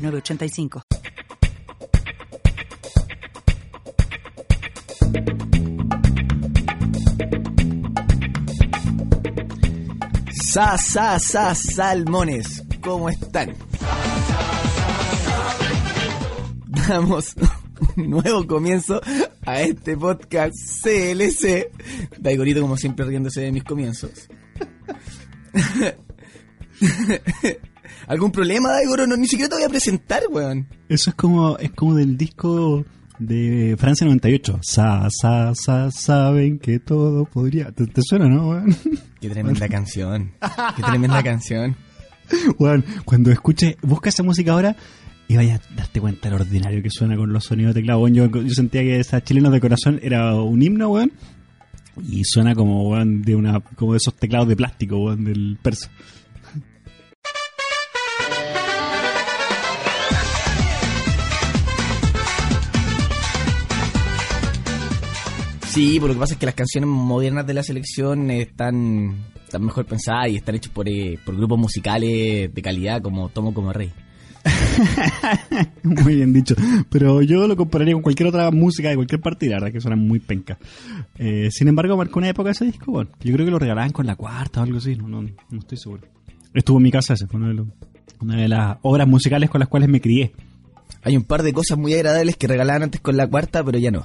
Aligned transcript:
906985. 0.00 0.82
Sa, 10.50 10.76
sa, 10.76 11.18
sa, 11.18 11.54
salmones, 11.54 12.64
¿cómo 12.80 13.08
están? 13.08 13.54
Damos 16.88 17.36
un 17.96 18.10
nuevo 18.10 18.46
comienzo 18.46 19.00
a 19.46 19.60
este 19.62 19.96
podcast 19.96 20.54
CLC. 20.82 21.70
Daigorito, 22.18 22.60
como 22.62 22.76
siempre, 22.76 23.06
riéndose 23.06 23.42
de 23.42 23.52
mis 23.52 23.62
comienzos. 23.62 24.28
¿Algún 28.10 28.32
problema, 28.32 28.70
Daigoro? 28.70 29.06
No, 29.06 29.16
ni 29.16 29.28
siquiera 29.28 29.48
te 29.48 29.54
voy 29.54 29.64
a 29.64 29.68
presentar, 29.68 30.24
weón. 30.28 30.66
Eso 30.88 31.10
es 31.10 31.14
como, 31.14 31.56
es 31.58 31.70
como 31.70 31.94
del 31.94 32.16
disco 32.16 32.84
de 33.20 33.76
Francia 33.78 34.04
98. 34.04 34.58
Sa, 34.62 35.06
sa, 35.10 35.54
sa, 35.54 35.92
saben 35.92 36.58
que 36.58 36.80
todo 36.80 37.24
podría. 37.24 37.70
¿Te, 37.70 37.86
te 37.86 38.02
suena, 38.02 38.28
no, 38.28 38.48
weón? 38.48 38.76
Qué 39.20 39.30
tremenda 39.30 39.68
canción. 39.68 40.32
Qué 40.74 40.82
tremenda 40.82 41.22
canción. 41.22 41.76
Weón, 42.58 42.84
cuando 43.04 43.30
escuches, 43.30 43.76
busca 43.80 44.08
esa 44.08 44.24
música 44.24 44.54
ahora 44.54 44.74
y 45.28 45.36
vaya 45.36 45.54
a 45.54 45.74
darte 45.76 46.00
cuenta 46.00 46.30
lo 46.30 46.34
ordinario 46.34 46.82
que 46.82 46.90
suena 46.90 47.16
con 47.16 47.32
los 47.32 47.44
sonidos 47.44 47.76
de 47.76 47.82
teclado. 47.82 48.00
Weón, 48.00 48.14
yo, 48.14 48.26
yo 48.26 48.54
sentía 48.54 48.82
que 48.82 48.98
esa 48.98 49.22
chilena 49.22 49.50
de 49.50 49.60
corazón 49.60 50.00
era 50.02 50.34
un 50.34 50.60
himno, 50.60 50.88
weón. 50.88 51.12
Y 52.08 52.24
suena 52.24 52.56
como, 52.56 52.88
weón, 52.88 53.22
de 53.22 53.36
una, 53.36 53.60
como 53.60 53.92
de 53.92 53.98
esos 53.98 54.16
teclados 54.16 54.48
de 54.48 54.56
plástico, 54.56 54.96
weón, 54.98 55.24
del 55.24 55.58
persa. 55.62 55.92
Sí, 65.70 66.00
por 66.00 66.08
lo 66.08 66.14
que 66.14 66.20
pasa 66.20 66.34
es 66.34 66.40
que 66.40 66.46
las 66.46 66.54
canciones 66.56 66.88
modernas 66.90 67.46
de 67.46 67.54
la 67.54 67.62
selección 67.62 68.28
están, 68.30 69.14
están 69.44 69.64
mejor 69.64 69.86
pensadas 69.86 70.28
y 70.28 70.36
están 70.36 70.56
hechas 70.56 70.72
por, 70.72 70.88
eh, 70.88 71.16
por 71.24 71.36
grupos 71.36 71.58
musicales 71.58 72.52
de 72.52 72.62
calidad 72.62 73.00
como 73.00 73.28
Tomo 73.28 73.54
como 73.54 73.72
Rey. 73.72 73.92
muy 75.84 76.16
bien 76.16 76.32
dicho. 76.32 76.56
Pero 76.90 77.22
yo 77.22 77.46
lo 77.46 77.56
compararía 77.56 77.94
con 77.94 78.02
cualquier 78.02 78.28
otra 78.30 78.50
música 78.50 78.88
de 78.88 78.96
cualquier 78.96 79.20
partida, 79.20 79.52
la 79.52 79.56
verdad 79.60 79.72
que 79.74 79.80
suena 79.80 79.96
muy 79.96 80.18
penca. 80.18 80.58
Eh, 81.18 81.50
sin 81.52 81.68
embargo, 81.68 81.96
marcó 81.96 82.18
una 82.18 82.28
época 82.30 82.50
ese 82.50 82.64
disco, 82.64 82.90
bueno, 82.90 83.10
yo 83.20 83.32
creo 83.32 83.46
que 83.46 83.52
lo 83.52 83.58
regalaban 83.60 83.92
con 83.92 84.06
la 84.06 84.16
cuarta 84.16 84.60
o 84.60 84.64
algo 84.64 84.78
así, 84.78 84.96
no, 84.96 85.06
no, 85.08 85.22
no 85.22 85.58
estoy 85.60 85.78
seguro. 85.78 86.02
Estuvo 86.52 86.78
en 86.78 86.82
mi 86.82 86.90
casa 86.90 87.14
ese, 87.14 87.28
fue 87.28 87.38
uno 87.38 87.48
de 87.48 87.54
los- 87.54 87.68
una 88.20 88.36
de 88.36 88.48
las 88.48 88.76
obras 88.82 89.06
musicales 89.06 89.48
con 89.48 89.60
las 89.60 89.68
cuales 89.68 89.88
me 89.88 90.00
crié. 90.00 90.32
Hay 91.02 91.16
un 91.16 91.22
par 91.24 91.42
de 91.44 91.52
cosas 91.52 91.78
muy 91.78 91.94
agradables 91.94 92.36
que 92.36 92.48
regalaban 92.48 92.82
antes 92.82 93.00
con 93.00 93.16
la 93.16 93.26
cuarta, 93.28 93.62
pero 93.64 93.78
ya 93.78 93.90
no. 93.92 94.02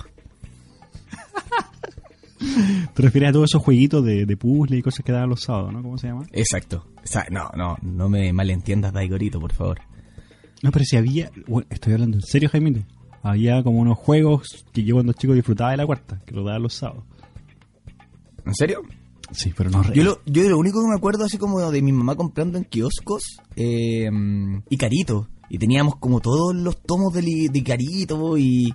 Te 2.94 3.02
refieres 3.02 3.30
a 3.30 3.33
todos 3.33 3.50
esos 3.52 3.61
jueguitos 3.64 4.03
de, 4.03 4.26
de 4.26 4.37
puzzle 4.37 4.77
y 4.77 4.82
cosas 4.82 5.05
que 5.05 5.11
daban 5.11 5.30
los 5.30 5.42
sábados, 5.42 5.71
¿no? 5.73 5.82
¿Cómo 5.82 5.98
se 5.98 6.08
llama? 6.08 6.26
Exacto. 6.32 6.86
O 6.98 7.08
sea, 7.08 7.26
no, 7.32 7.49
no, 7.55 7.77
no 7.82 8.10
me 8.10 8.32
malentiendas, 8.33 8.92
Daigorito, 8.93 9.39
por 9.39 9.54
favor. 9.54 9.80
No, 10.61 10.71
pero 10.71 10.83
si 10.86 10.98
había. 10.98 11.32
bueno, 11.48 11.67
estoy 11.70 11.93
hablando 11.93 12.17
en 12.17 12.23
serio, 12.23 12.49
Jaimito. 12.49 12.82
Había 13.23 13.64
como 13.64 13.80
unos 13.80 13.98
juegos 13.98 14.65
que 14.73 14.83
yo 14.83 14.95
cuando 14.95 15.14
chico 15.14 15.33
disfrutaba 15.33 15.71
de 15.71 15.77
la 15.77 15.86
cuarta, 15.86 16.21
que 16.26 16.36
lo 16.36 16.43
daban 16.43 16.61
los 16.64 16.73
sábados. 16.73 17.04
¿En 18.45 18.54
serio? 18.54 18.81
Sí, 19.31 19.52
pero 19.58 19.71
no 19.71 19.81
Yo 19.93 20.04
lo, 20.04 20.20
yo 20.26 20.43
lo 20.48 20.58
único 20.60 20.81
que 20.81 20.87
me 20.87 20.95
acuerdo 20.95 21.26
así 21.26 21.37
como 21.39 21.71
de 21.71 21.81
mi 21.81 21.92
mamá 21.92 22.15
comprando 22.15 22.58
en 22.60 22.64
kioscos, 22.65 23.37
eh, 23.55 24.10
Icarito. 24.70 25.27
Y 25.49 25.58
teníamos 25.58 25.95
como 25.98 26.21
todos 26.21 26.55
los 26.55 26.81
tomos 26.81 27.14
de, 27.14 27.21
li- 27.21 27.48
de 27.48 27.60
Icarito 27.60 28.37
y, 28.37 28.73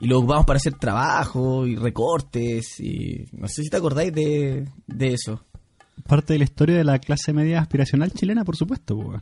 y 0.00 0.06
lo 0.06 0.18
ocupábamos 0.18 0.46
para 0.46 0.56
hacer 0.56 0.74
trabajo 0.74 1.66
y 1.66 1.76
recortes 1.76 2.80
y 2.80 3.26
no 3.32 3.46
sé 3.48 3.62
si 3.62 3.68
te 3.70 3.76
acordáis 3.76 4.12
de, 4.12 4.66
de 4.86 5.08
eso. 5.12 5.44
Parte 6.06 6.32
de 6.32 6.38
la 6.38 6.44
historia 6.44 6.76
de 6.78 6.84
la 6.84 6.98
clase 6.98 7.32
media 7.32 7.60
aspiracional 7.60 8.10
chilena, 8.12 8.44
por 8.44 8.56
supuesto. 8.56 8.96
po, 8.96 9.20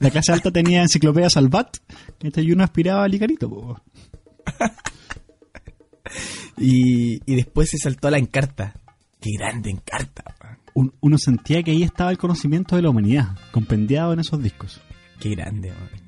la 0.00 0.10
clase 0.10 0.32
alta 0.32 0.50
tenía 0.50 0.80
enciclopedia 0.82 1.28
Salvat 1.28 1.76
y 2.20 2.52
uno 2.52 2.64
aspiraba 2.64 3.04
al 3.04 3.14
Icarito. 3.14 3.48
po. 3.50 3.80
Y, 6.58 7.20
y 7.30 7.34
después 7.36 7.68
se 7.70 7.76
saltó 7.78 8.08
a 8.08 8.12
la 8.12 8.18
encarta. 8.18 8.74
Qué 9.20 9.30
grande 9.38 9.70
encarta. 9.70 10.24
Un- 10.74 10.94
uno 11.00 11.18
sentía 11.18 11.62
que 11.62 11.72
ahí 11.72 11.82
estaba 11.82 12.10
el 12.10 12.18
conocimiento 12.18 12.76
de 12.76 12.82
la 12.82 12.90
humanidad, 12.90 13.36
compendiado 13.52 14.12
en 14.14 14.20
esos 14.20 14.42
discos. 14.42 14.80
Qué 15.20 15.30
grande. 15.30 15.68
weón. 15.70 16.05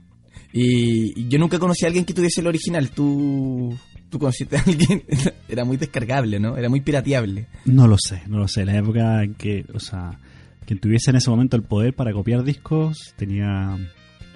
Y, 0.52 1.20
y 1.20 1.28
yo 1.28 1.38
nunca 1.38 1.58
conocí 1.58 1.84
a 1.84 1.88
alguien 1.88 2.04
que 2.04 2.14
tuviese 2.14 2.40
el 2.40 2.46
original. 2.46 2.90
Tú, 2.90 3.76
tú 4.08 4.18
conociste 4.18 4.56
a 4.56 4.62
alguien. 4.66 5.04
Era 5.48 5.64
muy 5.64 5.76
descargable, 5.76 6.40
¿no? 6.40 6.56
Era 6.56 6.68
muy 6.68 6.80
pirateable. 6.80 7.46
No 7.64 7.86
lo 7.86 7.96
sé, 7.98 8.22
no 8.26 8.38
lo 8.38 8.48
sé. 8.48 8.64
La 8.64 8.76
época 8.76 9.22
en 9.22 9.34
que, 9.34 9.64
o 9.74 9.80
sea, 9.80 10.18
quien 10.66 10.80
tuviese 10.80 11.10
en 11.10 11.16
ese 11.16 11.30
momento 11.30 11.56
el 11.56 11.62
poder 11.62 11.94
para 11.94 12.12
copiar 12.12 12.44
discos 12.44 13.14
tenía 13.16 13.76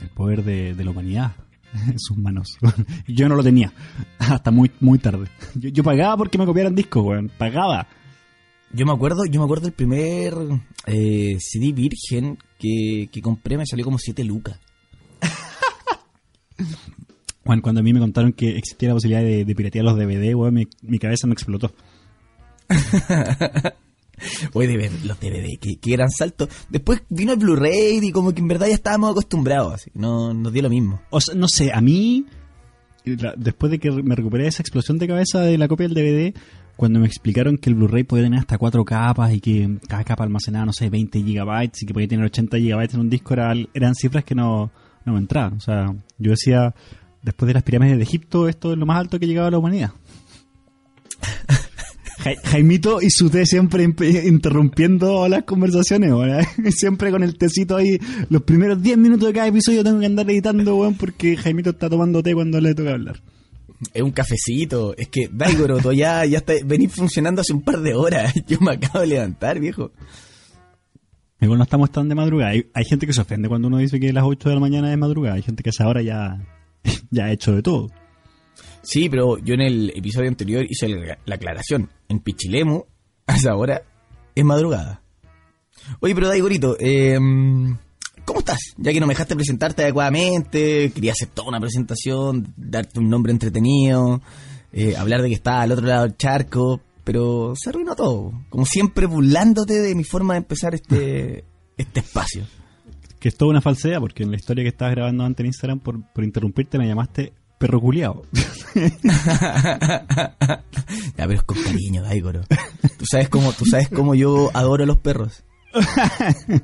el 0.00 0.08
poder 0.10 0.44
de, 0.44 0.74
de 0.74 0.84
la 0.84 0.90
humanidad 0.90 1.32
en 1.86 1.98
sus 1.98 2.16
manos. 2.16 2.56
Yo 3.06 3.28
no 3.28 3.36
lo 3.36 3.42
tenía, 3.42 3.72
hasta 4.18 4.50
muy 4.50 4.70
muy 4.80 4.98
tarde. 4.98 5.28
Yo, 5.54 5.70
yo 5.70 5.82
pagaba 5.82 6.16
porque 6.16 6.38
me 6.38 6.46
copiaran 6.46 6.74
discos, 6.74 7.04
weón. 7.04 7.30
Pagaba. 7.36 7.86
Yo 8.74 8.86
me 8.86 8.92
acuerdo, 8.92 9.26
yo 9.26 9.38
me 9.38 9.44
acuerdo 9.44 9.66
el 9.66 9.74
primer 9.74 10.32
eh, 10.86 11.36
CD 11.38 11.72
virgen 11.72 12.38
que, 12.58 13.10
que 13.12 13.20
compré 13.20 13.58
me 13.58 13.66
salió 13.66 13.84
como 13.84 13.98
7 13.98 14.24
lucas. 14.24 14.58
Juan, 17.44 17.60
cuando 17.60 17.80
a 17.80 17.84
mí 17.84 17.92
me 17.92 18.00
contaron 18.00 18.32
que 18.32 18.56
existía 18.56 18.88
la 18.90 18.94
posibilidad 18.94 19.22
de, 19.22 19.44
de 19.44 19.54
piratear 19.54 19.84
los 19.84 19.96
DVD, 19.96 20.34
weón, 20.34 20.54
mi, 20.54 20.68
mi 20.82 20.98
cabeza 20.98 21.26
me 21.26 21.32
explotó. 21.32 21.72
Oye, 24.52 24.68
de 24.68 24.76
ver- 24.76 25.04
los 25.04 25.18
DVD, 25.18 25.58
qué, 25.60 25.76
qué 25.80 25.92
gran 25.92 26.10
salto. 26.10 26.48
Después 26.68 27.02
vino 27.08 27.32
el 27.32 27.38
Blu-ray 27.38 27.98
y 28.02 28.12
como 28.12 28.32
que 28.32 28.40
en 28.40 28.48
verdad 28.48 28.68
ya 28.68 28.74
estábamos 28.74 29.10
acostumbrados. 29.12 29.74
Así. 29.74 29.90
No, 29.94 30.32
nos 30.32 30.52
dio 30.52 30.62
lo 30.62 30.70
mismo. 30.70 31.00
O 31.10 31.20
sea, 31.20 31.34
no 31.34 31.48
sé, 31.48 31.72
a 31.72 31.80
mí, 31.80 32.26
la- 33.04 33.34
después 33.36 33.72
de 33.72 33.78
que 33.80 33.90
me 33.90 34.14
recuperé 34.14 34.44
de 34.44 34.50
esa 34.50 34.62
explosión 34.62 34.98
de 34.98 35.08
cabeza 35.08 35.40
de 35.40 35.58
la 35.58 35.66
copia 35.66 35.88
del 35.88 35.94
DVD, 35.96 36.38
cuando 36.76 37.00
me 37.00 37.06
explicaron 37.06 37.56
que 37.58 37.70
el 37.70 37.74
Blu-ray 37.74 38.04
podía 38.04 38.24
tener 38.24 38.38
hasta 38.38 38.58
cuatro 38.58 38.84
capas 38.84 39.34
y 39.34 39.40
que 39.40 39.78
cada 39.88 40.04
capa 40.04 40.22
almacenaba, 40.22 40.66
no 40.66 40.72
sé, 40.72 40.88
20 40.88 41.20
gigabytes 41.22 41.82
y 41.82 41.86
que 41.86 41.92
podía 41.94 42.08
tener 42.08 42.24
80 42.26 42.58
gigabytes 42.58 42.94
en 42.94 43.00
un 43.00 43.10
disco, 43.10 43.34
era- 43.34 43.54
eran 43.74 43.94
cifras 43.96 44.22
que 44.24 44.36
no, 44.36 44.70
no 45.04 45.12
me 45.14 45.18
entraban. 45.18 45.54
O 45.54 45.60
sea, 45.60 45.94
yo 46.18 46.30
decía, 46.30 46.74
después 47.22 47.46
de 47.48 47.54
las 47.54 47.62
pirámides 47.62 47.96
de 47.98 48.02
Egipto, 48.04 48.48
esto 48.48 48.72
es 48.72 48.78
lo 48.78 48.86
más 48.86 48.98
alto 48.98 49.18
que 49.18 49.26
llegaba 49.26 49.48
a 49.48 49.50
la 49.50 49.58
humanidad. 49.58 49.90
Ja- 52.18 52.36
Jaimito 52.50 53.02
y 53.02 53.10
su 53.10 53.30
té 53.30 53.44
siempre 53.46 53.82
interrumpiendo 53.82 55.26
las 55.28 55.42
conversaciones, 55.42 56.12
weón. 56.12 56.44
Siempre 56.70 57.10
con 57.10 57.24
el 57.24 57.36
tecito 57.36 57.76
ahí. 57.76 57.98
Los 58.28 58.42
primeros 58.42 58.80
10 58.80 58.96
minutos 58.98 59.26
de 59.28 59.34
cada 59.34 59.48
episodio 59.48 59.82
tengo 59.82 59.98
que 59.98 60.06
andar 60.06 60.30
editando, 60.30 60.76
weón, 60.76 60.94
porque 60.94 61.36
Jaimito 61.36 61.70
está 61.70 61.90
tomando 61.90 62.22
té 62.22 62.32
cuando 62.34 62.60
le 62.60 62.74
toca 62.76 62.90
hablar. 62.92 63.20
Es 63.92 64.02
un 64.02 64.12
cafecito. 64.12 64.94
Es 64.96 65.08
que, 65.08 65.28
Daigoro, 65.32 65.78
tú 65.78 65.92
ya, 65.92 66.24
ya 66.24 66.38
está, 66.38 66.52
venís 66.64 66.92
funcionando 66.92 67.40
hace 67.40 67.52
un 67.54 67.62
par 67.62 67.80
de 67.80 67.94
horas. 67.94 68.32
Yo 68.46 68.60
me 68.60 68.74
acabo 68.74 69.00
de 69.00 69.06
levantar, 69.08 69.58
viejo. 69.58 69.90
Igual 71.42 71.58
no 71.58 71.64
estamos 71.64 71.90
tan 71.90 72.08
de 72.08 72.14
madrugada. 72.14 72.52
Hay, 72.52 72.70
hay 72.72 72.84
gente 72.84 73.04
que 73.04 73.12
se 73.12 73.20
ofende 73.20 73.48
cuando 73.48 73.66
uno 73.66 73.78
dice 73.78 73.98
que 73.98 74.12
las 74.12 74.22
8 74.24 74.48
de 74.48 74.54
la 74.54 74.60
mañana 74.60 74.92
es 74.92 74.96
madrugada. 74.96 75.34
Hay 75.34 75.42
gente 75.42 75.64
que 75.64 75.70
a 75.70 75.72
esa 75.72 75.88
hora 75.88 76.00
ya, 76.00 76.40
ya 77.10 77.24
ha 77.24 77.32
hecho 77.32 77.52
de 77.52 77.62
todo. 77.62 77.90
Sí, 78.82 79.08
pero 79.08 79.38
yo 79.38 79.54
en 79.54 79.62
el 79.62 79.92
episodio 79.94 80.28
anterior 80.28 80.64
hice 80.68 80.88
la, 80.88 81.18
la 81.24 81.34
aclaración. 81.34 81.90
En 82.08 82.20
Pichilemu, 82.20 82.84
a 83.26 83.34
esa 83.34 83.56
hora, 83.56 83.82
es 84.36 84.44
madrugada. 84.44 85.02
Oye, 85.98 86.14
pero 86.14 86.28
Daigorito, 86.28 86.76
eh, 86.78 87.18
¿cómo 88.24 88.38
estás? 88.38 88.60
Ya 88.76 88.92
que 88.92 89.00
no 89.00 89.06
me 89.08 89.14
dejaste 89.14 89.34
presentarte 89.34 89.82
adecuadamente, 89.82 90.92
quería 90.94 91.10
hacer 91.10 91.28
toda 91.28 91.48
una 91.48 91.58
presentación, 91.58 92.54
darte 92.56 93.00
un 93.00 93.10
nombre 93.10 93.32
entretenido, 93.32 94.22
eh, 94.72 94.96
hablar 94.96 95.22
de 95.22 95.28
que 95.28 95.34
estaba 95.34 95.62
al 95.62 95.72
otro 95.72 95.86
lado 95.86 96.02
del 96.02 96.16
charco, 96.16 96.80
pero 97.04 97.54
se 97.56 97.70
arruinó 97.70 97.94
todo. 97.94 98.32
Como 98.48 98.66
siempre, 98.66 99.06
burlándote 99.06 99.80
de 99.80 99.94
mi 99.94 100.04
forma 100.04 100.34
de 100.34 100.38
empezar 100.38 100.74
este, 100.74 101.44
este 101.76 102.00
espacio. 102.00 102.44
que 103.18 103.28
es 103.28 103.36
toda 103.36 103.50
una 103.50 103.60
falsedad, 103.60 104.00
porque 104.00 104.22
en 104.22 104.30
la 104.30 104.36
historia 104.36 104.64
que 104.64 104.68
estabas 104.68 104.94
grabando 104.94 105.24
antes 105.24 105.40
en 105.40 105.46
Instagram, 105.46 105.80
por, 105.80 106.12
por 106.12 106.24
interrumpirte, 106.24 106.78
me 106.78 106.86
llamaste 106.86 107.32
perro 107.62 107.80
culiao. 107.80 108.22
ya, 108.74 108.90
pero 111.16 111.32
es 111.32 111.42
con 111.44 111.62
cariño, 111.62 112.02
Daigoro. 112.02 112.40
Tú 112.98 113.04
sabes 113.08 113.28
cómo, 113.28 113.52
tú 113.52 113.64
sabes 113.66 113.88
cómo 113.88 114.16
yo 114.16 114.50
adoro 114.52 114.82
a 114.82 114.86
los 114.86 114.98
perros. 114.98 115.44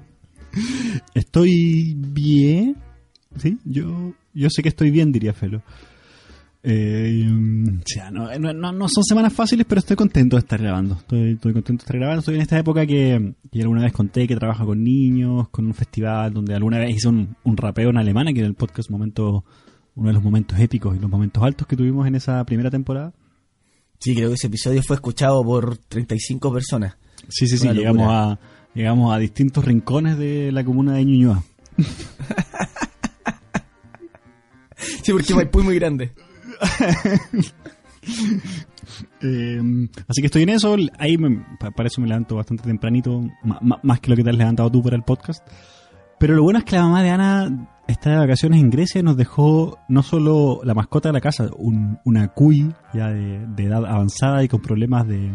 Estoy 1.14 1.94
bien. 1.96 2.76
Sí, 3.36 3.58
yo, 3.64 4.12
yo 4.34 4.50
sé 4.50 4.62
que 4.62 4.70
estoy 4.70 4.90
bien, 4.90 5.12
diría 5.12 5.32
Felo. 5.32 5.62
Eh, 6.62 7.26
o 7.30 7.82
sea, 7.86 8.10
no, 8.10 8.36
no, 8.38 8.72
no, 8.72 8.88
son 8.88 9.04
semanas 9.04 9.32
fáciles, 9.32 9.64
pero 9.68 9.78
estoy 9.78 9.96
contento 9.96 10.36
de 10.36 10.40
estar 10.40 10.60
grabando. 10.60 10.96
Estoy, 10.96 11.32
estoy 11.32 11.52
contento 11.52 11.82
de 11.82 11.84
estar 11.84 11.96
grabando. 11.96 12.20
Estoy 12.20 12.34
en 12.34 12.40
esta 12.42 12.58
época 12.58 12.86
que, 12.86 13.34
que 13.50 13.60
alguna 13.60 13.82
vez 13.82 13.92
conté 13.92 14.26
que 14.26 14.36
trabajo 14.36 14.66
con 14.66 14.82
niños, 14.82 15.48
con 15.50 15.66
un 15.66 15.74
festival 15.74 16.32
donde 16.34 16.54
alguna 16.54 16.78
vez 16.78 16.96
hice 16.96 17.08
un, 17.08 17.36
un 17.44 17.56
rapeo 17.56 17.90
en 17.90 17.98
alemana, 17.98 18.32
que 18.32 18.40
era 18.40 18.48
el 18.48 18.54
podcast 18.54 18.90
momento, 18.90 19.44
uno 19.94 20.08
de 20.08 20.14
los 20.14 20.22
momentos 20.22 20.58
épicos 20.58 20.96
y 20.96 21.00
los 21.00 21.10
momentos 21.10 21.42
altos 21.42 21.66
que 21.66 21.76
tuvimos 21.76 22.06
en 22.06 22.16
esa 22.16 22.44
primera 22.44 22.70
temporada. 22.70 23.14
Sí, 24.00 24.14
creo 24.14 24.28
que 24.28 24.34
ese 24.34 24.46
episodio 24.48 24.82
fue 24.82 24.96
escuchado 24.96 25.42
por 25.42 25.76
35 25.76 26.52
personas. 26.52 26.96
Sí, 27.28 27.46
sí, 27.48 27.58
sí, 27.58 27.68
llegamos 27.68 28.08
a, 28.08 28.38
llegamos 28.74 29.14
a 29.14 29.18
distintos 29.18 29.64
rincones 29.64 30.18
de 30.18 30.52
la 30.52 30.64
comuna 30.64 30.94
de 30.94 31.04
Ñuñoa. 31.04 31.42
sí, 34.76 35.12
porque 35.12 35.34
Maipú 35.34 35.60
es 35.60 35.64
muy 35.64 35.74
grande. 35.76 36.12
eh, 39.22 39.88
así 40.06 40.20
que 40.20 40.26
estoy 40.26 40.42
en 40.42 40.50
eso. 40.50 40.76
Ahí 40.98 41.16
me, 41.16 41.44
para 41.74 41.86
eso 41.86 42.00
me 42.00 42.08
levanto 42.08 42.36
bastante 42.36 42.64
tempranito, 42.64 43.22
más 43.82 44.00
que 44.00 44.10
lo 44.10 44.16
que 44.16 44.24
te 44.24 44.30
has 44.30 44.36
levantado 44.36 44.70
tú 44.70 44.82
para 44.82 44.96
el 44.96 45.02
podcast. 45.02 45.46
Pero 46.18 46.34
lo 46.34 46.42
bueno 46.42 46.58
es 46.58 46.64
que 46.64 46.76
la 46.76 46.82
mamá 46.82 47.02
de 47.02 47.10
Ana 47.10 47.68
está 47.86 48.10
de 48.10 48.18
vacaciones 48.18 48.60
en 48.60 48.70
Grecia 48.70 49.00
y 49.00 49.04
nos 49.04 49.16
dejó 49.16 49.78
no 49.88 50.02
solo 50.02 50.60
la 50.64 50.74
mascota 50.74 51.08
de 51.08 51.12
la 51.12 51.20
casa, 51.20 51.48
un, 51.56 51.98
una 52.04 52.28
cuy 52.28 52.72
ya 52.92 53.08
de, 53.08 53.64
edad 53.64 53.86
avanzada 53.86 54.42
y 54.42 54.48
con 54.48 54.60
problemas 54.60 55.06
de, 55.06 55.32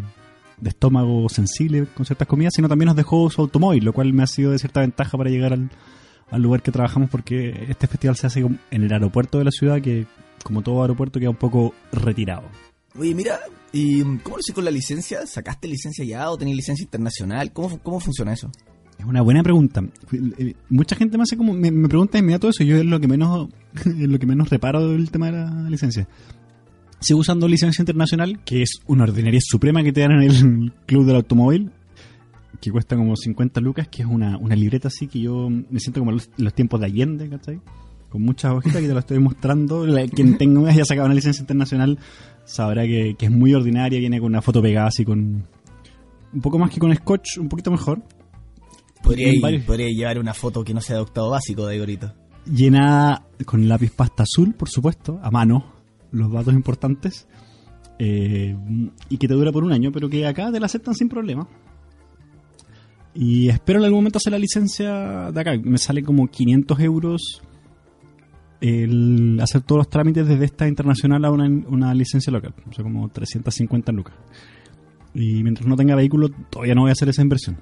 de, 0.60 0.68
estómago 0.68 1.28
sensible 1.30 1.86
con 1.86 2.04
ciertas 2.04 2.28
comidas, 2.28 2.52
sino 2.54 2.68
también 2.68 2.88
nos 2.88 2.96
dejó 2.96 3.30
su 3.30 3.40
automóvil, 3.40 3.84
lo 3.84 3.94
cual 3.94 4.12
me 4.12 4.22
ha 4.22 4.26
sido 4.26 4.52
de 4.52 4.58
cierta 4.58 4.80
ventaja 4.80 5.16
para 5.16 5.30
llegar 5.30 5.54
al, 5.54 5.70
al 6.30 6.42
lugar 6.42 6.62
que 6.62 6.70
trabajamos 6.70 7.10
porque 7.10 7.66
este 7.68 7.86
festival 7.86 8.16
se 8.16 8.26
hace 8.26 8.40
en 8.40 8.58
el 8.70 8.92
aeropuerto 8.92 9.38
de 9.38 9.44
la 9.44 9.50
ciudad 9.50 9.80
que 9.80 10.06
como 10.42 10.62
todo 10.62 10.82
aeropuerto, 10.82 11.20
queda 11.20 11.30
un 11.30 11.36
poco 11.36 11.74
retirado. 11.92 12.44
Oye, 12.98 13.14
mira, 13.14 13.40
¿y 13.72 14.02
cómo 14.18 14.36
lo 14.36 14.42
sé 14.42 14.52
con 14.52 14.64
la 14.64 14.70
licencia? 14.70 15.26
¿Sacaste 15.26 15.66
licencia 15.66 16.04
ya 16.04 16.30
o 16.30 16.38
tenés 16.38 16.54
licencia 16.54 16.84
internacional? 16.84 17.52
¿Cómo, 17.52 17.78
cómo 17.80 18.00
funciona 18.00 18.32
eso? 18.32 18.50
Es 18.98 19.04
una 19.04 19.22
buena 19.22 19.42
pregunta. 19.42 19.82
Eh, 20.12 20.54
mucha 20.68 20.94
gente 20.94 21.16
me 21.16 21.24
hace 21.24 21.36
como 21.36 21.52
me, 21.52 21.70
pregunta 21.88 22.18
inmediato 22.18 22.48
eso. 22.48 22.62
Yo 22.62 22.76
es 22.76 22.84
lo 22.84 23.00
que 23.00 23.08
menos 23.08 23.48
es 23.84 24.08
lo 24.08 24.18
que 24.18 24.26
menos 24.26 24.48
reparo 24.48 24.88
del 24.88 25.10
tema 25.10 25.26
de 25.26 25.32
la 25.32 25.70
licencia. 25.70 26.08
Sigo 27.00 27.20
usando 27.20 27.48
licencia 27.48 27.82
internacional, 27.82 28.40
que 28.44 28.62
es 28.62 28.80
una 28.86 29.04
ordinaria 29.04 29.40
suprema 29.42 29.82
que 29.82 29.92
te 29.92 30.00
dan 30.00 30.12
en 30.12 30.22
el 30.22 30.72
club 30.86 31.04
del 31.04 31.16
automóvil, 31.16 31.70
que 32.60 32.70
cuesta 32.70 32.96
como 32.96 33.16
50 33.16 33.60
lucas, 33.60 33.88
que 33.88 34.02
es 34.02 34.08
una, 34.08 34.38
una 34.38 34.54
libreta 34.54 34.88
así 34.88 35.06
que 35.08 35.20
yo 35.20 35.50
me 35.50 35.80
siento 35.80 36.00
como 36.00 36.12
los, 36.12 36.30
los 36.36 36.54
tiempos 36.54 36.80
de 36.80 36.86
Allende, 36.86 37.28
¿cachai? 37.28 37.60
Con 38.14 38.22
muchas 38.22 38.52
hojitas 38.52 38.80
que 38.80 38.86
te 38.86 38.92
lo 38.92 39.00
estoy 39.00 39.18
mostrando. 39.18 39.84
quien 40.14 40.38
tenga 40.38 40.70
haya 40.70 40.84
sacado 40.84 41.06
una 41.06 41.16
licencia 41.16 41.40
internacional 41.40 41.98
sabrá 42.44 42.84
que, 42.84 43.16
es 43.18 43.30
muy 43.32 43.52
ordinaria, 43.54 43.98
viene 43.98 44.20
con 44.20 44.28
una 44.28 44.40
foto 44.40 44.62
pegada 44.62 44.86
así 44.86 45.04
con 45.04 45.44
un 46.32 46.40
poco 46.40 46.56
más 46.56 46.70
que 46.70 46.78
con 46.78 46.94
scotch, 46.94 47.38
un 47.38 47.48
poquito 47.48 47.72
mejor. 47.72 48.04
Podría, 49.02 49.32
podría 49.66 49.88
llevar 49.88 50.20
una 50.20 50.32
foto 50.32 50.62
que 50.62 50.72
no 50.72 50.80
sea 50.80 50.94
de 50.94 51.02
octavo 51.02 51.30
básico 51.30 51.66
de 51.66 51.74
Igorito. 51.74 52.14
Llenada 52.46 53.26
con 53.44 53.66
lápiz 53.66 53.90
pasta 53.90 54.22
azul, 54.22 54.54
por 54.54 54.68
supuesto, 54.68 55.18
a 55.20 55.32
mano, 55.32 55.72
los 56.12 56.32
datos 56.32 56.54
importantes. 56.54 57.26
Eh, 57.98 58.56
y 59.08 59.18
que 59.18 59.26
te 59.26 59.34
dura 59.34 59.50
por 59.50 59.64
un 59.64 59.72
año, 59.72 59.90
pero 59.90 60.08
que 60.08 60.24
acá 60.24 60.52
te 60.52 60.60
la 60.60 60.66
aceptan 60.66 60.94
sin 60.94 61.08
problema. 61.08 61.48
Y 63.12 63.48
espero 63.48 63.80
en 63.80 63.86
algún 63.86 63.98
momento 63.98 64.18
hacer 64.18 64.30
la 64.30 64.38
licencia 64.38 65.32
de 65.32 65.40
acá. 65.40 65.56
Me 65.60 65.78
sale 65.78 66.04
como 66.04 66.28
500 66.28 66.78
euros 66.78 67.42
el 68.64 69.38
hacer 69.42 69.60
todos 69.60 69.80
los 69.80 69.90
trámites 69.90 70.26
desde 70.26 70.46
esta 70.46 70.66
internacional 70.66 71.24
a 71.26 71.30
una, 71.30 71.92
licencia 71.92 72.32
local, 72.32 72.54
o 72.68 72.72
sea, 72.72 72.82
como 72.82 73.08
350 73.10 73.92
lucas. 73.92 74.14
Y 75.12 75.42
mientras 75.42 75.66
no 75.66 75.76
tenga 75.76 75.94
vehículo, 75.94 76.30
todavía 76.48 76.74
no 76.74 76.82
voy 76.82 76.90
a 76.90 76.92
hacer 76.92 77.10
esa 77.10 77.20
inversión. 77.20 77.58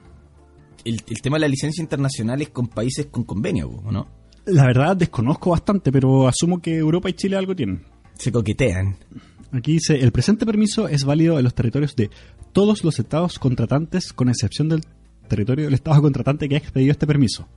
El, 0.84 1.02
tema 1.02 1.36
de 1.36 1.40
la 1.40 1.48
licencia 1.48 1.82
internacional 1.82 2.40
es 2.40 2.50
con 2.50 2.68
países 2.68 3.06
con 3.06 3.24
convenio, 3.24 3.68
¿no? 3.90 4.06
La 4.46 4.64
verdad, 4.64 4.96
desconozco 4.96 5.50
bastante, 5.50 5.90
pero 5.90 6.28
asumo 6.28 6.60
que 6.60 6.76
Europa 6.76 7.10
y 7.10 7.14
Chile 7.14 7.36
algo 7.36 7.54
tienen. 7.56 7.82
Se 8.14 8.30
coquetean. 8.30 8.96
Aquí 9.52 9.72
dice, 9.72 10.00
el 10.00 10.12
presente 10.12 10.46
permiso 10.46 10.86
es 10.86 11.04
válido 11.04 11.36
en 11.38 11.44
los 11.44 11.54
territorios 11.54 11.96
de 11.96 12.10
todos 12.52 12.84
los 12.84 12.98
estados 13.00 13.40
contratantes, 13.40 14.12
con 14.12 14.28
excepción 14.28 14.68
del 14.68 14.82
territorio 15.28 15.64
del 15.64 15.74
estado 15.74 16.00
contratante 16.00 16.48
que 16.48 16.54
ha 16.54 16.58
expedido 16.58 16.92
este 16.92 17.06
permiso. 17.06 17.48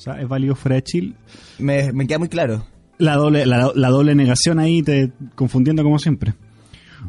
O 0.00 0.02
sea, 0.02 0.18
es 0.18 0.26
válido 0.26 0.54
fuera 0.54 0.76
de 0.76 0.82
Chile. 0.82 1.12
Me, 1.58 1.92
queda 2.06 2.18
muy 2.18 2.28
claro. 2.28 2.64
La 2.96 3.16
doble, 3.16 3.44
la, 3.44 3.88
doble 3.90 4.14
negación 4.14 4.58
ahí, 4.58 4.82
te 4.82 5.12
confundiendo 5.34 5.82
como 5.82 5.98
siempre. 5.98 6.32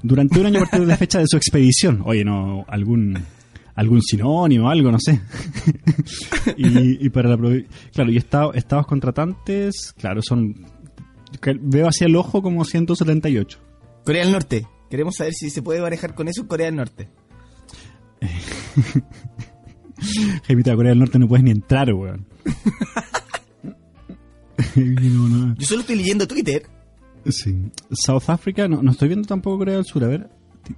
Durante 0.03 0.41
un 0.41 0.47
año 0.47 0.57
a 0.57 0.63
partir 0.63 0.81
de 0.81 0.87
la 0.87 0.97
fecha 0.97 1.19
de 1.19 1.25
su 1.25 1.37
expedición. 1.37 2.01
Oye, 2.03 2.25
no, 2.25 2.65
algún 2.67 3.17
algún 3.75 4.01
sinónimo, 4.01 4.69
algo, 4.69 4.91
no 4.91 4.97
sé. 4.99 5.21
y, 6.57 7.07
para 7.11 7.29
la 7.29 7.37
claro, 7.93 8.11
y 8.11 8.17
estados 8.17 8.85
contratantes, 8.85 9.93
claro, 9.93 10.21
son 10.21 10.65
veo 11.61 11.87
hacia 11.87 12.07
el 12.07 12.15
ojo 12.17 12.41
como 12.41 12.65
178. 12.65 13.57
Corea 14.03 14.23
del 14.23 14.33
Norte. 14.33 14.67
Queremos 14.89 15.15
saber 15.15 15.31
si 15.33 15.49
se 15.49 15.61
puede 15.61 15.79
manejar 15.79 16.13
con 16.13 16.27
eso 16.27 16.41
en 16.41 16.47
Corea 16.47 16.65
del 16.65 16.75
Norte. 16.75 17.07
Jaimita, 20.47 20.75
Corea 20.75 20.91
del 20.91 20.99
Norte 20.99 21.19
no 21.19 21.27
puedes 21.27 21.43
ni 21.43 21.51
entrar, 21.51 21.93
weón. 21.93 22.25
Yo 24.75 25.65
solo 25.65 25.81
estoy 25.81 25.97
leyendo 25.97 26.27
Twitter. 26.27 26.63
Sí. 27.25 27.55
South 27.91 28.23
Africa, 28.27 28.67
no, 28.67 28.81
no 28.81 28.91
estoy 28.91 29.09
viendo 29.09 29.27
tampoco 29.27 29.59
Corea 29.59 29.75
del 29.75 29.85
Sur. 29.85 30.03
A 30.03 30.07
ver, 30.07 30.29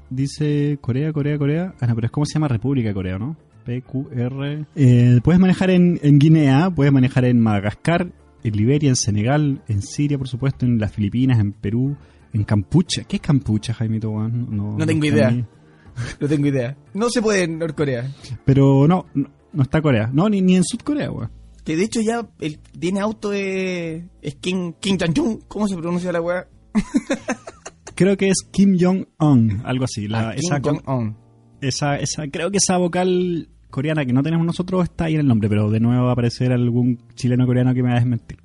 dice 0.10 0.78
Corea, 0.82 1.14
Corea, 1.14 1.38
Corea. 1.38 1.74
Ah, 1.80 1.88
no, 1.88 1.96
pero 1.96 2.08
es 2.08 2.12
como 2.12 2.26
se 2.26 2.34
llama 2.34 2.48
República 2.48 2.94
Corea, 2.94 3.18
¿no? 3.18 3.36
PQR. 3.66 4.66
Eh, 4.76 5.20
puedes 5.24 5.40
manejar 5.40 5.70
en, 5.70 6.00
Guinea, 6.20 6.70
puedes 6.70 6.92
manejar 6.92 7.26
en 7.26 7.40
Madagascar, 7.40 8.12
en 8.44 8.58
Liberia, 8.58 8.90
en 8.90 8.96
Senegal, 8.96 9.62
en 9.68 9.82
Siria, 9.82 10.18
por 10.18 10.28
supuesto, 10.28 10.66
en 10.66 10.80
las 10.80 10.92
Filipinas, 10.92 11.40
en 11.40 11.54
Perú, 11.54 11.96
en 12.34 12.44
Campucha. 12.44 13.04
¿Qué 13.06 13.18
es 13.18 13.22
Campucha, 13.22 13.74
Jaimito? 13.74 14.12
No, 14.12 14.78
no 14.78 14.86
tengo 14.86 15.06
idea. 15.06 15.48
No 16.20 16.28
tengo 16.28 16.48
idea. 16.48 16.76
No 16.94 17.10
se 17.10 17.22
puede 17.22 17.44
en 17.44 17.60
Norcorea. 17.60 18.10
Pero 18.46 18.88
no, 18.88 19.06
no, 19.14 19.64
está 19.64 19.82
Corea. 19.82 20.10
No, 20.12 20.30
ni, 20.30 20.42
ni 20.42 20.56
en 20.56 20.64
Sudcorea, 20.64 21.12
weón. 21.12 21.32
Que 21.64 21.78
de 21.78 21.84
hecho 21.84 22.02
ya 22.02 22.28
él 22.40 22.60
tiene 22.78 23.00
auto 23.00 23.30
de. 23.30 24.06
Es 24.22 24.36
Kim, 24.36 24.74
Kim 24.80 24.98
Jong-un. 25.00 25.42
¿Cómo 25.48 25.68
se 25.68 25.78
pronuncia 25.78 26.12
la 26.12 26.22
weá? 26.22 26.48
creo 27.96 28.18
que 28.18 28.30
es 28.30 28.44
Kim 28.52 28.78
Jong-un, 28.80 29.62
algo 29.64 29.86
así. 29.86 30.08
La, 30.08 30.30
ah, 30.30 30.36
Kim 30.36 30.62
Jong-un. 30.62 31.18
Esa, 31.62 31.98
esa, 31.98 32.28
creo 32.28 32.52
que 32.52 32.58
esa 32.58 32.78
vocal 32.78 33.48
coreana 33.70 34.06
que 34.06 34.14
no 34.14 34.22
tenemos 34.22 34.46
nosotros 34.46 34.84
está 34.84 35.06
ahí 35.06 35.14
en 35.14 35.22
el 35.22 35.28
nombre, 35.28 35.48
pero 35.48 35.72
de 35.72 35.80
nuevo 35.80 36.04
va 36.04 36.10
a 36.10 36.14
aparecer 36.14 36.52
algún 36.52 37.00
chileno 37.16 37.46
coreano 37.46 37.74
que 37.74 37.82
me 37.82 37.90
va 37.90 37.96
a 37.96 38.00
desmentir. 38.00 38.40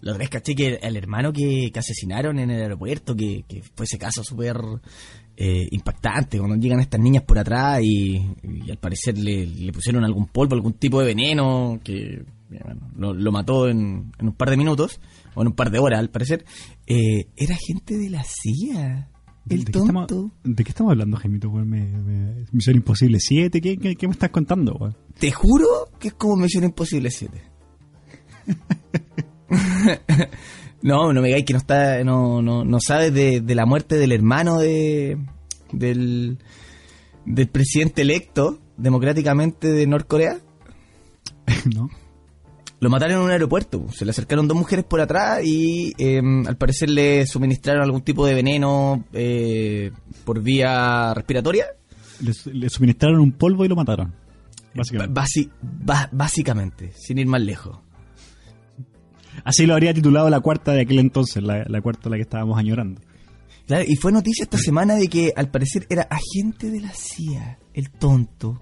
Lo 0.00 0.16
que 0.16 0.28
caché 0.28 0.54
que 0.54 0.78
el 0.80 0.96
hermano 0.96 1.32
que, 1.32 1.72
asesinaron 1.74 2.38
en 2.38 2.50
el 2.50 2.62
aeropuerto, 2.62 3.16
que, 3.16 3.44
que 3.48 3.62
fue 3.74 3.84
ese 3.84 3.98
caso 3.98 4.22
súper 4.22 4.56
eh, 5.40 5.68
impactante 5.70 6.36
cuando 6.36 6.56
llegan 6.56 6.80
estas 6.80 6.98
niñas 6.98 7.22
por 7.22 7.38
atrás 7.38 7.80
y, 7.80 8.20
al 8.68 8.78
parecer 8.78 9.16
le, 9.16 9.72
pusieron 9.72 10.04
algún 10.04 10.26
polvo, 10.26 10.56
algún 10.56 10.72
tipo 10.72 10.98
de 10.98 11.06
veneno 11.06 11.78
que 11.84 12.24
lo, 12.96 13.30
mató 13.30 13.68
en, 13.68 14.10
un 14.20 14.32
par 14.32 14.50
de 14.50 14.56
minutos 14.56 15.00
o 15.36 15.42
en 15.42 15.46
un 15.46 15.52
par 15.52 15.70
de 15.70 15.78
horas 15.78 16.00
al 16.00 16.10
parecer. 16.10 16.44
Eh, 16.88 17.28
era 17.36 17.54
gente 17.54 17.96
de 17.96 18.10
la 18.10 18.24
CIA. 18.24 19.10
El 19.48 19.62
¿De 19.62 19.70
tonto. 19.70 19.86
Qué 19.86 20.00
estamos, 20.00 20.32
¿De 20.42 20.64
qué 20.64 20.70
estamos 20.70 20.90
hablando, 20.90 21.16
Gemito? 21.18 21.52
Misión 21.52 22.76
Imposible 22.76 23.20
7, 23.20 23.60
¿qué, 23.60 23.76
qué, 23.76 24.08
me 24.08 24.14
estás 24.14 24.30
contando? 24.30 24.92
Te 25.20 25.30
juro 25.30 25.66
que 26.00 26.08
es 26.08 26.14
como 26.14 26.34
Misión 26.34 26.64
Imposible 26.64 27.12
7. 27.12 27.42
No, 30.82 31.12
no 31.12 31.20
me 31.20 31.28
digáis 31.28 31.44
que 31.44 31.52
no 31.52 31.58
está, 31.58 32.02
no, 32.04 32.40
no, 32.40 32.64
no 32.64 32.78
sabes 32.80 33.12
de, 33.12 33.42
la 33.54 33.66
muerte 33.66 33.96
del 33.96 34.12
hermano 34.12 34.58
de 34.58 35.18
del, 35.72 36.38
del 37.24 37.48
presidente 37.48 38.02
electo 38.02 38.60
democráticamente 38.76 39.68
de 39.68 39.86
Norcorea. 39.86 40.38
no. 41.74 41.90
Lo 42.80 42.90
mataron 42.90 43.16
en 43.16 43.22
un 43.24 43.30
aeropuerto. 43.30 43.86
Se 43.92 44.04
le 44.04 44.12
acercaron 44.12 44.46
dos 44.46 44.56
mujeres 44.56 44.84
por 44.84 45.00
atrás 45.00 45.44
y 45.44 45.92
em, 45.98 46.46
al 46.46 46.56
parecer 46.56 46.88
le 46.88 47.26
suministraron 47.26 47.82
algún 47.82 48.02
tipo 48.02 48.24
de 48.24 48.34
veneno 48.34 49.04
eh, 49.12 49.90
por 50.24 50.40
vía 50.40 51.12
respiratoria. 51.12 51.66
Le, 52.20 52.68
suministraron 52.68 53.20
un 53.20 53.32
polvo 53.32 53.64
y 53.64 53.68
lo 53.68 53.76
mataron. 53.76 54.14
Básicamente. 54.74 55.50
básicamente, 56.12 56.92
sin 56.94 57.18
ir 57.18 57.26
más 57.26 57.40
lejos. 57.40 57.78
Así 59.44 59.66
lo 59.66 59.74
habría 59.74 59.94
titulado 59.94 60.28
la 60.30 60.40
cuarta 60.40 60.72
de 60.72 60.82
aquel 60.82 60.98
entonces, 60.98 61.42
la, 61.42 61.64
la 61.66 61.80
cuarta 61.80 62.08
a 62.08 62.10
la 62.10 62.16
que 62.16 62.22
estábamos 62.22 62.58
añorando. 62.58 63.00
Claro, 63.66 63.84
y 63.86 63.96
fue 63.96 64.12
noticia 64.12 64.44
esta 64.44 64.56
semana 64.58 64.94
de 64.94 65.08
que 65.08 65.32
al 65.36 65.50
parecer 65.50 65.86
era 65.90 66.08
agente 66.10 66.70
de 66.70 66.80
la 66.80 66.90
CIA, 66.90 67.58
el 67.74 67.90
tonto. 67.90 68.60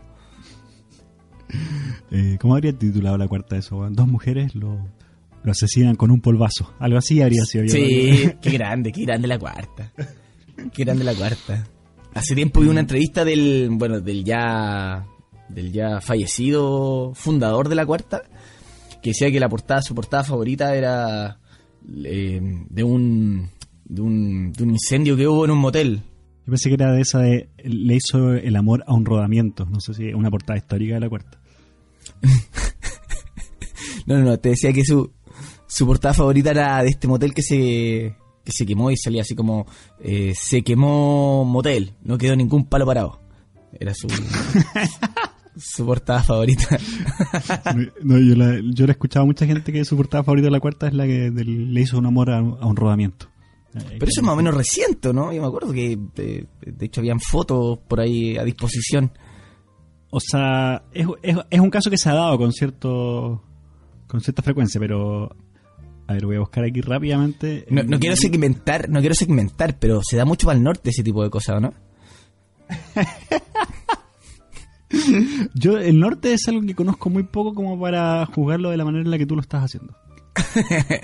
Eh, 2.11 2.37
¿Cómo 2.40 2.54
habría 2.54 2.73
titulado 2.73 3.16
la 3.16 3.28
cuarta 3.28 3.54
de 3.54 3.61
eso? 3.61 3.87
Dos 3.90 4.09
mujeres 4.09 4.54
lo, 4.56 4.88
lo 5.45 5.52
asesinan 5.52 5.95
con 5.95 6.11
un 6.11 6.21
polvazo. 6.21 6.75
Algo 6.80 6.99
así 6.99 7.23
habría 7.23 7.45
sido. 7.45 7.64
yo. 7.64 7.71
Sí, 7.71 8.33
qué 8.42 8.50
grande, 8.50 8.90
qué 8.90 9.02
grande 9.02 9.28
la 9.28 9.38
cuarta. 9.38 9.92
Qué 10.73 10.85
grande 10.85 11.04
la 11.04 11.14
cuarta. 11.14 11.68
Hace 12.14 12.35
tiempo 12.35 12.61
vi 12.61 12.68
una 12.68 12.80
entrevista 12.80 13.25
del, 13.25 13.68
bueno, 13.73 14.00
del 14.00 14.25
ya, 14.25 15.06
del 15.49 15.71
ya 15.71 16.00
fallecido 16.00 17.12
fundador 17.14 17.68
de 17.68 17.75
la 17.76 17.87
cuarta, 17.87 18.23
que 19.06 19.10
decía 19.10 19.30
que 19.30 19.38
la 19.38 19.48
portada, 19.48 19.82
su 19.82 19.94
portada 19.94 20.25
favorita 20.25 20.75
era 20.75 21.38
eh, 22.04 22.40
de 22.68 22.82
un, 22.82 23.48
de 23.84 24.00
un, 24.00 24.52
de 24.52 24.64
un 24.64 24.70
incendio 24.70 25.16
que 25.16 25.28
hubo 25.28 25.44
en 25.44 25.52
un 25.52 25.58
motel. 25.58 26.02
Yo 26.44 26.50
pensé 26.50 26.70
que 26.70 26.75
era 26.75 26.90
de 26.90 27.02
esa 27.02 27.20
de 27.20 27.48
le 27.62 27.94
hizo 27.94 28.32
el 28.32 28.56
amor 28.56 28.82
a 28.84 28.94
un 28.94 29.04
rodamiento. 29.04 29.64
No 29.66 29.78
sé 29.78 29.94
si 29.94 30.08
es 30.08 30.14
una 30.16 30.28
portada 30.28 30.58
histórica 30.58 30.94
de 30.94 31.00
la 31.00 31.08
cuarta. 31.08 31.38
No, 34.06 34.16
no, 34.18 34.22
no, 34.22 34.38
te 34.38 34.50
decía 34.50 34.72
que 34.72 34.84
su, 34.84 35.12
su 35.66 35.84
portada 35.84 36.14
favorita 36.14 36.52
era 36.52 36.80
de 36.80 36.90
este 36.90 37.08
motel 37.08 37.34
que 37.34 37.42
se, 37.42 38.14
que 38.44 38.52
se 38.52 38.64
quemó 38.64 38.92
y 38.92 38.96
salía 38.96 39.22
así 39.22 39.34
como, 39.34 39.66
eh, 39.98 40.32
se 40.40 40.62
quemó 40.62 41.44
motel, 41.44 41.94
no 42.04 42.16
quedó 42.16 42.36
ningún 42.36 42.66
palo 42.66 42.86
parado. 42.86 43.20
Era 43.72 43.94
su, 43.94 44.06
su 45.56 45.84
portada 45.86 46.22
favorita. 46.22 46.78
No, 48.02 48.18
yo, 48.18 48.34
la, 48.36 48.60
yo 48.75 48.86
la 48.86 48.90
he 48.90 48.92
escuchado 48.92 49.25
a 49.25 49.26
mucha 49.26 49.46
gente 49.46 49.72
que 49.72 49.84
su 49.84 49.96
portada 49.96 50.22
favorita 50.22 50.46
de 50.46 50.50
la 50.52 50.60
cuarta 50.60 50.86
es 50.88 50.94
la 50.94 51.06
que 51.06 51.30
del- 51.30 51.72
le 51.75 51.80
hizo 51.80 51.98
un 51.98 52.06
amor 52.06 52.30
a, 52.30 52.38
a 52.38 52.40
un 52.66 52.76
rodamiento. 52.76 53.28
Pero 53.72 54.06
eso 54.06 54.20
es 54.20 54.22
más 54.22 54.32
o 54.32 54.36
menos 54.36 54.54
reciente, 54.54 55.12
¿no? 55.12 55.32
Yo 55.34 55.42
me 55.42 55.48
acuerdo 55.48 55.72
que, 55.72 55.98
de, 56.14 56.46
de 56.64 56.86
hecho, 56.86 57.00
habían 57.02 57.20
fotos 57.20 57.78
por 57.86 58.00
ahí 58.00 58.36
a 58.38 58.44
disposición. 58.44 59.12
O 60.10 60.18
sea, 60.20 60.84
es, 60.94 61.06
es, 61.22 61.36
es 61.50 61.60
un 61.60 61.68
caso 61.68 61.90
que 61.90 61.98
se 61.98 62.08
ha 62.08 62.14
dado 62.14 62.38
con 62.38 62.52
cierto 62.52 63.42
con 64.06 64.20
cierta 64.22 64.40
frecuencia, 64.42 64.80
pero 64.80 65.34
a 66.06 66.12
ver, 66.14 66.25
voy 66.25 66.36
a 66.36 66.40
buscar 66.40 66.64
aquí 66.64 66.80
rápidamente. 66.80 67.66
No, 67.68 67.82
no 67.82 67.98
quiero 67.98 68.16
segmentar, 68.16 68.88
no 68.88 69.00
quiero 69.00 69.14
segmentar, 69.14 69.78
pero 69.78 70.00
se 70.02 70.16
da 70.16 70.25
mucho 70.25 70.46
para 70.46 70.56
el 70.56 70.64
norte 70.64 70.88
ese 70.90 71.02
tipo 71.02 71.22
de 71.22 71.28
cosas, 71.28 71.60
¿no? 71.60 71.75
Yo 75.54 75.78
el 75.78 75.98
norte 75.98 76.32
es 76.34 76.46
algo 76.48 76.62
que 76.62 76.75
conozco 76.75 77.10
muy 77.10 77.22
poco 77.25 77.54
como 77.54 77.78
para 77.80 78.25
jugarlo 78.26 78.70
de 78.70 78.76
la 78.76 78.84
manera 78.84 79.04
en 79.04 79.10
la 79.10 79.18
que 79.18 79.26
tú 79.26 79.34
lo 79.34 79.40
estás 79.42 79.64
haciendo. 79.64 79.94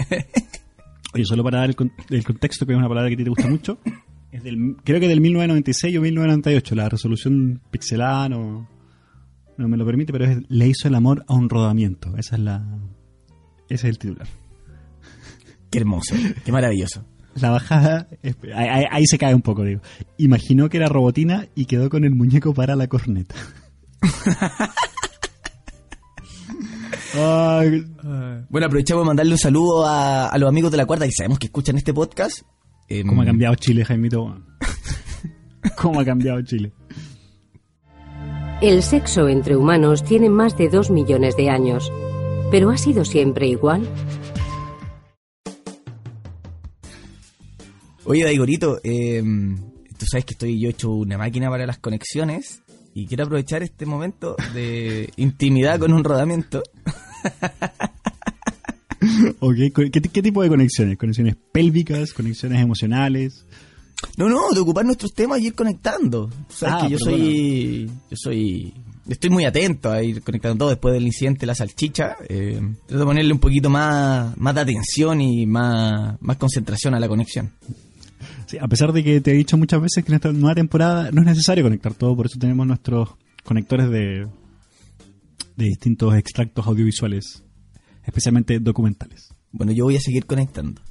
Oye, 1.15 1.25
solo 1.25 1.45
para 1.45 1.59
dar 1.59 1.69
el, 1.71 1.77
con- 1.77 1.93
el 2.11 2.25
contexto, 2.25 2.65
que 2.67 2.73
es 2.73 2.79
una 2.79 2.89
palabra 2.89 3.09
que 3.11 3.15
a 3.15 3.19
ti 3.19 3.25
te 3.25 3.31
gusta 3.31 3.49
mucho, 3.49 3.79
es 4.31 4.43
del, 4.43 4.77
creo 4.83 4.99
que 4.99 5.09
del 5.09 5.21
1996 5.21 5.99
o 5.99 6.01
1998, 6.01 6.75
la 6.75 6.89
resolución 6.89 7.61
pixelada 7.71 8.29
no, 8.31 8.69
no 9.59 9.69
me 9.69 9.77
lo 9.77 9.85
permite, 9.85 10.13
pero 10.13 10.25
es, 10.25 10.39
le 10.49 10.69
hizo 10.69 10.89
el 10.89 10.95
amor 10.95 11.25
a 11.29 11.35
un 11.35 11.51
rodamiento. 11.51 12.17
Esa 12.17 12.37
es 12.37 12.43
la, 12.43 12.65
ese 13.69 13.75
es 13.89 13.91
el 13.91 13.99
titular. 13.99 14.27
Qué 15.71 15.79
hermoso, 15.79 16.15
qué 16.45 16.53
maravilloso. 16.53 17.05
La 17.35 17.51
bajada, 17.51 18.09
ahí- 18.55 18.85
ahí 18.91 19.07
se 19.07 19.17
cae 19.19 19.35
un 19.35 19.41
poco, 19.43 19.65
digo. 19.65 19.81
Imaginó 20.19 20.69
que 20.71 20.77
era 20.79 20.87
robotina 20.89 21.47
y 21.55 21.65
quedó 21.67 21.89
con 21.91 22.05
el 22.05 22.15
muñeco 22.15 22.53
para 22.55 22.75
la 22.77 22.89
corneta. 22.89 23.35
Ay, 27.15 27.85
Bueno, 28.49 28.67
aprovechamos 28.67 29.05
de 29.05 29.07
mandarle 29.07 29.33
un 29.33 29.39
saludo 29.39 29.85
a, 29.87 30.29
a 30.29 30.39
los 30.39 30.49
amigos 30.49 30.71
de 30.71 30.77
la 30.79 30.87
cuarta 30.87 31.05
que 31.07 31.13
sabemos 31.13 31.39
que 31.39 31.47
escuchan 31.47 31.77
este 31.77 31.93
podcast. 31.93 32.43
Em, 32.89 33.07
¿Cómo 33.07 33.23
ha 33.23 33.25
cambiado 33.25 33.55
Chile, 33.57 33.85
Jaimito? 33.85 34.43
¿Cómo 35.77 36.01
ha 36.01 36.05
cambiado 36.05 36.41
Chile? 36.43 36.73
El 38.61 38.83
sexo 38.83 39.29
entre 39.29 39.57
humanos 39.57 40.05
tiene 40.05 40.29
más 40.31 40.57
de 40.57 40.69
dos 40.69 40.91
millones 40.91 41.37
de 41.37 41.51
años. 41.51 41.93
¿Pero 42.51 42.71
ha 42.71 42.77
sido 42.77 43.05
siempre 43.05 43.49
igual? 43.49 43.87
Oye, 48.05 48.25
Daigorito, 48.25 48.81
em, 48.83 49.57
tú 49.99 50.07
sabes 50.07 50.25
que 50.25 50.35
estoy 50.35 50.61
yo 50.61 50.69
hecho 50.69 50.91
una 50.91 51.17
máquina 51.17 51.49
para 51.51 51.67
las 51.67 51.79
conexiones 51.79 52.62
y 52.95 53.07
quiero 53.07 53.25
aprovechar 53.25 53.63
este 53.63 53.87
momento 53.87 54.37
de 54.55 55.11
intimidad 55.17 55.79
con 55.79 55.93
un 55.93 56.05
rodamiento. 56.05 56.63
Ok, 59.41 59.57
¿qué, 59.75 59.91
qué 59.91 60.23
tipo 60.23 60.43
de 60.43 60.49
conexiones? 60.49 60.97
¿Conexiones 60.97 61.35
pélvicas? 61.51 62.13
¿Conexiones 62.13 62.63
emocionales? 62.63 63.45
No, 64.17 64.29
no, 64.29 64.51
de 64.53 64.61
ocupar 64.61 64.85
nuestros 64.85 65.13
temas 65.13 65.41
y 65.41 65.49
ir 65.49 65.55
conectando. 65.55 66.31
Sabes 66.49 66.75
Ah, 66.77 66.87
que 66.87 66.93
yo 66.93 66.99
soy, 66.99 67.87
yo 68.11 68.17
soy, 68.17 68.73
estoy 69.09 69.31
muy 69.31 69.45
atento 69.45 69.91
a 69.91 70.03
ir 70.05 70.23
conectando 70.23 70.57
todo 70.59 70.69
después 70.71 70.95
del 70.95 71.05
incidente 71.07 71.41
de 71.41 71.47
la 71.47 71.55
salchicha. 71.57 72.17
Eh, 72.29 72.61
trato 72.87 73.01
de 73.01 73.05
ponerle 73.05 73.33
un 73.33 73.41
poquito 73.41 73.69
más, 73.71 74.37
más 74.37 74.55
de 74.55 74.61
atención 74.61 75.21
y 75.21 75.47
más, 75.47 76.17
más 76.21 76.37
concentración 76.37 76.95
a 76.95 77.01
la 77.01 77.09
conexión. 77.09 77.51
Sí, 78.53 78.59
a 78.61 78.69
pesar 78.69 78.93
de 78.93 79.03
que 79.03 79.23
te 79.23 79.31
he 79.31 79.35
dicho 79.35 79.57
muchas 79.57 79.81
veces 79.81 80.05
que 80.05 80.13
en 80.13 80.17
esta 80.17 80.31
nueva 80.31 80.55
temporada 80.55 81.11
no 81.11 81.23
es 81.23 81.27
necesario 81.27 81.65
conectar 81.65 81.95
todo, 81.95 82.15
por 82.15 82.27
eso 82.27 82.39
tenemos 82.39 82.67
nuestros 82.67 83.09
conectores 83.45 83.89
de, 83.89 84.27
de 85.57 85.65
distintos 85.65 86.15
extractos 86.15 86.67
audiovisuales, 86.67 87.43
especialmente 88.05 88.61
documentales. 88.61 89.31
Bueno, 89.53 89.73
yo 89.73 89.85
voy 89.85 89.97
a 89.97 90.01
seguir 90.01 90.27
conectando. 90.27 90.83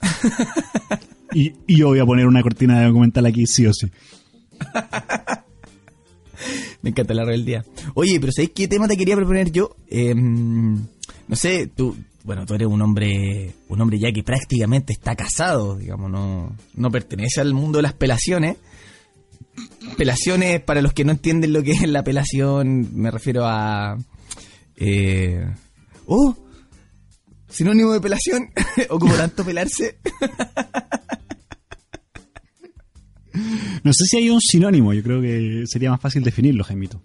Y, 1.34 1.54
y 1.66 1.78
yo 1.78 1.88
voy 1.88 1.98
a 1.98 2.04
poner 2.04 2.26
una 2.26 2.42
cortina 2.42 2.78
de 2.78 2.88
documental 2.88 3.24
aquí 3.24 3.46
sí 3.46 3.66
o 3.66 3.72
sí. 3.72 3.86
Me 6.82 6.90
encanta 6.90 7.14
la 7.14 7.24
rebeldía. 7.24 7.64
Oye, 7.94 8.20
pero 8.20 8.32
¿sabéis 8.32 8.50
qué 8.54 8.68
tema 8.68 8.86
te 8.86 8.98
quería 8.98 9.16
proponer 9.16 9.50
yo? 9.50 9.74
Eh, 9.88 10.14
no 10.14 11.34
sé, 11.34 11.68
tú, 11.68 11.96
bueno, 12.24 12.46
tú 12.46 12.54
eres 12.54 12.68
un 12.68 12.80
hombre, 12.82 13.52
un 13.68 13.80
hombre 13.80 13.98
ya 13.98 14.12
que 14.12 14.22
prácticamente 14.22 14.92
está 14.92 15.16
casado, 15.16 15.76
digamos, 15.76 16.10
no, 16.10 16.56
no 16.74 16.90
pertenece 16.90 17.40
al 17.40 17.54
mundo 17.54 17.78
de 17.78 17.82
las 17.82 17.94
pelaciones. 17.94 18.56
Pelaciones, 19.96 20.60
para 20.62 20.80
los 20.80 20.92
que 20.92 21.04
no 21.04 21.12
entienden 21.12 21.52
lo 21.52 21.62
que 21.62 21.72
es 21.72 21.88
la 21.88 22.04
pelación, 22.04 22.88
me 22.94 23.10
refiero 23.10 23.44
a... 23.46 23.98
Eh, 24.76 25.44
oh, 26.06 26.36
sinónimo 27.48 27.92
de 27.92 28.00
pelación, 28.00 28.50
o 28.90 28.98
como 28.98 29.14
tanto 29.14 29.44
pelarse. 29.44 29.98
No 33.82 33.92
sé 33.92 34.04
si 34.04 34.16
hay 34.18 34.30
un 34.30 34.40
sinónimo, 34.40 34.92
yo 34.92 35.02
creo 35.02 35.20
que 35.20 35.64
sería 35.66 35.90
más 35.90 36.00
fácil 36.00 36.22
definirlo, 36.22 36.64
Jaimito. 36.64 37.02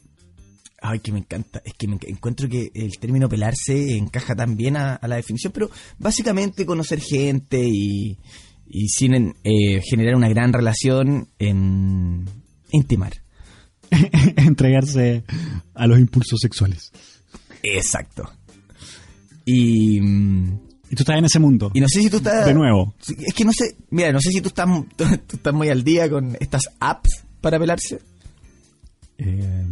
Ay, 0.90 1.00
que 1.00 1.12
me 1.12 1.20
encanta. 1.20 1.62
Es 1.66 1.74
que 1.74 1.88
me 1.88 1.98
enc- 1.98 2.08
encuentro 2.08 2.48
que 2.48 2.72
el 2.74 2.98
término 3.00 3.28
pelarse 3.28 3.98
encaja 3.98 4.36
tan 4.36 4.56
bien 4.56 4.78
a, 4.78 4.96
a 4.96 5.08
la 5.08 5.16
definición, 5.18 5.52
pero 5.54 5.70
básicamente 5.98 6.66
conocer 6.66 7.00
gente 7.02 7.62
y, 7.68 8.18
y 8.68 8.88
sin 8.90 9.34
eh, 9.44 9.82
generar 9.84 10.16
una 10.16 10.30
gran 10.30 10.54
relación 10.54 11.28
en 11.40 12.26
intimar. 12.72 13.14
Entregarse 14.38 15.24
a 15.74 15.88
los 15.88 16.00
impulsos 16.00 16.40
sexuales. 16.42 16.92
Exacto. 17.64 18.30
Y, 19.46 20.00
mm, 20.02 20.60
Y 20.92 20.96
tú 20.96 21.04
estás 21.04 21.18
en 21.18 21.26
ese 21.26 21.40
mundo. 21.40 21.72
y 21.74 21.80
no 21.82 21.88
sé 21.90 22.02
si 22.02 22.10
tú 22.10 22.18
estás... 22.18 22.46
De 22.46 22.54
nuevo. 22.54 22.94
Es 23.26 23.34
que 23.34 23.46
no 23.46 23.52
sé, 23.54 23.76
mira, 23.90 24.12
no 24.12 24.20
sé 24.22 24.32
si 24.32 24.42
tú 24.42 24.50
estás, 24.50 24.68
tú 24.96 25.06
estás 25.38 25.54
muy 25.54 25.70
al 25.70 25.84
día 25.84 26.10
con 26.10 26.36
estas 26.40 26.64
apps 26.80 27.24
para 27.42 27.58
pelarse. 27.60 28.00
Eh, 29.18 29.66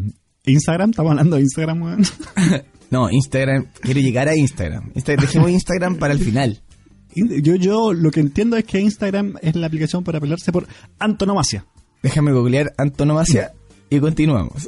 Instagram, 0.45 0.91
estamos 0.91 1.11
hablando 1.11 1.35
de 1.37 1.41
Instagram, 1.43 1.81
weón. 1.81 2.03
No, 2.91 3.09
Instagram, 3.09 3.65
quiero 3.81 3.99
llegar 3.99 4.27
a 4.29 4.35
Instagram. 4.35 4.91
Insta- 4.93 5.19
dejemos 5.19 5.49
Instagram 5.49 5.95
para 5.97 6.13
el 6.13 6.19
final. 6.19 6.61
Yo, 7.15 7.55
yo 7.55 7.93
lo 7.93 8.11
que 8.11 8.19
entiendo 8.19 8.57
es 8.57 8.63
que 8.63 8.79
Instagram 8.79 9.35
es 9.41 9.55
la 9.55 9.65
aplicación 9.67 10.03
para 10.03 10.19
pelarse 10.19 10.51
por 10.51 10.67
antonomasia. 10.99 11.65
Déjame 12.03 12.31
googlear 12.31 12.73
antonomasia 12.77 13.53
y 13.89 13.99
continuamos. 13.99 14.67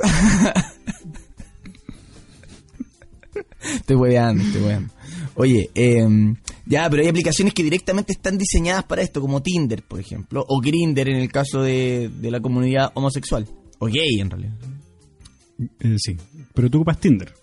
estoy 3.76 3.96
hueveando, 3.96 4.44
estoy 4.44 4.62
hueveando. 4.62 4.94
Oye, 5.36 5.70
em, 5.76 6.36
ya, 6.66 6.90
pero 6.90 7.04
hay 7.04 7.10
aplicaciones 7.10 7.54
que 7.54 7.64
directamente 7.64 8.14
están 8.14 8.38
diseñadas 8.38 8.84
para 8.86 9.04
esto, 9.04 9.22
como 9.22 9.42
Tinder, 9.44 9.84
por 9.84 10.00
ejemplo, 10.00 10.44
o 10.48 10.60
Grinder 10.60 11.08
en 11.10 11.18
el 11.18 11.32
caso 11.32 11.62
de, 11.62 12.10
de 12.20 12.32
la 12.32 12.40
comunidad 12.40 12.92
homosexual, 12.96 13.48
o 13.78 13.86
gay 13.86 14.20
en 14.20 14.30
realidad. 14.32 14.54
Eh, 15.80 15.96
sí. 15.98 16.18
Pero 16.54 16.70
tú 16.70 16.80
ocupas 16.80 17.00
Tinder, 17.00 17.34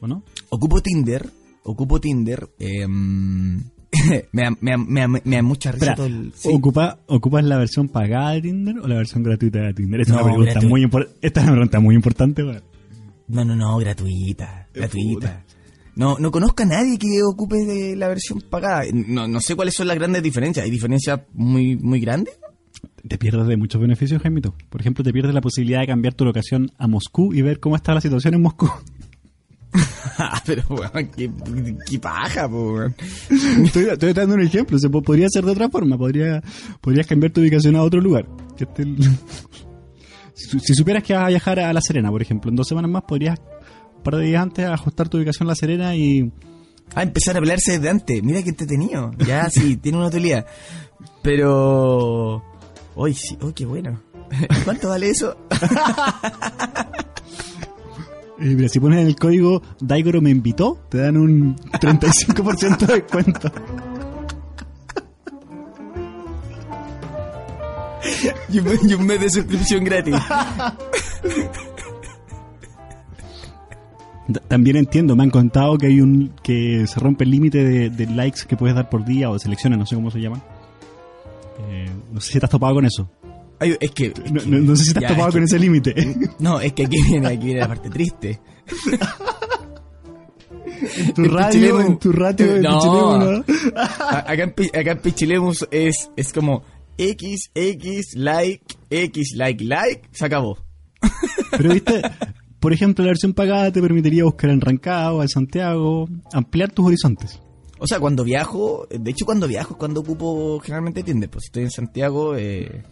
¿o 0.00 0.06
no? 0.06 0.22
Ocupo 0.48 0.80
Tinder, 0.80 1.28
ocupo 1.64 2.00
Tinder, 2.00 2.48
em, 2.58 3.58
me, 4.32 4.42
da, 4.42 4.50
me, 4.60 5.00
da, 5.00 5.08
me, 5.08 5.20
da, 5.24 5.42
mucha 5.42 5.72
risa 5.72 5.92
Espera, 5.92 5.96
todo 5.96 6.06
el... 6.06 6.32
sí. 6.34 6.48
¿ocupa, 6.52 6.98
¿ocupas 7.06 7.44
la 7.44 7.58
versión 7.58 7.88
pagada 7.88 8.32
de 8.32 8.42
Tinder 8.42 8.78
o 8.78 8.88
la 8.88 8.96
versión 8.96 9.22
gratuita 9.22 9.60
de 9.60 9.74
Tinder? 9.74 10.00
Esta, 10.00 10.14
No, 10.14 10.20
es, 10.20 10.24
una 10.24 10.32
pregunta 10.32 10.52
gratuita. 10.52 10.70
muy 10.70 11.06
esta 11.20 11.40
es 11.40 11.46
una 11.46 11.52
pregunta 11.52 11.80
muy 11.80 11.94
importante. 11.94 12.42
No, 13.28 13.44
no, 13.44 13.56
no, 13.56 13.78
gratuita, 13.78 14.68
gratuita. 14.74 15.44
No, 15.94 16.16
no 16.18 16.30
conozco 16.30 16.62
a 16.62 16.66
nadie 16.66 16.98
que 16.98 17.22
ocupe 17.22 17.56
de 17.66 17.96
la 17.96 18.08
versión 18.08 18.40
pagada. 18.40 18.84
No, 18.92 19.28
no 19.28 19.40
sé 19.40 19.54
cuáles 19.54 19.74
son 19.74 19.88
las 19.88 19.96
grandes 19.96 20.22
diferencias. 20.22 20.64
¿Hay 20.64 20.70
diferencias 20.70 21.20
muy, 21.34 21.76
muy 21.76 22.00
grandes? 22.00 22.38
Te 23.08 23.18
pierdes 23.18 23.46
de 23.48 23.56
muchos 23.56 23.80
beneficios, 23.80 24.22
Jaimito. 24.22 24.54
Por 24.70 24.80
ejemplo, 24.80 25.02
te 25.02 25.12
pierdes 25.12 25.34
la 25.34 25.40
posibilidad 25.40 25.80
de 25.80 25.86
cambiar 25.88 26.14
tu 26.14 26.24
locación 26.24 26.70
a 26.78 26.86
Moscú 26.86 27.34
y 27.34 27.42
ver 27.42 27.58
cómo 27.60 27.74
está 27.76 27.94
la 27.94 28.00
situación 28.00 28.34
en 28.34 28.42
Moscú. 28.42 28.70
Pero, 30.46 30.62
weón, 30.68 31.08
qué, 31.16 31.30
qué 31.88 31.98
paja, 31.98 32.48
po, 32.48 32.74
weón. 32.74 32.94
Estoy, 33.64 33.84
estoy 33.84 34.12
dando 34.12 34.34
un 34.36 34.42
ejemplo. 34.42 34.78
Se 34.78 34.88
po- 34.88 35.02
podría 35.02 35.26
ser 35.30 35.44
de 35.44 35.50
otra 35.50 35.68
forma. 35.68 35.96
Podría, 35.98 36.42
podrías 36.80 37.06
cambiar 37.06 37.32
tu 37.32 37.40
ubicación 37.40 37.74
a 37.76 37.82
otro 37.82 38.00
lugar. 38.00 38.26
Que 38.56 38.66
si, 40.34 40.60
si 40.60 40.74
supieras 40.74 41.02
que 41.02 41.14
vas 41.14 41.24
a 41.24 41.28
viajar 41.28 41.58
a 41.60 41.72
La 41.72 41.80
Serena, 41.80 42.10
por 42.10 42.22
ejemplo, 42.22 42.50
en 42.50 42.56
dos 42.56 42.68
semanas 42.68 42.90
más 42.90 43.02
podrías 43.02 43.38
un 43.96 44.02
par 44.02 44.16
de 44.16 44.24
días 44.26 44.42
antes 44.42 44.66
ajustar 44.66 45.08
tu 45.08 45.16
ubicación 45.16 45.48
a 45.48 45.52
La 45.52 45.56
Serena 45.56 45.96
y 45.96 46.30
Ah, 46.94 47.02
empezar 47.02 47.36
a 47.36 47.40
pelearse 47.40 47.72
desde 47.72 47.88
antes. 47.88 48.22
Mira 48.22 48.42
qué 48.42 48.50
entretenido. 48.50 49.12
Ya, 49.26 49.48
sí, 49.48 49.76
tiene 49.82 49.96
una 49.98 50.08
utilidad. 50.08 50.44
Pero... 51.22 52.42
Uy, 52.94 53.14
sí, 53.14 53.38
uy, 53.40 53.52
qué 53.52 53.66
bueno. 53.66 54.00
¿Cuánto 54.64 54.88
vale 54.88 55.10
eso? 55.10 55.36
Eh, 58.40 58.56
mira, 58.56 58.68
si 58.68 58.80
pones 58.80 58.98
en 59.00 59.06
el 59.06 59.14
código 59.14 59.62
Daigoro 59.78 60.20
me 60.20 60.30
invitó, 60.30 60.76
te 60.88 60.98
dan 60.98 61.16
un 61.16 61.54
35% 61.54 62.78
de 62.86 62.94
descuento. 62.94 63.52
y, 68.48 68.58
un, 68.58 68.90
y 68.90 68.94
un 68.94 69.06
mes 69.06 69.20
de 69.20 69.30
suscripción 69.30 69.84
gratis. 69.84 70.16
También 74.48 74.76
entiendo, 74.76 75.14
me 75.14 75.22
han 75.22 75.30
contado 75.30 75.78
que 75.78 75.86
hay 75.86 76.00
un 76.00 76.32
que 76.42 76.86
se 76.88 76.98
rompe 76.98 77.22
el 77.22 77.30
límite 77.30 77.64
de, 77.64 77.90
de 77.90 78.06
likes 78.06 78.40
que 78.48 78.56
puedes 78.56 78.74
dar 78.74 78.90
por 78.90 79.04
día 79.04 79.30
o 79.30 79.34
de 79.34 79.38
selecciones, 79.38 79.78
no 79.78 79.86
sé 79.86 79.94
cómo 79.94 80.10
se 80.10 80.20
llaman. 80.20 80.42
Eh, 81.72 81.90
no 82.12 82.20
sé 82.20 82.32
si 82.34 82.38
te 82.40 82.46
has 82.46 82.50
topado 82.50 82.74
con 82.74 82.84
eso. 82.84 83.10
Ay, 83.58 83.76
es 83.80 83.90
que... 83.92 84.12
No, 84.30 84.40
no- 84.44 84.58
no 84.58 84.76
sé 84.76 84.84
si 84.84 84.92
te 84.92 84.98
has 84.98 85.02
ya, 85.02 85.08
topado 85.08 85.28
es 85.28 85.34
con 85.34 85.42
ese 85.44 85.58
límite. 85.58 85.94
No, 86.38 86.60
es 86.60 86.72
que 86.72 86.84
aquí 86.86 86.96
viene, 87.02 87.28
aquí 87.28 87.44
viene 87.46 87.60
la 87.60 87.68
parte 87.68 87.88
triste. 87.90 88.40
En 90.96 91.14
tu 91.14 91.22
En 91.24 91.30
radio, 91.30 91.78
Pichilemu- 91.78 91.86
en 91.86 91.98
tu 91.98 92.12
radio, 92.12 92.56
en 92.56 92.62
No. 92.62 92.78
Pichilemu, 92.78 93.18
¿no? 93.18 93.44
Acá 94.08 94.42
en, 94.42 94.54
acá 94.80 94.90
en 94.92 94.98
Pichilemus 94.98 95.66
es, 95.70 96.10
es 96.16 96.32
como 96.32 96.62
X, 96.98 97.50
X, 97.54 98.14
like, 98.16 98.64
X, 98.90 99.32
like, 99.36 99.64
like, 99.64 100.08
se 100.12 100.24
acabó. 100.26 100.58
Pero 101.56 101.72
viste, 101.74 102.02
por 102.60 102.72
ejemplo, 102.72 103.04
la 103.04 103.10
versión 103.10 103.32
pagada 103.32 103.70
te 103.72 103.80
permitiría 103.80 104.24
buscar 104.24 104.50
en 104.50 104.60
Rancagua, 104.60 105.22
en 105.22 105.28
Santiago, 105.28 106.08
ampliar 106.32 106.72
tus 106.72 106.86
horizontes. 106.86 107.40
O 107.84 107.86
sea, 107.88 107.98
cuando 107.98 108.22
viajo, 108.22 108.86
de 108.90 109.10
hecho 109.10 109.24
cuando 109.24 109.48
viajo 109.48 109.72
es 109.74 109.76
cuando 109.76 110.02
ocupo 110.02 110.60
generalmente 110.60 111.02
Tinder, 111.02 111.28
pues 111.28 111.42
si 111.42 111.46
estoy 111.48 111.62
en 111.64 111.70
Santiago, 111.72 112.36
eh, 112.36 112.84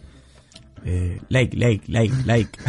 eh, 0.83 1.21
like, 1.29 1.55
like, 1.55 1.89
like, 1.89 2.13
like. 2.25 2.59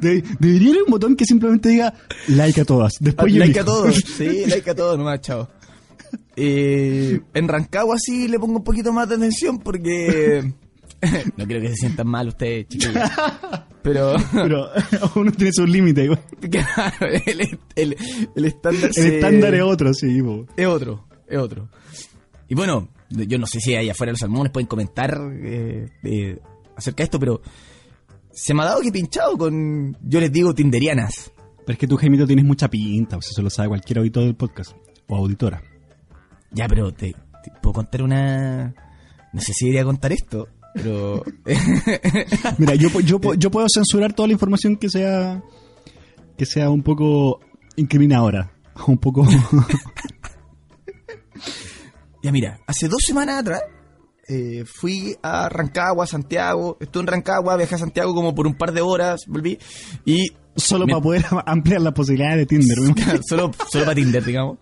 De- 0.00 0.22
debería 0.38 0.70
haber 0.70 0.82
un 0.84 0.90
botón 0.90 1.16
que 1.16 1.24
simplemente 1.24 1.70
diga 1.70 1.94
like 2.28 2.60
a 2.60 2.64
todas. 2.64 2.92
Después 3.00 3.32
yo 3.32 3.38
like 3.40 3.58
a 3.60 3.64
todos, 3.64 3.96
sí, 3.96 4.44
like 4.46 4.68
a 4.70 4.74
todos 4.74 4.98
nomás, 4.98 5.20
chao. 5.22 5.48
Eh, 6.36 7.20
en 7.34 7.48
Rancagua 7.48 7.96
sí 7.98 8.28
le 8.28 8.38
pongo 8.38 8.58
un 8.58 8.64
poquito 8.64 8.92
más 8.92 9.08
de 9.08 9.14
atención 9.16 9.58
porque 9.58 10.52
no 11.36 11.46
quiero 11.46 11.60
que 11.62 11.68
se 11.70 11.76
sientan 11.76 12.06
mal 12.08 12.28
ustedes, 12.28 12.68
chiquillos. 12.68 12.94
Pero 13.82 14.14
Pero 14.32 14.68
uno 15.16 15.32
tiene 15.32 15.52
sus 15.52 15.68
límites. 15.68 16.04
igual. 16.04 16.20
claro, 16.50 17.06
el, 17.26 17.58
el- 17.74 17.96
el 18.36 18.44
estándar 18.44 18.84
El 18.84 18.94
se- 18.94 19.14
estándar 19.16 19.54
es 19.54 19.62
otro, 19.62 19.92
sí. 19.92 20.22
po. 20.22 20.46
Es 20.56 20.66
otro, 20.66 21.06
es 21.26 21.38
otro. 21.38 21.68
Y 22.48 22.54
bueno, 22.54 22.88
yo 23.10 23.38
no 23.38 23.46
sé 23.46 23.60
si 23.60 23.74
allá 23.74 23.92
afuera 23.92 24.12
los 24.12 24.20
salmones 24.20 24.52
pueden 24.52 24.66
comentar 24.68 25.18
eh, 25.42 25.88
eh, 26.04 26.38
acerca 26.76 26.98
de 26.98 27.04
esto, 27.04 27.18
pero 27.18 27.42
se 28.30 28.54
me 28.54 28.62
ha 28.62 28.66
dado 28.66 28.80
que 28.82 28.92
pinchado 28.92 29.36
con, 29.36 29.96
yo 30.02 30.20
les 30.20 30.30
digo, 30.30 30.54
tinderianas. 30.54 31.32
Pero 31.64 31.72
es 31.74 31.78
que 31.78 31.86
tú, 31.88 31.96
Jaimito, 31.96 32.26
tienes 32.26 32.44
mucha 32.44 32.68
pinta. 32.68 33.16
Pues 33.16 33.30
eso 33.30 33.42
lo 33.42 33.50
sabe 33.50 33.68
cualquier 33.68 33.98
auditor 33.98 34.24
del 34.24 34.34
podcast. 34.36 34.72
O 35.08 35.16
auditora. 35.16 35.62
Ya, 36.52 36.66
pero 36.68 36.92
te, 36.92 37.12
te 37.12 37.50
puedo 37.60 37.74
contar 37.74 38.02
una... 38.02 38.74
No 39.32 39.40
sé 39.40 39.52
si 39.54 39.64
debería 39.66 39.84
contar 39.84 40.12
esto, 40.12 40.48
pero... 40.74 41.22
Mira, 42.58 42.74
yo, 42.74 42.88
yo, 43.00 43.34
yo 43.34 43.50
puedo 43.50 43.66
censurar 43.72 44.12
toda 44.12 44.28
la 44.28 44.32
información 44.34 44.76
que 44.76 44.88
sea 44.88 45.42
que 46.36 46.46
sea 46.46 46.70
un 46.70 46.82
poco 46.82 47.40
incriminadora. 47.76 48.52
Un 48.86 48.98
poco... 48.98 49.26
ya 52.22 52.32
mira, 52.32 52.60
hace 52.66 52.88
dos 52.88 53.02
semanas 53.04 53.40
atrás 53.40 53.62
eh, 54.28 54.64
fui 54.64 55.16
a 55.22 55.48
Rancagua, 55.48 56.06
Santiago, 56.06 56.76
estuve 56.80 57.02
en 57.02 57.06
Rancagua, 57.08 57.56
viajé 57.56 57.74
a 57.74 57.78
Santiago 57.78 58.14
como 58.14 58.34
por 58.34 58.46
un 58.46 58.54
par 58.54 58.72
de 58.72 58.80
horas, 58.80 59.22
volví, 59.26 59.58
y 60.04 60.30
solo 60.56 60.86
Me- 60.86 60.92
para 60.92 61.02
poder 61.02 61.24
ampliar 61.44 61.80
las 61.82 61.92
posibilidades 61.92 62.38
de 62.38 62.46
Tinder. 62.46 62.78
solo, 63.28 63.50
solo 63.70 63.84
para 63.84 63.94
Tinder, 63.96 64.24
digamos. 64.24 64.58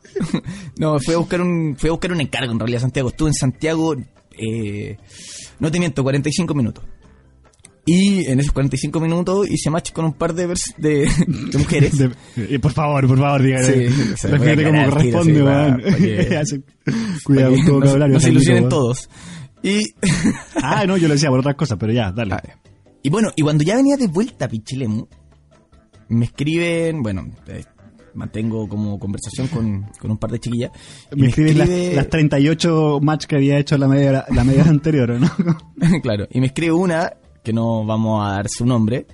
No, 0.78 0.98
fui 0.98 1.14
a 1.14 1.18
buscar 1.18 1.40
un, 1.42 1.76
fui 1.76 1.88
a 1.88 1.92
buscar 1.92 2.12
un 2.12 2.20
encargo 2.20 2.52
en 2.52 2.58
realidad 2.58 2.80
Santiago. 2.80 3.10
Estuve 3.10 3.28
en 3.28 3.34
Santiago, 3.34 3.94
eh, 4.32 4.96
no 5.60 5.70
te 5.70 5.78
miento, 5.78 6.02
45 6.02 6.54
minutos. 6.54 6.84
Y 7.86 8.26
en 8.26 8.38
esos 8.40 8.52
45 8.52 9.00
minutos 9.00 9.48
hice 9.50 9.70
match 9.70 9.92
con 9.92 10.04
un 10.04 10.12
par 10.12 10.34
de, 10.34 10.46
de, 10.76 11.08
de 11.08 11.58
mujeres. 11.58 11.96
De- 11.98 12.10
eh, 12.36 12.58
por 12.58 12.72
favor, 12.72 13.06
por 13.08 13.18
favor, 13.18 13.42
dígale. 13.42 13.90
Sí, 13.90 14.12
o 14.12 14.16
sea, 14.16 14.34
aclarar, 14.36 14.90
corresponde, 14.90 15.34
sí, 15.34 15.40
weón. 15.42 15.46
para- 15.46 15.76
para 15.82 15.96
que- 15.96 16.36
Hace- 16.36 16.62
Cuidado 17.24 17.54
con 17.56 17.64
tu 17.66 17.72
vocabulario. 17.74 18.14
no 18.14 18.20
se 18.20 18.30
ilusionen 18.30 18.68
todos. 18.68 19.08
Y, 19.62 19.80
Ah, 20.62 20.84
no, 20.86 20.96
yo 20.98 21.08
lo 21.08 21.14
decía 21.14 21.30
por 21.30 21.40
otras 21.40 21.54
cosas, 21.56 21.78
pero 21.80 21.92
ya, 21.92 22.12
dale. 22.12 22.34
Ah, 22.34 22.42
y 23.02 23.08
bueno, 23.08 23.30
y 23.34 23.42
cuando 23.42 23.64
ya 23.64 23.76
venía 23.76 23.96
de 23.96 24.06
vuelta 24.08 24.44
a 24.44 24.48
Pichilemu, 24.48 25.06
me 26.10 26.26
escriben, 26.26 27.02
bueno, 27.02 27.26
eh, 27.48 27.64
mantengo 28.14 28.68
como 28.68 28.98
conversación 28.98 29.48
con, 29.48 29.82
con 29.98 30.10
un 30.10 30.18
par 30.18 30.30
de 30.30 30.38
chiquillas. 30.40 30.70
y 31.14 31.20
Me 31.20 31.28
escribes 31.28 31.56
las, 31.56 31.68
escribe- 31.68 31.94
las 31.94 32.08
38 32.08 32.98
match 33.02 33.24
que 33.26 33.36
había 33.36 33.58
hecho 33.58 33.76
la 33.78 33.88
media, 33.88 34.24
la 34.30 34.44
media 34.44 34.64
anterior, 34.64 35.10
¿no? 35.18 35.30
claro, 36.02 36.26
y 36.30 36.40
me 36.40 36.46
escribe 36.46 36.72
una, 36.72 37.12
que 37.42 37.52
no 37.52 37.84
vamos 37.84 38.24
a 38.26 38.32
dar 38.32 38.48
su 38.48 38.64
nombre, 38.66 39.06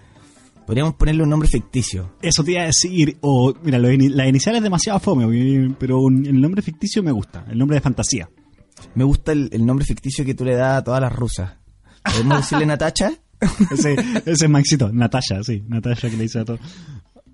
podríamos 0.67 0.95
ponerle 0.95 1.23
un 1.23 1.31
nombre 1.31 1.49
ficticio. 1.49 2.15
Eso 2.21 2.43
te 2.43 2.53
iba 2.53 2.63
a 2.63 2.67
decir, 2.67 3.17
o 3.21 3.55
mira, 3.63 3.79
lo 3.79 3.89
la 3.91 4.27
inicial 4.27 4.57
es 4.57 4.63
demasiado 4.63 4.99
fome, 5.01 5.75
pero 5.79 6.01
un- 6.01 6.27
el 6.27 6.41
nombre 6.41 6.63
ficticio 6.63 7.03
me 7.03 7.13
gusta, 7.13 7.45
el 7.51 7.59
nombre 7.59 7.77
de 7.77 7.81
fantasía. 7.81 8.29
Me 8.95 9.05
gusta 9.05 9.33
el, 9.33 9.49
el 9.53 9.65
nombre 9.65 9.85
ficticio 9.87 10.25
que 10.25 10.35
tú 10.35 10.45
le 10.45 10.55
das 10.57 10.79
a 10.79 10.85
todas 10.85 11.01
las 11.01 11.13
rusas. 11.15 11.53
¿Podemos 12.05 12.39
decirle 12.39 12.67
Natacha? 12.67 13.13
Ese, 13.71 13.95
ese 14.25 14.45
es 14.47 14.49
Maxito, 14.51 14.91
Natasha, 14.93 15.43
sí, 15.43 15.63
Natasha 15.69 16.09
que 16.11 16.17
le 16.17 16.23
dice 16.25 16.41
a 16.41 16.45
todo. 16.45 16.59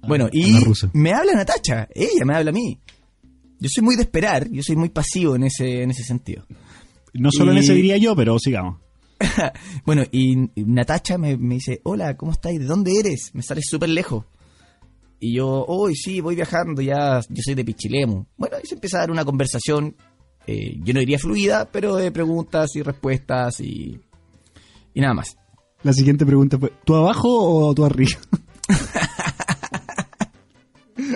Bueno, 0.07 0.27
a 0.27 0.29
y 0.33 0.55
me 0.93 1.13
habla 1.13 1.33
Natacha, 1.35 1.89
ella 1.95 2.25
me 2.25 2.35
habla 2.35 2.51
a 2.51 2.55
mí. 2.55 2.79
Yo 3.61 3.69
soy 3.73 3.85
muy 3.85 3.97
de 3.97 4.03
esperar, 4.03 4.49
yo 4.51 4.63
soy 4.63 4.75
muy 4.77 4.89
pasivo 4.89 5.37
en 5.37 5.45
ese, 5.45 5.83
en 5.83 5.91
ese 5.91 6.03
sentido. 6.03 6.45
No 7.15 7.31
solo 7.31 7.53
Y- 7.53 7.57
en 7.57 7.63
ese 7.63 7.75
diría 7.75 7.97
yo, 7.97 8.17
pero 8.17 8.39
sigamos. 8.39 8.81
bueno, 9.87 10.03
y 10.11 10.37
Natacha 10.57 11.17
me, 11.19 11.37
me 11.37 11.55
dice, 11.57 11.81
hola, 11.85 12.17
¿cómo 12.17 12.33
estás? 12.33 12.53
¿De 12.59 12.65
dónde 12.65 12.99
eres? 12.99 13.31
Me 13.35 13.43
sales 13.43 13.65
súper 13.69 13.89
lejos. 13.91 14.25
Y 15.21 15.37
yo, 15.37 15.65
hoy 15.69 15.95
sí, 15.95 16.21
voy 16.21 16.35
viajando, 16.35 16.83
ya, 16.83 17.21
yo 17.29 17.43
soy 17.45 17.55
de 17.55 17.65
Pichilemu. 17.65 18.25
Bueno, 18.37 18.57
y 18.63 18.67
se 18.67 18.75
empieza 18.75 18.97
a 18.97 19.01
dar 19.03 19.13
una 19.13 19.25
conversación, 19.25 19.95
eh, 20.49 20.77
yo 20.83 20.93
no 20.93 20.99
diría 20.99 21.21
fluida, 21.21 21.69
pero 21.71 21.95
de 21.95 22.11
preguntas 22.11 22.75
y 22.75 22.83
respuestas 22.83 23.61
y, 23.61 24.01
y 24.95 25.01
nada 25.01 25.15
más. 25.15 25.37
La 25.85 25.93
siguiente 25.93 26.27
pregunta 26.27 26.59
fue, 26.59 26.73
¿tú 26.85 26.97
abajo 26.97 27.29
o 27.69 27.73
tú 27.73 27.85
arriba? 27.85 28.19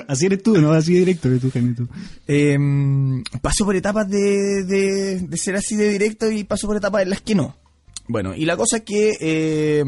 Así 0.08 0.26
eres 0.26 0.42
tú, 0.42 0.60
¿no? 0.60 0.72
Así 0.72 0.92
de 0.94 1.00
directo 1.00 1.28
eres 1.28 1.40
tú, 1.40 1.50
Jaimito. 1.50 1.88
Eh, 2.26 2.56
paso 3.42 3.64
por 3.64 3.76
etapas 3.76 4.08
de, 4.08 4.64
de, 4.64 5.36
ser 5.36 5.56
así 5.56 5.76
de 5.76 5.88
directo 5.90 6.30
y 6.30 6.44
paso 6.44 6.66
por 6.66 6.76
etapas 6.76 7.02
en 7.02 7.10
las 7.10 7.20
que 7.20 7.34
no. 7.34 7.56
Bueno, 8.08 8.34
y 8.36 8.44
la 8.44 8.56
cosa 8.56 8.76
es 8.78 8.82
que 8.84 9.14
eh, 9.20 9.84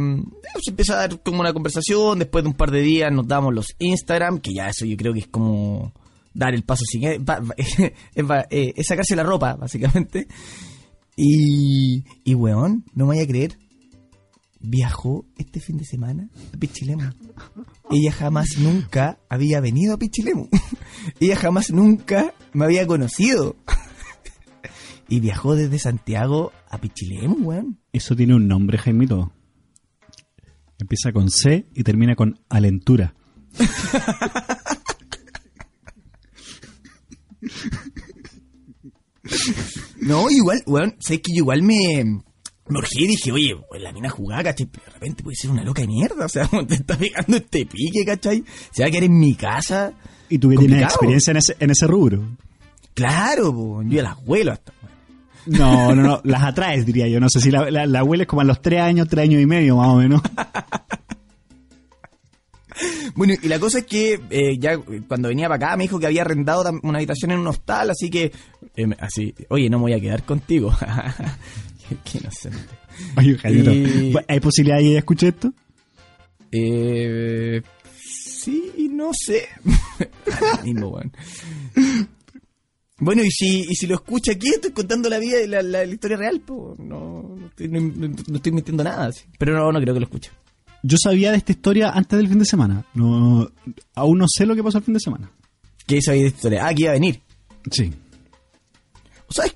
se 0.63 0.71
empieza 0.71 0.95
a 0.95 1.09
dar 1.09 1.23
como 1.23 1.41
una 1.41 1.53
conversación, 1.53 2.19
después 2.19 2.43
de 2.43 2.51
un 2.51 2.57
par 2.57 2.71
de 2.73 2.81
días 2.83 3.13
nos 3.13 3.29
damos 3.29 3.55
los 3.55 3.75
Instagram, 3.79 4.41
que 4.41 4.53
ya 4.55 4.69
eso 4.69 4.85
yo 4.85 4.97
creo 4.97 5.13
que 5.13 5.21
es 5.21 5.29
como 5.29 5.93
dar 6.35 6.53
el 6.55 6.65
paso 6.65 6.83
es, 7.01 7.21
va- 7.25 8.47
eh, 8.51 8.73
es 8.77 8.87
sacarse 8.87 9.15
la 9.15 9.23
ropa, 9.23 9.55
básicamente. 9.55 10.27
Y, 11.17 12.05
y 12.25 12.35
weón, 12.35 12.85
no 12.95 13.05
me 13.07 13.11
vaya 13.11 13.23
a 13.23 13.27
creer, 13.27 13.59
viajó 14.61 15.27
este 15.37 15.61
fin 15.61 15.77
de 15.77 15.85
semana 15.85 16.29
a 16.55 16.57
Pichilemu. 16.57 17.11
Ella 17.91 18.13
jamás 18.13 18.59
nunca 18.59 19.19
había 19.29 19.61
venido 19.61 19.95
a 19.95 19.99
Pichilemu. 19.99 20.49
Ella 21.21 21.37
jamás 21.37 21.71
nunca 21.71 22.35
me 22.53 22.65
había 22.65 22.87
conocido. 22.87 23.57
Y 25.11 25.21
viajó 25.21 25.55
desde 25.55 25.79
Santiago 25.79 26.53
a 26.69 26.77
Pichilemu, 26.83 27.37
weón. 27.37 27.81
Eso 27.95 28.15
tiene 28.15 28.35
un 28.35 28.47
nombre, 28.47 28.77
Jaimito. 28.77 29.33
Empieza 30.79 31.13
con 31.13 31.31
C 31.31 31.67
y 31.73 31.83
termina 31.83 32.15
con 32.15 32.39
Alentura. 32.51 33.15
No, 40.01 40.31
igual, 40.31 40.63
weón, 40.67 40.97
sé 41.01 41.21
que 41.21 41.33
yo 41.35 41.43
igual 41.43 41.63
me, 41.63 42.23
me 42.69 42.79
urgí 42.79 43.05
y 43.05 43.07
dije, 43.09 43.33
oye, 43.33 43.57
pues 43.69 43.83
la 43.83 43.93
mina 43.93 44.09
jugada, 44.09 44.45
¿cachai? 44.45 44.67
Pero 44.67 44.85
de 44.87 44.93
repente 44.93 45.23
puede 45.23 45.37
ser 45.37 45.51
una 45.51 45.65
loca 45.65 45.83
de 45.83 45.89
mierda, 45.89 46.27
o 46.27 46.29
sea, 46.29 46.49
te 46.69 46.75
está 46.75 46.97
pegando 46.97 47.37
este 47.37 47.67
pique, 47.67 48.05
¿cachai? 48.05 48.45
Se 48.71 48.83
va 48.83 48.89
a 48.89 48.91
quedar 48.91 49.05
en 49.05 49.19
mi 49.19 49.35
casa. 49.35 49.93
Y 50.29 50.39
tú 50.39 50.51
que 50.51 50.57
tienes 50.57 50.83
experiencia 50.83 51.31
en 51.31 51.37
ese, 51.39 51.57
en 51.59 51.71
ese 51.71 51.87
rubro. 51.87 52.23
Claro, 52.95 53.55
po, 53.55 53.83
yo 53.83 54.03
las 54.03 54.17
huelo 54.27 54.53
hasta. 54.53 54.73
No, 55.47 55.95
no, 55.95 56.03
no, 56.03 56.21
las 56.25 56.43
atraes, 56.43 56.85
diría 56.85 57.09
yo. 57.09 57.21
No 57.21 57.31
sé 57.31 57.41
si 57.41 57.51
la, 57.51 57.71
la, 57.71 57.87
la 57.87 58.05
hueles 58.05 58.27
como 58.27 58.43
a 58.43 58.45
los 58.45 58.61
tres 58.61 58.81
años, 58.81 59.09
tres 59.09 59.25
años 59.25 59.41
y 59.41 59.47
medio, 59.47 59.77
más 59.77 59.89
o 59.89 59.97
menos. 59.97 60.21
Bueno, 63.15 63.35
y 63.43 63.49
la 63.49 63.59
cosa 63.59 63.79
es 63.81 63.85
que 63.85 64.21
eh, 64.31 64.59
ya 64.59 64.79
cuando 65.09 65.29
venía 65.29 65.49
para 65.49 65.67
acá 65.67 65.77
me 65.77 65.83
dijo 65.83 65.99
que 65.99 66.07
había 66.07 66.23
arrendado 66.23 66.71
una 66.85 66.99
habitación 66.99 67.33
en 67.33 67.41
un 67.41 67.49
hostal, 67.49 67.91
así 67.91 68.11
que, 68.11 68.31
eh, 68.77 68.87
así, 69.01 69.35
oye, 69.49 69.69
no 69.69 69.79
me 69.79 69.83
voy 69.83 69.95
a 69.95 70.01
quedar 70.01 70.23
contigo. 70.23 70.73
qué, 72.05 72.19
inocente. 72.19 72.59
Oye, 73.17 73.37
Y- 73.45 74.15
¿hay 74.29 74.41
posibilidad 74.41 74.77
de 74.79 74.83
que 74.85 74.89
ella 74.91 74.99
escuche 74.99 75.29
esto? 75.29 75.53
Eh, 76.53 77.63
sí, 78.01 78.91
no 78.93 79.11
sé. 79.13 79.49
Mismo. 80.65 80.99
Bueno, 83.01 83.23
y 83.23 83.31
si, 83.31 83.61
y 83.61 83.75
si 83.77 83.87
lo 83.87 83.95
escucha 83.95 84.33
aquí, 84.33 84.49
estoy 84.49 84.73
contando 84.73 85.09
la 85.09 85.19
vida, 85.19 85.37
la, 85.47 85.63
la, 85.63 85.87
la 85.87 85.93
historia 85.93 86.17
real, 86.17 86.41
pues 86.45 86.79
no, 86.81 87.37
no, 87.39 87.47
estoy, 87.47 87.69
no, 87.69 87.81
no- 87.81 88.09
no 88.27 88.37
estoy 88.37 88.53
mintiendo 88.53 88.83
nada. 88.83 89.13
sí. 89.13 89.25
Pero 89.39 89.55
no, 89.57 89.71
no 89.71 89.81
creo 89.81 89.95
que 89.95 90.01
lo 90.01 90.07
escuche. 90.07 90.31
Yo 90.83 90.97
sabía 91.01 91.31
de 91.33 91.39
esta 91.39 91.53
historia 91.53 91.91
antes 91.91 92.17
del 92.19 92.29
fin 92.29 92.39
de 92.39 92.45
semana. 92.45 92.85
No, 92.95 93.51
aún 93.95 94.19
no 94.19 94.27
sé 94.29 94.47
lo 94.47 94.55
que 94.57 94.63
pasó 94.65 94.79
el 94.79 94.85
fin 94.85 94.95
de 94.95 95.01
semana. 95.01 95.31
¿Qué 95.87 96.01
sabía 96.03 96.23
de 96.23 96.29
esta 96.29 96.39
historia? 96.39 96.67
Ah, 96.67 96.75
que 96.75 96.83
iba 96.83 96.91
a 96.91 96.95
venir. 96.95 97.21
Sí. 97.71 97.93
¿O 99.29 99.33
¿Sabes 99.33 99.53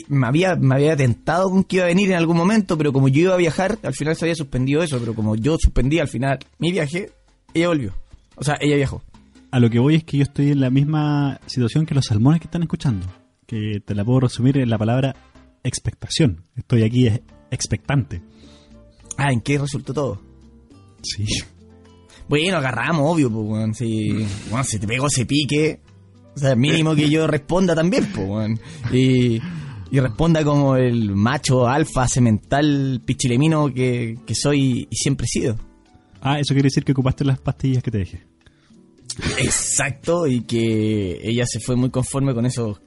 que 0.00 0.14
me 0.14 0.26
había, 0.26 0.56
me 0.56 0.74
había 0.74 0.96
tentado 0.96 1.50
con 1.50 1.64
que 1.64 1.76
iba 1.76 1.84
a 1.84 1.88
venir 1.88 2.10
en 2.10 2.16
algún 2.16 2.36
momento, 2.36 2.78
pero 2.78 2.92
como 2.92 3.08
yo 3.08 3.22
iba 3.22 3.34
a 3.34 3.38
viajar, 3.38 3.78
al 3.82 3.94
final 3.94 4.16
se 4.16 4.24
había 4.24 4.34
suspendido 4.34 4.82
eso, 4.82 4.98
pero 4.98 5.14
como 5.14 5.36
yo 5.36 5.58
suspendí 5.58 5.98
al 5.98 6.08
final 6.08 6.38
mi 6.58 6.72
viaje, 6.72 7.10
ella 7.54 7.68
volvió. 7.68 7.94
O 8.36 8.44
sea, 8.44 8.56
ella 8.60 8.76
viajó. 8.76 9.02
A 9.50 9.60
lo 9.60 9.68
que 9.68 9.78
voy 9.78 9.96
es 9.96 10.04
que 10.04 10.16
yo 10.16 10.22
estoy 10.22 10.50
en 10.50 10.60
la 10.60 10.70
misma 10.70 11.38
situación 11.46 11.84
que 11.84 11.94
los 11.94 12.06
salmones 12.06 12.40
que 12.40 12.46
están 12.46 12.62
escuchando. 12.62 13.06
Que 13.46 13.82
te 13.84 13.94
la 13.94 14.04
puedo 14.04 14.20
resumir 14.20 14.56
en 14.56 14.70
la 14.70 14.78
palabra 14.78 15.14
expectación. 15.62 16.44
Estoy 16.56 16.84
aquí 16.84 17.06
eh, 17.06 17.22
expectante. 17.50 18.22
Ah, 19.18 19.30
¿en 19.30 19.42
qué 19.42 19.58
resultó 19.58 19.92
todo? 19.92 20.22
Sí. 21.02 21.26
Bueno, 22.28 22.56
agarramos, 22.56 23.02
obvio, 23.04 23.30
pues, 23.30 23.46
weón. 23.46 23.74
Si, 23.74 24.26
weón, 24.50 24.64
si 24.64 24.78
te 24.78 24.86
pegó 24.86 25.08
ese 25.08 25.26
pique, 25.26 25.80
o 26.34 26.38
sea, 26.38 26.56
mínimo 26.56 26.94
que 26.94 27.10
yo 27.10 27.26
responda 27.26 27.74
también, 27.74 28.06
pues, 28.14 28.26
weón. 28.26 28.60
Y, 28.90 29.38
y 29.92 30.00
responda 30.00 30.42
como 30.42 30.76
el 30.76 31.14
macho 31.14 31.68
alfa 31.68 32.08
semental 32.08 33.02
pichilemino 33.04 33.72
que, 33.72 34.18
que 34.26 34.34
soy 34.34 34.88
y 34.90 34.96
siempre 34.96 35.26
he 35.26 35.28
sido. 35.28 35.58
Ah, 36.22 36.40
eso 36.40 36.54
quiere 36.54 36.68
decir 36.68 36.82
que 36.82 36.92
ocupaste 36.92 37.26
las 37.26 37.38
pastillas 37.38 37.82
que 37.82 37.90
te 37.90 37.98
dejé. 37.98 38.26
Exacto, 39.36 40.26
y 40.26 40.44
que 40.44 41.20
ella 41.22 41.44
se 41.46 41.60
fue 41.60 41.76
muy 41.76 41.90
conforme 41.90 42.32
con 42.32 42.46
esos 42.46 42.80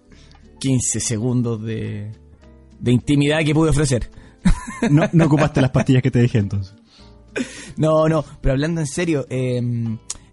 15 0.60 1.00
segundos 1.00 1.62
de, 1.62 2.12
de 2.80 2.92
intimidad 2.92 3.46
que 3.46 3.54
pude 3.54 3.70
ofrecer. 3.70 4.10
No, 4.90 5.10
no 5.14 5.26
ocupaste 5.26 5.62
las 5.62 5.72
pastillas 5.72 6.04
que 6.04 6.12
te 6.12 6.20
dejé 6.20 6.40
entonces. 6.40 6.76
No, 7.78 8.08
no, 8.08 8.24
pero 8.42 8.54
hablando 8.54 8.82
en 8.82 8.88
serio, 8.88 9.26
eh, 9.30 9.62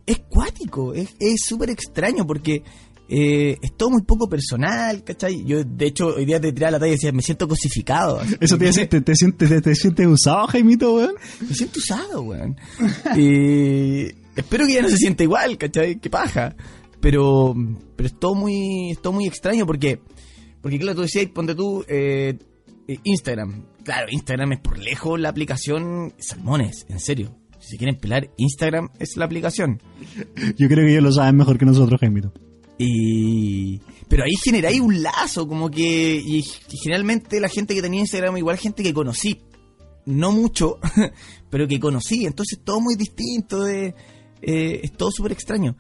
es 0.07 0.19
cuático, 0.29 0.95
es 0.95 1.15
es 1.19 1.41
súper 1.45 1.71
extraño 1.71 2.27
porque 2.27 2.63
eh, 3.15 3.59
es 3.61 3.77
todo 3.77 3.91
muy 3.91 4.03
poco 4.05 4.27
personal, 4.27 5.05
¿cachai? 5.05 5.45
Yo, 5.45 5.63
de 5.63 5.87
hecho, 5.87 6.15
hoy 6.17 6.25
día 6.25 6.41
te 6.41 6.51
tiraba 6.51 6.71
la 6.71 6.79
talla 6.79 6.93
y 6.93 6.95
decía, 6.95 7.13
me 7.13 7.21
siento 7.21 7.47
cosificado. 7.47 8.21
así. 8.21 8.37
Eso 8.41 8.57
te, 8.57 8.73
te, 8.87 9.01
te, 9.03 9.15
sientes, 9.15 9.51
te, 9.51 9.61
te 9.61 9.75
sientes 9.75 10.07
usado, 10.07 10.47
Jaimito, 10.47 10.95
weón. 10.95 11.15
Me 11.47 11.55
siento 11.55 11.79
usado, 11.79 12.23
weón. 12.23 12.57
Y 13.15 14.05
espero 14.37 14.67
que 14.67 14.73
ya 14.73 14.81
no 14.81 14.89
se 14.89 14.97
sienta 14.97 15.25
igual, 15.25 15.59
¿cachai? 15.59 16.01
Qué 16.01 16.09
paja. 16.09 16.57
Pero, 17.01 17.55
pero 17.97 18.07
es 18.07 18.19
todo 18.19 18.35
muy, 18.35 18.93
es 18.93 19.03
todo 19.03 19.13
muy 19.13 19.27
extraño 19.27 19.67
porque, 19.67 20.01
porque 20.63 20.79
claro, 20.79 20.97
tú 20.97 21.03
decías, 21.03 21.27
ponte 21.27 21.55
tú, 21.55 21.85
eh, 21.89 22.39
eh, 22.89 22.99
Instagram. 23.05 23.67
Claro, 23.85 24.07
Instagram 24.11 24.53
es 24.53 24.61
por 24.61 24.79
lejos 24.79 25.21
la 25.21 25.29
aplicación 25.29 26.15
Salmones, 26.17 26.87
en 26.89 26.99
serio. 26.99 27.37
Si 27.59 27.73
se 27.73 27.77
quieren 27.77 27.97
pelar, 27.97 28.31
Instagram 28.39 28.89
es 28.99 29.19
la 29.19 29.27
aplicación. 29.27 29.83
Yo 30.57 30.67
creo 30.69 30.87
que 30.87 30.93
ellos 30.93 31.03
lo 31.03 31.13
saben 31.13 31.37
mejor 31.37 31.59
que 31.59 31.67
nosotros, 31.67 32.01
Jaimito. 32.01 32.33
Y... 32.83 33.81
Pero 34.09 34.25
ahí 34.25 34.33
generáis 34.43 34.81
un 34.81 35.03
lazo, 35.03 35.47
como 35.49 35.71
que... 35.71 36.17
Y, 36.17 36.43
generalmente 36.83 37.41
la 37.41 37.49
gente 37.49 37.75
que 37.75 37.83
tenía 37.83 38.01
Instagram, 38.01 38.37
igual 38.37 38.59
gente 38.59 38.83
que 38.83 38.93
conocí. 38.93 39.41
No 40.05 40.33
mucho, 40.33 40.79
pero 41.51 41.67
que 41.69 41.79
conocí. 41.81 42.27
Entonces 42.27 42.61
todo 42.65 42.81
muy 42.81 42.97
distinto, 42.97 43.63
de, 43.65 43.95
eh, 44.43 44.81
es 44.83 44.93
todo 44.93 45.11
súper 45.11 45.33
extraño. 45.33 45.77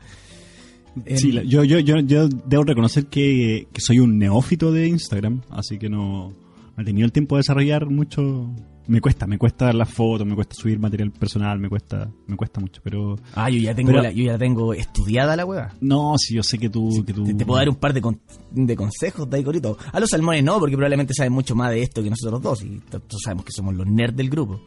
Sí, 1.16 1.28
Em, 1.30 1.34
la- 1.36 1.42
yo, 1.42 1.64
yo, 1.64 1.78
yo, 1.78 1.98
yo 2.00 2.28
debo 2.28 2.64
reconocer 2.64 3.06
que, 3.06 3.66
que 3.72 3.80
soy 3.80 3.98
un 3.98 4.18
neófito 4.18 4.70
de 4.72 4.88
Instagram, 4.88 5.40
así 5.50 5.78
que 5.78 5.88
no, 5.88 6.28
no 6.76 6.82
he 6.82 6.84
tenido 6.84 7.06
el 7.06 7.12
tiempo 7.12 7.36
de 7.36 7.40
desarrollar 7.40 7.88
mucho. 7.88 8.50
Me 8.92 9.00
cuesta, 9.00 9.26
me 9.26 9.38
cuesta 9.38 9.64
dar 9.64 9.74
las 9.74 9.88
fotos, 9.90 10.26
me 10.26 10.34
cuesta 10.34 10.54
subir 10.54 10.78
material 10.78 11.10
personal, 11.12 11.58
me 11.58 11.70
cuesta, 11.70 12.12
me 12.26 12.36
cuesta 12.36 12.60
mucho, 12.60 12.82
pero 12.84 13.16
Ah, 13.34 13.48
yo 13.48 13.56
ya 13.58 13.74
tengo, 13.74 13.90
Pero- 13.90 14.02
la- 14.02 14.12
yo 14.12 14.24
ya 14.24 14.36
tengo 14.36 14.74
estudiada 14.74 15.34
la 15.34 15.46
hueá. 15.46 15.74
no, 15.80 16.12
si 16.18 16.34
yo 16.34 16.42
sé 16.42 16.58
que 16.58 16.68
tú, 16.68 17.02
que 17.06 17.14
tú 17.14 17.24
Te, 17.24 17.32
te 17.32 17.46
puedo 17.46 17.56
dar 17.58 17.70
un 17.70 17.76
par 17.76 17.94
de, 17.94 18.02
con- 18.02 18.20
de 18.50 18.76
consejos, 18.76 19.30
Daicorito. 19.30 19.78
A 19.92 19.98
los 19.98 20.10
salmones 20.10 20.44
no, 20.44 20.58
porque 20.58 20.76
probablemente 20.76 21.14
saben 21.14 21.32
mucho 21.32 21.54
más 21.54 21.70
de 21.70 21.80
esto 21.82 22.02
que 22.02 22.10
nosotros 22.10 22.42
dos. 22.42 22.62
Y 22.64 22.80
todos 22.90 23.22
sabemos 23.24 23.46
que 23.46 23.52
somos 23.52 23.74
los 23.74 23.86
nerds 23.86 24.14
del 24.14 24.28
grupo. 24.28 24.60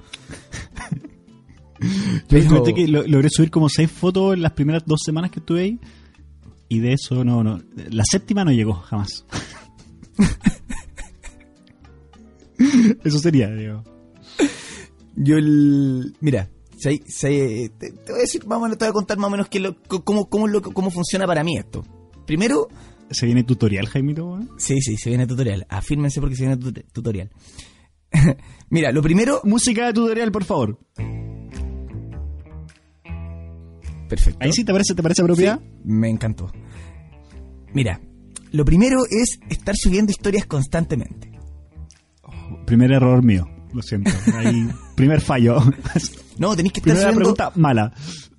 Yo 2.27 2.63
que 2.73 2.87
lo- 2.87 3.05
logré 3.05 3.29
subir 3.29 3.51
como 3.51 3.69
seis 3.69 3.91
fotos 3.91 4.33
en 4.33 4.41
las 4.41 4.53
primeras 4.53 4.81
dos 4.87 5.01
semanas 5.05 5.29
que 5.29 5.39
estuve 5.39 5.61
ahí. 5.61 5.79
Y 6.67 6.79
de 6.79 6.93
eso 6.93 7.23
no, 7.23 7.43
no. 7.43 7.61
La 7.91 8.03
séptima 8.09 8.43
no 8.43 8.51
llegó 8.51 8.73
jamás. 8.73 9.23
eso 13.03 13.19
sería, 13.19 13.51
digo. 13.51 13.83
Yo 15.15 15.37
el... 15.37 16.15
Mira, 16.19 16.49
se- 16.77 17.01
se- 17.07 17.71
te, 17.77 17.91
te 17.91 18.11
voy 18.11 18.19
a 18.19 18.21
decir, 18.23 18.43
menos, 18.61 18.77
te 18.77 18.85
voy 18.85 18.89
a 18.89 18.93
contar 18.93 19.17
más 19.17 19.27
o 19.27 19.31
menos 19.31 19.47
qué 19.49 19.59
lo- 19.59 19.75
cómo, 20.03 20.29
cómo, 20.29 20.47
lo- 20.47 20.61
cómo 20.61 20.91
funciona 20.91 21.25
para 21.25 21.43
mí 21.43 21.57
esto. 21.57 21.83
Primero, 22.25 22.67
¿Se 23.11 23.25
viene 23.27 23.43
tutorial, 23.43 23.87
Jaimito? 23.87 24.39
sí, 24.57 24.81
sí, 24.81 24.97
se 24.97 25.09
viene 25.09 25.27
tutorial. 25.27 25.65
Afírmense 25.69 26.19
porque 26.19 26.35
se 26.35 26.45
viene 26.47 26.57
tut- 26.59 26.85
tutorial. 26.91 27.29
Mira, 28.69 28.91
lo 28.91 29.01
primero... 29.01 29.41
Música 29.43 29.85
de 29.87 29.93
tutorial, 29.93 30.31
por 30.31 30.43
favor. 30.43 30.79
Perfecto. 34.09 34.39
Ahí 34.41 34.51
sí 34.53 34.63
te 34.63 34.71
parece, 34.71 34.93
te 34.95 35.01
parece 35.03 35.21
apropiada. 35.21 35.57
Sí, 35.57 35.63
me 35.85 36.09
encantó. 36.09 36.51
Mira, 37.73 37.99
lo 38.51 38.63
primero 38.65 38.99
es 39.09 39.39
estar 39.49 39.75
subiendo 39.77 40.11
historias 40.11 40.45
constantemente. 40.45 41.31
Primer 42.65 42.91
error 42.91 43.23
mío. 43.23 43.47
Lo 43.73 43.81
siento. 43.81 44.11
Ahí, 44.35 44.69
primer 44.95 45.21
fallo. 45.21 45.57
No, 46.37 46.53
tenéis 46.53 46.73
que 46.73 46.79
estar 46.81 46.91
Primera 46.95 47.13
subiendo... 47.13 47.33
pregunta 47.33 47.51
mala. 47.55 47.93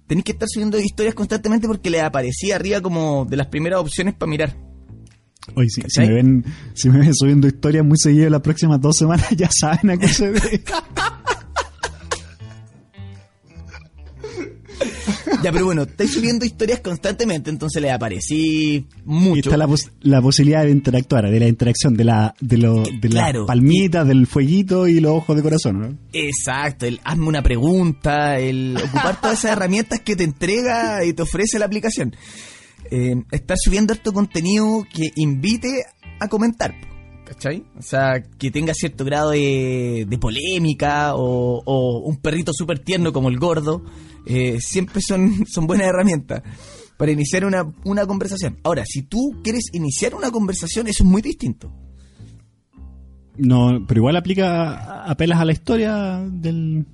Tenéis 0.07 0.25
que 0.27 0.33
estar 0.33 0.47
subiendo 0.47 0.79
historias 0.79 1.15
constantemente 1.15 1.67
porque 1.67 1.89
le 1.89 2.03
aparecía 2.03 2.57
arriba 2.57 2.83
como 2.83 3.25
de 3.25 3.39
las 3.39 3.47
primeras 3.47 3.81
opciones 3.81 4.13
para 4.13 4.29
mirar. 4.29 4.55
Oye, 5.55 5.71
si, 5.71 5.81
si 5.89 6.01
me 6.01 6.13
ven, 6.13 6.45
si 6.75 6.91
me 6.91 6.99
ven 6.99 7.15
subiendo 7.15 7.47
historias 7.47 7.87
muy 7.87 7.97
seguido 7.97 8.29
las 8.29 8.43
próximas 8.43 8.81
dos 8.81 8.97
semanas, 8.97 9.29
ya 9.37 9.49
saben 9.51 9.91
a 9.91 9.97
qué 9.97 10.09
se 10.09 10.31
debe. 10.31 10.63
Ya, 15.47 15.53
pero 15.53 15.67
bueno, 15.67 15.83
estáis 15.83 16.13
subiendo 16.13 16.45
historias 16.45 16.81
constantemente, 16.81 17.51
entonces 17.51 17.81
le 17.81 17.93
aparecí 17.93 18.75
Y 18.77 18.87
mucho. 19.05 19.51
está 19.51 19.57
la, 19.57 19.69
pos- 19.69 19.91
la 20.01 20.21
posibilidad 20.21 20.65
de 20.65 20.71
interactuar, 20.73 21.31
de 21.31 21.39
la 21.39 21.47
interacción, 21.47 21.95
de 21.95 22.03
la, 22.05 22.35
de 22.41 22.59
lo, 22.59 22.83
de 22.83 23.09
Claro. 23.09 23.41
las 23.43 23.47
palmitas, 23.47 24.09
del 24.09 24.27
fueguito 24.27 24.89
y 24.89 24.99
los 24.99 25.13
ojos 25.13 25.37
de 25.37 25.43
corazón, 25.43 25.81
¿no? 25.81 25.99
Exacto, 26.13 26.87
el 26.87 27.01
hazme 27.05 27.27
una 27.29 27.43
pregunta, 27.43 28.39
el 28.41 28.77
ocupar 28.77 29.21
todas 29.21 29.39
esas 29.39 29.53
herramientas 29.53 30.01
que 30.01 30.17
te 30.17 30.25
entrega 30.25 31.05
y 31.05 31.13
te 31.13 31.23
ofrece 31.23 31.59
la 31.61 31.67
aplicación. 31.67 32.17
Eh, 32.91 33.15
estar 33.31 33.57
subiendo 33.59 33.93
harto 33.93 34.13
contenido 34.13 34.85
que 34.93 35.11
invite 35.17 35.85
a 36.19 36.29
comentar, 36.29 36.75
¿cachai? 37.27 37.65
O 37.77 37.83
sea, 37.83 38.23
que 38.23 38.51
tenga 38.51 38.73
cierto 38.73 39.05
grado 39.05 39.31
de, 39.31 40.07
de 40.09 40.19
polémica 40.19 41.15
o, 41.17 41.61
o 41.65 41.99
un 41.99 42.17
perrito 42.19 42.53
súper 42.55 42.79
tierno 42.79 43.13
como 43.13 43.29
el 43.29 43.39
gordo, 43.39 43.83
eh, 44.25 44.59
siempre 44.61 45.03
son, 45.07 45.45
son 45.53 45.67
buenas 45.67 45.89
herramientas 45.89 46.43
para 46.97 47.13
iniciar 47.13 47.45
una, 47.45 47.65
una 47.85 48.07
conversación. 48.07 48.59
Ahora, 48.63 48.85
si 48.87 49.03
tú 49.03 49.41
quieres 49.43 49.65
iniciar 49.75 50.15
una 50.15 50.31
conversación, 50.31 50.87
eso 50.87 51.03
es 51.03 51.11
muy 51.11 51.21
distinto. 51.21 51.71
No, 53.37 53.85
pero 53.87 54.01
igual 54.01 54.17
aplica, 54.17 55.05
apelas 55.05 55.41
a 55.41 55.45
la 55.45 55.53
historia 55.53 56.25
del, 56.27 56.87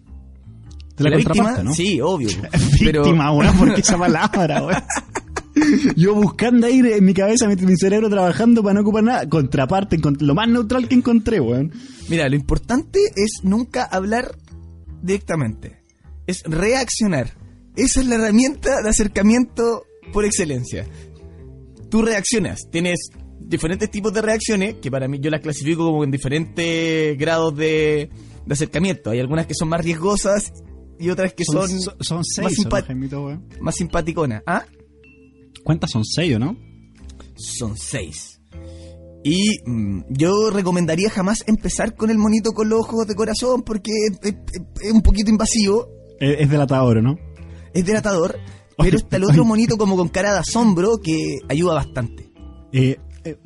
De 0.96 1.04
la, 1.04 1.10
La 1.10 1.16
víctima, 1.18 1.62
¿no? 1.62 1.72
sí, 1.72 2.00
obvio. 2.00 2.30
pero 2.80 3.04
Víctima, 3.04 3.30
weón, 3.32 3.56
¿por 3.56 3.74
qué 3.74 3.80
esa 3.82 3.96
palabra? 3.96 4.84
Yo 5.96 6.14
buscando 6.14 6.66
ahí 6.66 6.80
en 6.80 7.04
mi 7.04 7.14
cabeza, 7.14 7.48
mi, 7.48 7.56
mi 7.56 7.76
cerebro 7.76 8.08
trabajando 8.08 8.62
para 8.62 8.74
no 8.74 8.80
ocupar 8.80 9.04
nada. 9.04 9.28
Contraparte, 9.28 9.98
lo 10.20 10.34
más 10.34 10.48
neutral 10.48 10.88
que 10.88 10.94
encontré, 10.94 11.40
weón. 11.40 11.72
mira, 12.08 12.28
lo 12.28 12.36
importante 12.36 13.00
es 13.16 13.40
nunca 13.42 13.84
hablar 13.84 14.36
directamente. 15.02 15.82
Es 16.26 16.42
reaccionar. 16.44 17.32
Esa 17.76 18.00
es 18.00 18.06
la 18.06 18.16
herramienta 18.16 18.82
de 18.82 18.88
acercamiento 18.88 19.84
por 20.12 20.24
excelencia. 20.24 20.86
Tú 21.88 22.02
reaccionas. 22.02 22.68
Tienes 22.70 23.10
diferentes 23.40 23.90
tipos 23.90 24.12
de 24.12 24.22
reacciones 24.22 24.76
que 24.80 24.90
para 24.90 25.08
mí 25.08 25.18
yo 25.20 25.30
las 25.30 25.40
clasifico 25.40 25.84
como 25.84 26.04
en 26.04 26.10
diferentes 26.10 27.18
grados 27.18 27.56
de, 27.56 28.10
de 28.46 28.52
acercamiento. 28.52 29.10
Hay 29.10 29.20
algunas 29.20 29.46
que 29.46 29.54
son 29.54 29.68
más 29.68 29.82
riesgosas 29.82 30.52
y 30.98 31.10
otras 31.10 31.34
que 31.34 31.44
son, 31.44 31.68
son, 31.68 31.94
son 31.98 32.22
más, 32.42 32.52
más 33.60 33.74
simpaticonas. 33.74 34.42
¿Ah? 34.46 34.64
¿Cuántas 35.64 35.90
son 35.90 36.04
seis 36.04 36.36
o 36.36 36.38
no? 36.38 36.56
son 37.36 37.76
seis. 37.76 38.40
Y 39.24 39.58
mm, 39.64 40.02
yo 40.10 40.50
recomendaría 40.50 41.08
jamás 41.10 41.44
empezar 41.46 41.94
con 41.94 42.10
el 42.10 42.18
monito 42.18 42.50
con 42.52 42.68
los 42.68 42.80
ojos 42.80 43.06
de 43.06 43.14
corazón 43.14 43.62
porque 43.62 43.90
es, 44.10 44.18
es- 44.22 44.62
es 44.82 44.92
un 44.92 45.02
poquito 45.02 45.30
invasivo, 45.30 45.88
Es, 46.20 46.40
es 46.40 46.50
delatador, 46.50 46.98
¿o 46.98 47.02
¿no? 47.02 47.16
es 47.74 47.84
delatador, 47.86 48.38
pero 48.78 48.96
está 48.96 49.16
el 49.16 49.24
otro 49.24 49.44
monito 49.44 49.76
como 49.76 49.96
con 49.96 50.08
cara 50.08 50.32
de 50.32 50.38
asombro 50.40 50.98
que 51.02 51.38
ayuda 51.48 51.74
bastante. 51.74 52.30
Eh, 52.72 52.96
eh, 53.24 53.36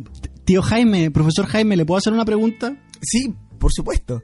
tío 0.45 0.63
Jaime, 0.63 1.11
profesor 1.11 1.47
Jaime, 1.47 1.77
¿le 1.77 1.85
puedo 1.85 1.99
hacer 1.99 2.13
una 2.13 2.25
pregunta? 2.25 2.77
Sí, 3.03 3.33
por 3.59 3.73
supuesto. 3.73 4.23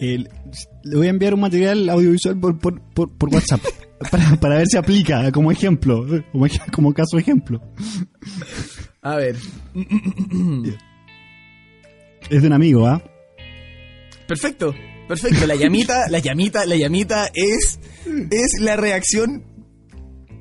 Eh, 0.00 0.24
le 0.84 0.96
voy 0.96 1.06
a 1.06 1.10
enviar 1.10 1.34
un 1.34 1.40
material 1.40 1.88
audiovisual 1.88 2.38
por, 2.40 2.58
por, 2.58 2.80
por, 2.92 3.10
por 3.16 3.28
WhatsApp 3.34 3.60
para, 4.10 4.36
para 4.36 4.56
ver 4.56 4.66
si 4.66 4.76
aplica 4.76 5.30
como 5.32 5.50
ejemplo, 5.52 6.04
como, 6.32 6.46
ej- 6.46 6.70
como 6.72 6.92
caso 6.94 7.18
ejemplo. 7.18 7.60
A 9.02 9.16
ver. 9.16 9.36
Es 12.30 12.40
de 12.42 12.46
un 12.46 12.52
amigo, 12.52 12.86
¿ah? 12.86 13.02
Perfecto, 14.28 14.74
perfecto. 15.08 15.46
La 15.46 15.54
llamita, 15.56 16.08
la 16.08 16.18
llamita, 16.20 16.64
la 16.66 16.76
llamita 16.76 17.28
es, 17.34 17.78
es 18.30 18.60
la 18.60 18.76
reacción 18.76 19.44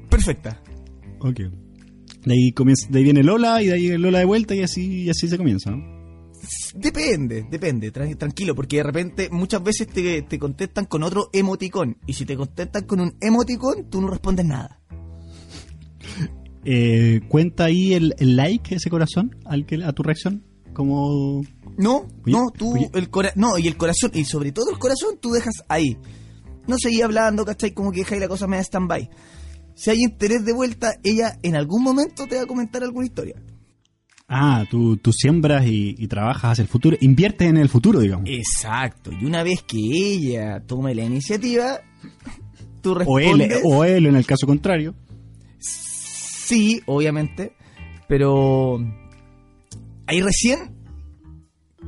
perfecta. 0.10 0.62
Ok. 1.20 1.40
De 2.24 2.34
ahí, 2.34 2.52
comienza, 2.52 2.88
de 2.90 3.00
ahí 3.00 3.04
viene 3.04 3.24
Lola 3.24 3.62
y 3.64 3.68
de 3.68 3.74
ahí 3.74 3.98
Lola 3.98 4.20
de 4.20 4.26
vuelta 4.26 4.54
y 4.56 4.62
así, 4.62 5.04
y 5.04 5.10
así 5.10 5.28
se 5.28 5.38
comienza, 5.38 5.72
¿no? 5.72 5.91
Depende, 6.76 7.46
depende, 7.50 7.92
tran- 7.94 8.18
tranquilo, 8.18 8.56
porque 8.56 8.78
de 8.78 8.84
repente 8.84 9.30
muchas 9.32 9.62
veces 9.64 9.88
te, 9.88 10.22
te 10.24 10.40
contestan 10.40 10.86
con 10.86 11.04
otro 11.04 11.30
emoticón. 11.34 11.98
Y 12.08 12.14
si 12.14 12.26
te 12.26 12.36
contestan 12.36 12.86
con 12.86 13.00
un 13.02 13.16
emoticón, 13.22 13.90
tú 13.90 14.02
no 14.02 14.08
respondes 14.08 14.46
nada. 14.46 14.80
Eh, 16.64 17.22
¿Cuenta 17.28 17.66
ahí 17.66 17.94
el, 17.94 18.14
el 18.20 18.36
like, 18.36 18.76
ese 18.76 18.90
corazón, 18.90 19.36
al 19.46 19.66
que, 19.66 19.84
a 19.84 19.92
tu 19.94 20.04
reacción? 20.04 20.44
Como... 20.74 21.42
No, 21.78 22.08
Oye, 22.26 22.34
no, 22.34 22.52
tú, 22.52 22.74
oye. 22.74 22.90
el 22.94 23.10
cora 23.10 23.32
no, 23.36 23.58
y 23.58 23.68
el 23.68 23.78
corazón, 23.78 24.12
y 24.14 24.26
sobre 24.26 24.52
todo 24.52 24.70
el 24.72 24.78
corazón, 24.78 25.18
tú 25.20 25.32
dejas 25.32 25.54
ahí. 25.70 25.98
No 26.68 26.76
seguí 26.78 27.02
hablando, 27.02 27.46
¿cachai? 27.46 27.72
Como 27.74 27.92
que 27.92 28.00
dejáis 28.00 28.22
la 28.22 28.28
cosa 28.28 28.46
media 28.46 28.62
stand-by. 28.64 29.10
Si 29.74 29.90
hay 29.90 30.04
interés 30.04 30.46
de 30.46 30.54
vuelta, 30.54 30.96
ella 31.04 31.40
en 31.42 31.56
algún 31.56 31.82
momento 31.82 32.28
te 32.28 32.36
va 32.36 32.44
a 32.44 32.46
comentar 32.46 32.84
alguna 32.84 33.06
historia. 33.06 33.36
Ah, 34.34 34.64
tú, 34.70 34.96
tú 34.96 35.12
siembras 35.12 35.66
y, 35.68 35.94
y 35.98 36.08
trabajas 36.08 36.54
hacia 36.54 36.62
el 36.62 36.70
futuro, 36.70 36.96
inviertes 37.02 37.50
en 37.50 37.58
el 37.58 37.68
futuro, 37.68 38.00
digamos. 38.00 38.30
Exacto, 38.30 39.12
y 39.12 39.26
una 39.26 39.44
vez 39.44 39.62
que 39.64 39.78
ella 39.78 40.64
tome 40.66 40.96
la 40.96 41.04
iniciativa, 41.04 41.82
tú 42.82 42.94
O 43.06 43.20
él, 43.20 43.40
respondes... 43.40 43.62
o 43.66 43.84
él 43.84 44.06
en 44.06 44.16
el 44.16 44.26
caso 44.26 44.48
contrario. 44.48 44.96
Sí, 45.60 46.82
obviamente, 46.86 47.52
pero 48.08 48.80
ahí 50.08 50.22
recién 50.22 50.78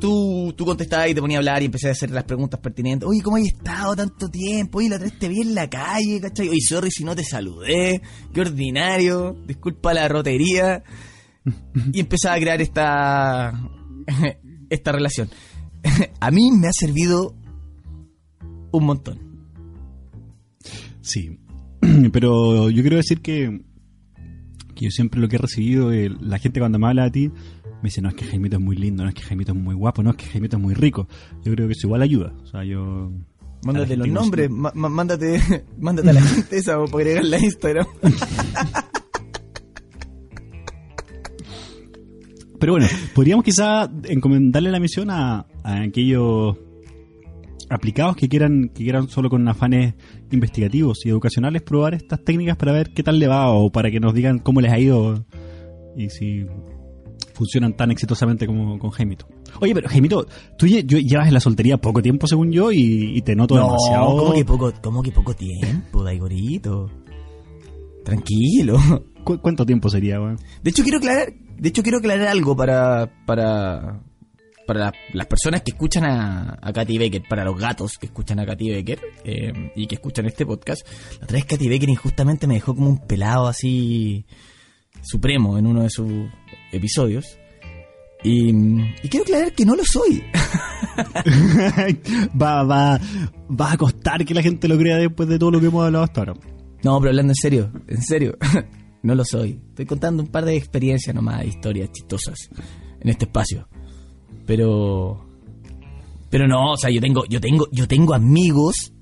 tú, 0.01 0.53
tú 0.57 0.65
contestabas 0.65 1.09
y 1.09 1.13
te 1.13 1.21
ponías 1.21 1.37
a 1.37 1.39
hablar 1.39 1.61
y 1.61 1.67
empecé 1.67 1.87
a 1.87 1.91
hacer 1.91 2.11
las 2.11 2.25
preguntas 2.25 2.59
pertinentes. 2.59 3.07
Oye, 3.07 3.21
¿cómo 3.21 3.37
has 3.37 3.43
estado 3.43 3.95
tanto 3.95 4.27
tiempo? 4.27 4.79
Oye, 4.79 4.89
la 4.89 4.97
otra 4.97 5.07
vez 5.07 5.17
te 5.17 5.29
vi 5.29 5.39
en 5.39 5.55
la 5.55 5.69
calle, 5.69 6.19
¿cachai? 6.19 6.49
Oye, 6.49 6.59
sorry 6.59 6.91
si 6.91 7.05
no 7.05 7.15
te 7.15 7.23
saludé, 7.23 8.01
qué 8.33 8.41
ordinario, 8.41 9.37
disculpa 9.47 9.93
la 9.93 10.09
rotería. 10.09 10.83
Y 11.91 11.99
empezaba 11.99 12.35
a 12.35 12.39
crear 12.39 12.61
esta, 12.61 13.53
esta 14.69 14.91
relación. 14.91 15.29
A 16.19 16.31
mí 16.31 16.51
me 16.51 16.67
ha 16.67 16.73
servido 16.73 17.35
un 18.71 18.85
montón. 18.85 19.19
Sí. 21.01 21.39
Pero 22.11 22.69
yo 22.69 22.81
quiero 22.81 22.97
decir 22.97 23.21
que, 23.21 23.61
que 24.75 24.85
yo 24.85 24.91
siempre 24.91 25.19
lo 25.19 25.27
que 25.27 25.35
he 25.35 25.39
recibido, 25.39 25.91
eh, 25.91 26.09
la 26.21 26.39
gente 26.39 26.59
cuando 26.59 26.79
me 26.79 26.87
habla 26.87 27.03
de 27.03 27.11
ti, 27.11 27.27
me 27.29 27.89
dice, 27.89 28.01
no 28.01 28.09
es 28.09 28.15
que 28.15 28.25
Jaimito 28.25 28.55
es 28.55 28.61
muy 28.61 28.77
lindo, 28.77 29.03
no 29.03 29.09
es 29.09 29.15
que 29.15 29.23
Jaimito 29.23 29.51
es 29.51 29.57
muy 29.57 29.75
guapo, 29.75 30.01
no 30.03 30.11
es 30.11 30.15
que 30.15 30.25
Jaimito 30.25 30.55
es 30.55 30.63
muy 30.63 30.73
rico. 30.73 31.07
Yo 31.43 31.53
creo 31.53 31.67
que 31.67 31.73
eso 31.73 31.87
igual 31.87 32.01
ayuda. 32.01 32.33
O 32.43 32.47
sea, 32.47 32.63
yo... 32.63 33.11
Mándate 33.65 33.95
los 33.95 34.07
no 34.09 34.15
nombres, 34.15 34.49
mándate, 34.49 35.41
mándate 35.79 36.09
a 36.09 36.13
la 36.13 36.21
gente 36.21 36.57
esa 36.57 36.83
para 36.85 36.97
agregarla 36.97 37.37
a 37.37 37.39
Instagram. 37.39 37.85
Pero 42.63 42.73
bueno, 42.75 42.87
podríamos 43.13 43.43
quizá 43.43 43.91
encomendarle 44.05 44.71
la 44.71 44.79
misión 44.79 45.09
a, 45.09 45.45
a 45.63 45.81
aquellos 45.81 46.55
aplicados 47.69 48.15
que 48.15 48.29
quieran 48.29 48.69
que 48.73 48.83
quieran 48.85 49.09
solo 49.09 49.29
con 49.29 49.45
afanes 49.49 49.95
investigativos 50.31 51.05
y 51.05 51.09
educacionales 51.09 51.61
probar 51.61 51.93
estas 51.93 52.23
técnicas 52.23 52.55
para 52.55 52.71
ver 52.71 52.91
qué 52.93 53.03
tal 53.03 53.19
le 53.19 53.27
va 53.27 53.49
o 53.51 53.69
para 53.69 53.91
que 53.91 53.99
nos 53.99 54.13
digan 54.13 54.39
cómo 54.39 54.61
les 54.61 54.71
ha 54.71 54.79
ido 54.79 55.25
y 55.97 56.09
si 56.09 56.45
funcionan 57.33 57.75
tan 57.75 57.91
exitosamente 57.91 58.47
como 58.47 58.79
con 58.79 58.91
Jaimito. 58.91 59.27
Oye, 59.59 59.73
pero 59.73 59.89
Jaimito, 59.89 60.25
tú 60.57 60.65
lle- 60.65 60.85
yo- 60.85 60.99
llevas 60.99 61.27
en 61.27 61.33
la 61.33 61.41
soltería 61.41 61.75
poco 61.77 62.01
tiempo 62.01 62.27
según 62.27 62.49
yo 62.53 62.71
y, 62.71 63.17
y 63.17 63.21
te 63.23 63.35
noto 63.35 63.55
demasiado... 63.55 64.15
¿cómo 64.17 64.33
que 64.33 64.45
poco, 64.45 64.71
cómo 64.81 65.03
que 65.03 65.11
poco 65.11 65.33
tiempo, 65.33 66.01
Daigorito? 66.01 66.89
Tranquilo. 68.05 68.77
¿Cu- 69.23 69.39
¿Cuánto 69.39 69.65
tiempo 69.65 69.89
sería, 69.89 70.19
weón? 70.21 70.37
De 70.63 70.69
hecho 70.69 70.83
quiero 70.83 70.97
aclarar, 70.99 71.33
de 71.57 71.69
hecho 71.69 71.83
quiero 71.83 71.97
aclarar 71.99 72.27
algo 72.27 72.55
para 72.55 73.09
para 73.25 73.99
para 74.65 74.79
la- 74.79 74.93
las 75.13 75.27
personas 75.27 75.61
que 75.61 75.71
escuchan 75.71 76.05
a, 76.05 76.57
a 76.61 76.71
Katy 76.71 76.97
Becker, 76.97 77.23
para 77.29 77.43
los 77.43 77.57
gatos 77.59 77.97
que 77.97 78.05
escuchan 78.05 78.39
a 78.39 78.45
Katy 78.45 78.69
Becker 78.69 78.99
eh, 79.25 79.71
y 79.75 79.87
que 79.87 79.95
escuchan 79.95 80.25
este 80.25 80.45
podcast. 80.45 80.87
La 81.19 81.25
otra 81.25 81.35
vez 81.35 81.45
Katy 81.45 81.67
Becker 81.67 81.89
injustamente 81.89 82.47
me 82.47 82.53
dejó 82.55 82.73
como 82.73 82.89
un 82.89 82.99
pelado 83.05 83.47
así 83.47 84.25
supremo 85.01 85.57
en 85.57 85.67
uno 85.67 85.83
de 85.83 85.89
sus 85.89 86.09
episodios. 86.71 87.37
Y, 88.23 88.51
y 88.51 89.09
quiero 89.09 89.23
aclarar 89.25 89.51
que 89.51 89.65
no 89.65 89.75
lo 89.75 89.83
soy. 89.83 90.23
va, 92.41 92.63
va, 92.63 92.99
va 93.49 93.71
a 93.73 93.77
costar 93.77 94.23
que 94.25 94.33
la 94.33 94.41
gente 94.41 94.67
lo 94.67 94.77
crea 94.77 94.97
después 94.97 95.27
de 95.27 95.37
todo 95.39 95.51
lo 95.51 95.59
que 95.59 95.67
hemos 95.67 95.85
hablado 95.85 96.05
hasta 96.05 96.21
ahora. 96.21 96.33
No, 96.83 96.99
pero 96.99 97.09
hablando 97.11 97.31
en 97.31 97.35
serio, 97.35 97.71
en 97.87 98.01
serio, 98.01 98.37
no 99.03 99.15
lo 99.15 99.23
soy. 99.23 99.61
Estoy 99.69 99.85
contando 99.85 100.23
un 100.23 100.29
par 100.29 100.45
de 100.45 100.55
experiencias 100.55 101.15
nomás, 101.15 101.45
historias 101.45 101.91
chistosas 101.91 102.49
en 102.99 103.09
este 103.09 103.25
espacio. 103.25 103.67
Pero 104.45 105.25
pero 106.29 106.47
no, 106.47 106.71
o 106.71 106.77
sea, 106.77 106.89
yo 106.89 106.99
tengo 106.99 107.25
yo 107.25 107.39
tengo 107.39 107.67
yo 107.71 107.87
tengo 107.87 108.15
amigos 108.15 108.93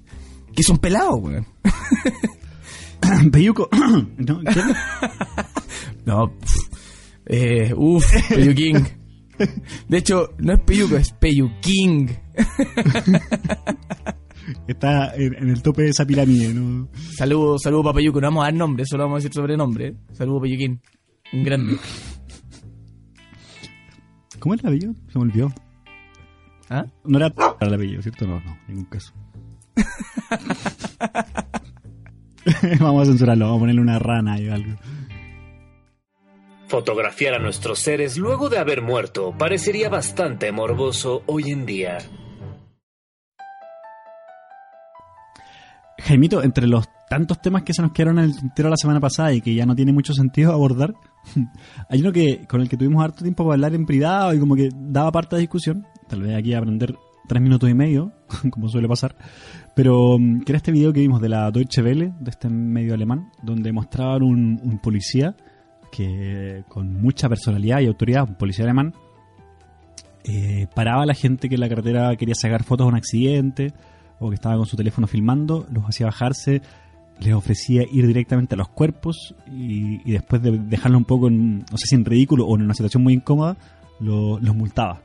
que 0.54 0.64
son 0.64 0.80
pelados, 0.80 1.20
weón. 1.22 1.48
Peyuco. 3.32 3.70
¿No? 4.18 4.42
No, 6.04 6.34
eh, 7.28 7.72
uf, 7.78 8.04
Peyuquín. 8.28 8.88
De 9.88 9.98
hecho, 10.00 10.30
no 10.40 10.54
es 10.54 10.60
Peyuco, 10.62 10.98
es 10.98 11.12
Peyuquín. 11.14 12.10
Está 14.68 15.16
en, 15.16 15.36
en 15.36 15.50
el 15.50 15.62
tope 15.62 15.84
de 15.84 15.90
esa 15.90 16.06
pirámide, 16.06 16.54
¿no? 16.54 16.90
Saludos, 17.16 17.62
saludos 17.64 17.86
para 17.86 17.96
Peyuco, 17.96 18.22
no 18.22 18.28
vamos 18.28 18.44
a 18.44 18.48
dar 18.48 18.54
nombre, 18.54 18.86
solo 18.86 19.04
vamos 19.04 19.16
a 19.16 19.20
decir 19.20 19.34
sobrenombre. 19.34 19.96
Saludos 20.14 20.44
Peyuquín. 20.44 20.82
Un 21.34 21.44
grande. 21.44 21.78
¿Cómo 24.40 24.56
era 24.56 24.70
el 24.70 24.76
apellido? 24.76 24.94
Se 25.12 25.20
me 25.20 25.26
olvidó. 25.26 25.54
¿Ah? 26.70 26.86
No 27.06 27.18
era 27.18 27.30
para 27.30 27.68
el 27.68 27.74
apellido, 27.76 28.02
¿cierto? 28.02 28.26
No, 28.26 28.40
no, 28.40 28.58
ningún 28.68 28.86
caso. 28.86 29.14
vamos 32.80 33.04
a 33.04 33.12
censurarlo, 33.12 33.46
vamos 33.46 33.58
a 33.58 33.62
ponerle 33.62 33.82
una 33.82 34.00
rana 34.00 34.40
y 34.40 34.50
algo. 34.50 34.80
Fotografiar 36.68 37.36
a 37.36 37.40
nuestros 37.40 37.80
seres 37.80 38.18
luego 38.18 38.50
de 38.50 38.58
haber 38.58 38.82
muerto 38.82 39.36
parecería 39.38 39.90
bastante 39.90 40.54
morboso 40.54 41.24
hoy 41.28 41.52
en 41.52 41.66
día. 41.66 41.98
Jaimito, 46.06 46.44
entre 46.44 46.68
los 46.68 46.88
tantos 47.10 47.42
temas 47.42 47.64
que 47.64 47.74
se 47.74 47.82
nos 47.82 47.92
quedaron 47.92 48.20
en 48.20 48.26
el 48.26 48.38
tintero 48.38 48.70
la 48.70 48.78
semana 48.78 49.00
pasada 49.00 49.34
y 49.34 49.42
que 49.42 49.54
ya 49.54 49.66
no 49.66 49.76
tiene 49.76 49.94
mucho 49.94 50.14
sentido 50.14 50.52
abordar, 50.54 50.94
hay 51.90 52.02
uno 52.02 52.12
que 52.12 52.46
con 52.48 52.62
el 52.62 52.70
que 52.70 52.78
tuvimos 52.78 53.04
harto 53.04 53.24
tiempo 53.24 53.44
para 53.44 53.56
hablar 53.56 53.76
en 53.76 53.86
privado 53.86 54.34
y 54.34 54.40
como 54.40 54.56
que 54.56 54.70
daba 54.74 55.12
parte 55.12 55.36
de 55.36 55.42
discusión. 55.42 55.86
Tal 56.08 56.22
vez 56.22 56.36
aquí 56.36 56.54
aprender 56.54 56.96
tres 57.28 57.42
minutos 57.42 57.70
y 57.70 57.74
medio, 57.74 58.12
como 58.52 58.68
suele 58.68 58.88
pasar, 58.88 59.16
pero 59.76 60.18
mm, 60.20 60.42
que 60.42 60.52
era 60.52 60.58
este 60.58 60.72
video 60.72 60.92
que 60.92 61.02
vimos 61.02 61.22
de 61.22 61.30
la 61.30 61.52
Deutsche 61.52 61.82
Welle, 61.82 62.14
de 62.20 62.30
este 62.30 62.50
medio 62.50 62.94
alemán, 62.94 63.32
donde 63.44 63.72
mostraban 63.72 64.24
un, 64.24 64.60
un 64.64 64.80
policía 64.80 65.36
que 65.92 66.64
con 66.68 67.02
mucha 67.02 67.28
personalidad 67.30 67.82
y 67.82 67.88
autoridad, 67.88 68.28
un 68.28 68.36
policía 68.36 68.66
alemán, 68.66 68.94
eh, 70.24 70.68
paraba 70.76 71.04
a 71.04 71.06
la 71.06 71.14
gente 71.14 71.50
que 71.50 71.56
en 71.56 71.62
la 71.62 71.70
carretera 71.70 72.16
quería 72.16 72.36
sacar 72.36 72.64
fotos 72.64 72.86
de 72.86 72.90
un 72.90 72.96
accidente 72.96 73.74
o 74.22 74.30
que 74.30 74.36
estaba 74.36 74.56
con 74.56 74.66
su 74.66 74.78
teléfono 74.78 75.06
filmando, 75.08 75.66
los 75.74 75.84
hacía 75.84 76.06
bajarse, 76.06 76.62
les 77.20 77.34
ofrecía 77.34 77.84
ir 77.92 78.08
directamente 78.08 78.56
a 78.56 78.58
los 78.58 78.70
cuerpos 78.70 79.36
y, 79.52 80.08
y 80.10 80.14
después 80.14 80.42
de 80.42 80.52
dejarlo 80.58 80.98
un 80.98 81.06
poco, 81.06 81.28
en, 81.28 81.60
no 81.70 81.78
sé 81.78 81.88
si 81.88 81.96
en 81.96 82.06
ridículo 82.06 82.46
o 82.46 82.56
en 82.56 82.62
una 82.64 82.74
situación 82.74 83.04
muy 83.04 83.14
incómoda, 83.14 83.58
lo- 84.00 84.40
los 84.40 84.56
multaba. 84.56 85.02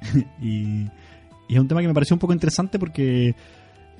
y, 0.42 0.84
es 1.48 1.58
un 1.58 1.66
tema 1.66 1.80
que 1.80 1.88
me 1.88 1.94
pareció 1.94 2.14
un 2.14 2.20
poco 2.20 2.34
interesante 2.34 2.78
porque 2.78 3.34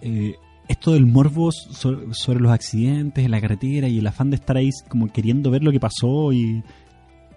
eh, 0.03 0.35
esto 0.69 0.93
del 0.93 1.07
morbo 1.07 1.51
so- 1.51 2.13
sobre 2.13 2.41
los 2.41 2.53
accidentes 2.53 3.25
en 3.25 3.31
la 3.31 3.41
carretera 3.41 3.89
y 3.89 3.99
el 3.99 4.07
afán 4.07 4.29
de 4.31 4.37
estar 4.37 4.57
ahí 4.59 4.69
como 4.89 5.09
queriendo 5.09 5.51
ver 5.51 5.63
lo 5.65 5.73
que 5.73 5.81
pasó 5.81 6.31
y, 6.33 6.63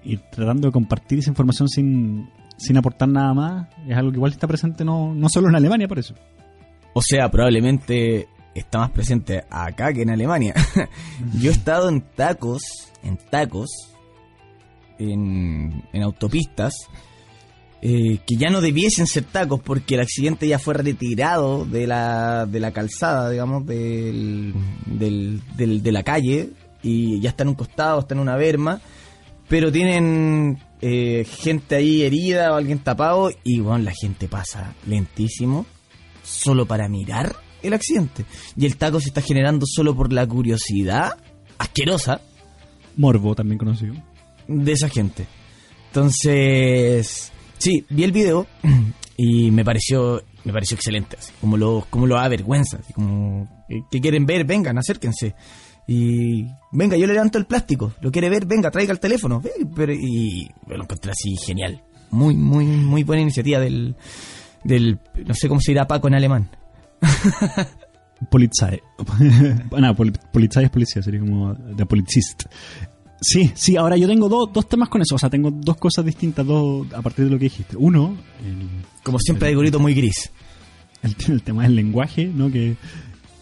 y 0.03 0.17
tratando 0.31 0.67
de 0.67 0.71
compartir 0.73 1.19
esa 1.19 1.29
información 1.29 1.69
sin, 1.69 2.27
sin 2.57 2.77
aportar 2.77 3.07
nada 3.07 3.33
más, 3.33 3.67
es 3.87 3.95
algo 3.95 4.11
que 4.11 4.17
igual 4.17 4.31
está 4.33 4.47
presente 4.47 4.83
no, 4.83 5.15
no 5.15 5.27
solo 5.29 5.47
en 5.49 5.55
Alemania 5.55 5.87
por 5.87 5.97
eso. 5.99 6.13
O 6.93 7.01
sea, 7.01 7.29
probablemente 7.31 8.27
está 8.53 8.79
más 8.79 8.91
presente 8.91 9.43
acá 9.49 9.93
que 9.93 10.01
en 10.01 10.09
Alemania. 10.09 10.53
Yo 11.39 11.49
he 11.51 11.53
estado 11.53 11.87
en 11.89 12.01
tacos, 12.01 12.61
en 13.03 13.17
tacos, 13.17 13.69
en, 14.99 15.83
en 15.93 16.03
autopistas, 16.03 16.73
eh, 17.81 18.19
que 18.27 18.35
ya 18.35 18.49
no 18.49 18.61
debiesen 18.61 19.07
ser 19.07 19.23
tacos 19.23 19.59
porque 19.61 19.95
el 19.95 20.01
accidente 20.01 20.47
ya 20.47 20.59
fue 20.59 20.75
retirado 20.75 21.65
de 21.65 21.87
la, 21.87 22.45
de 22.45 22.59
la 22.59 22.71
calzada, 22.71 23.29
digamos, 23.29 23.65
del, 23.65 24.53
del, 24.85 25.41
del- 25.55 25.81
de 25.81 25.91
la 25.91 26.03
calle 26.03 26.49
y 26.83 27.19
ya 27.21 27.29
está 27.29 27.43
en 27.43 27.49
un 27.49 27.55
costado, 27.55 27.99
está 28.01 28.13
en 28.13 28.19
una 28.19 28.35
berma, 28.35 28.81
pero 29.47 29.71
tienen 29.71 30.59
eh, 30.81 31.25
gente 31.25 31.75
ahí 31.75 32.03
herida 32.03 32.51
o 32.53 32.55
alguien 32.55 32.79
tapado 32.79 33.31
y 33.43 33.59
bueno, 33.59 33.83
la 33.83 33.93
gente 33.99 34.27
pasa 34.27 34.75
lentísimo 34.85 35.65
solo 36.31 36.65
para 36.65 36.87
mirar 36.87 37.35
el 37.61 37.73
accidente. 37.73 38.25
Y 38.55 38.65
el 38.65 38.77
taco 38.77 38.99
se 38.99 39.09
está 39.09 39.21
generando 39.21 39.65
solo 39.67 39.95
por 39.95 40.11
la 40.11 40.25
curiosidad 40.27 41.17
asquerosa 41.57 42.21
Morbo 42.97 43.35
también 43.35 43.57
conocido. 43.59 43.93
de 44.47 44.71
esa 44.71 44.89
gente. 44.89 45.27
Entonces, 45.87 47.31
sí, 47.57 47.85
vi 47.89 48.03
el 48.03 48.11
video 48.11 48.47
y 49.17 49.51
me 49.51 49.63
pareció 49.63 50.23
me 50.43 50.51
pareció 50.53 50.73
excelente, 50.75 51.17
así, 51.19 51.31
como 51.39 51.55
lo 51.55 51.85
como 51.89 52.07
lo 52.07 52.17
avergüenza, 52.17 52.77
así 52.77 52.93
como 52.93 53.43
eh, 53.69 53.81
que 53.91 54.01
quieren 54.01 54.25
ver, 54.25 54.43
vengan, 54.45 54.77
acérquense. 54.79 55.35
Y 55.87 56.45
venga, 56.71 56.97
yo 56.97 57.05
le 57.05 57.13
levanto 57.13 57.37
el 57.37 57.45
plástico, 57.45 57.93
lo 58.01 58.11
quiere 58.11 58.29
ver, 58.29 58.45
venga, 58.45 58.71
traiga 58.71 58.91
el 58.93 58.99
teléfono. 58.99 59.41
Pero- 59.75 59.93
y 59.93 60.49
lo 60.67 60.83
encontré 60.83 61.11
así 61.11 61.35
genial. 61.45 61.83
Muy 62.09 62.35
muy 62.35 62.65
muy 62.65 63.03
buena 63.03 63.21
iniciativa 63.21 63.59
del 63.59 63.95
del 64.63 64.99
no 65.25 65.33
sé 65.33 65.47
cómo 65.47 65.59
se 65.61 65.71
dirá 65.71 65.87
Paco 65.87 66.07
en 66.07 66.15
alemán. 66.15 66.49
Polizei. 68.29 68.79
bueno, 69.69 69.95
poli- 69.95 70.13
Polizei 70.31 70.65
es 70.65 70.69
policía, 70.69 71.01
sería 71.01 71.19
como 71.19 71.53
de 71.53 71.85
policist. 71.85 72.43
Sí, 73.19 73.51
sí, 73.55 73.75
ahora 73.77 73.97
yo 73.97 74.07
tengo 74.07 74.27
dos, 74.29 74.51
dos 74.51 74.67
temas 74.67 74.89
con 74.89 75.01
eso, 75.01 75.15
o 75.15 75.19
sea, 75.19 75.29
tengo 75.29 75.51
dos 75.51 75.77
cosas 75.77 76.03
distintas 76.05 76.45
dos, 76.45 76.91
a 76.93 77.01
partir 77.01 77.25
de 77.25 77.31
lo 77.31 77.37
que 77.37 77.45
dijiste. 77.45 77.77
Uno, 77.77 78.15
el, 78.45 78.67
Como 79.03 79.19
siempre 79.19 79.49
hay 79.49 79.53
gorito 79.55 79.79
muy 79.79 79.93
gris. 79.93 80.31
el, 81.03 81.15
el 81.33 81.41
tema 81.43 81.63
del 81.63 81.75
lenguaje, 81.75 82.25
¿no? 82.27 82.51
Que 82.51 82.75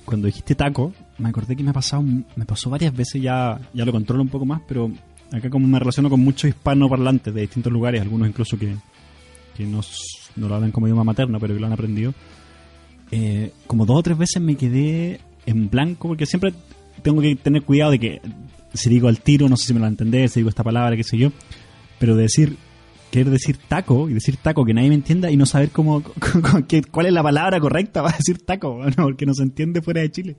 cuando 0.05 0.27
dijiste 0.27 0.55
taco, 0.55 0.93
me 1.17 1.29
acordé 1.29 1.55
que 1.55 1.63
me 1.63 1.69
ha 1.69 1.73
pasado, 1.73 2.01
me 2.03 2.45
pasó 2.45 2.69
varias 2.69 2.93
veces, 2.95 3.21
ya, 3.21 3.59
ya 3.73 3.85
lo 3.85 3.91
controlo 3.91 4.21
un 4.23 4.29
poco 4.29 4.45
más, 4.45 4.61
pero 4.67 4.91
acá 5.31 5.49
como 5.49 5.67
me 5.67 5.77
relaciono 5.79 6.09
con 6.09 6.19
muchos 6.21 6.49
hispanoparlantes 6.49 7.33
de 7.33 7.41
distintos 7.41 7.71
lugares, 7.71 8.01
algunos 8.01 8.27
incluso 8.27 8.57
que, 8.57 8.75
que 9.55 9.65
no, 9.65 9.81
no 10.39 10.47
lo 10.49 10.55
hablan 10.55 10.71
como 10.71 10.87
idioma 10.87 11.03
materno, 11.03 11.39
pero 11.39 11.53
que 11.53 11.59
lo 11.59 11.67
han 11.67 11.73
aprendido, 11.73 12.13
eh, 13.11 13.51
como 13.67 13.85
dos 13.85 13.97
o 13.97 14.03
tres 14.03 14.17
veces 14.17 14.41
me 14.41 14.55
quedé 14.55 15.19
en 15.45 15.69
blanco, 15.69 16.07
porque 16.07 16.25
siempre 16.25 16.53
tengo 17.01 17.21
que 17.21 17.35
tener 17.35 17.63
cuidado 17.63 17.91
de 17.91 17.99
que 17.99 18.21
si 18.73 18.89
digo 18.89 19.07
al 19.07 19.19
tiro, 19.21 19.49
no 19.49 19.57
sé 19.57 19.67
si 19.67 19.73
me 19.73 19.79
lo 19.79 19.87
entender, 19.87 20.29
si 20.29 20.39
digo 20.41 20.49
esta 20.49 20.63
palabra, 20.63 20.95
qué 20.95 21.03
sé 21.03 21.17
yo, 21.17 21.31
pero 21.97 22.15
de 22.15 22.23
decir, 22.23 22.55
querer 23.11 23.31
decir 23.31 23.57
taco 23.57 24.07
y 24.09 24.13
decir 24.13 24.37
taco 24.37 24.63
que 24.63 24.73
nadie 24.75 24.89
me 24.89 24.95
entienda 24.95 25.31
y 25.31 25.37
no 25.37 25.45
saber 25.47 25.71
cómo, 25.71 26.03
qué- 26.67 26.83
cuál 26.83 27.07
es 27.07 27.13
la 27.13 27.23
palabra 27.23 27.59
correcta 27.59 28.03
para 28.03 28.15
decir 28.17 28.45
taco, 28.45 28.83
¿no? 28.85 29.03
porque 29.03 29.25
no 29.25 29.33
se 29.33 29.41
entiende 29.43 29.81
fuera 29.81 30.01
de 30.01 30.11
Chile. 30.11 30.37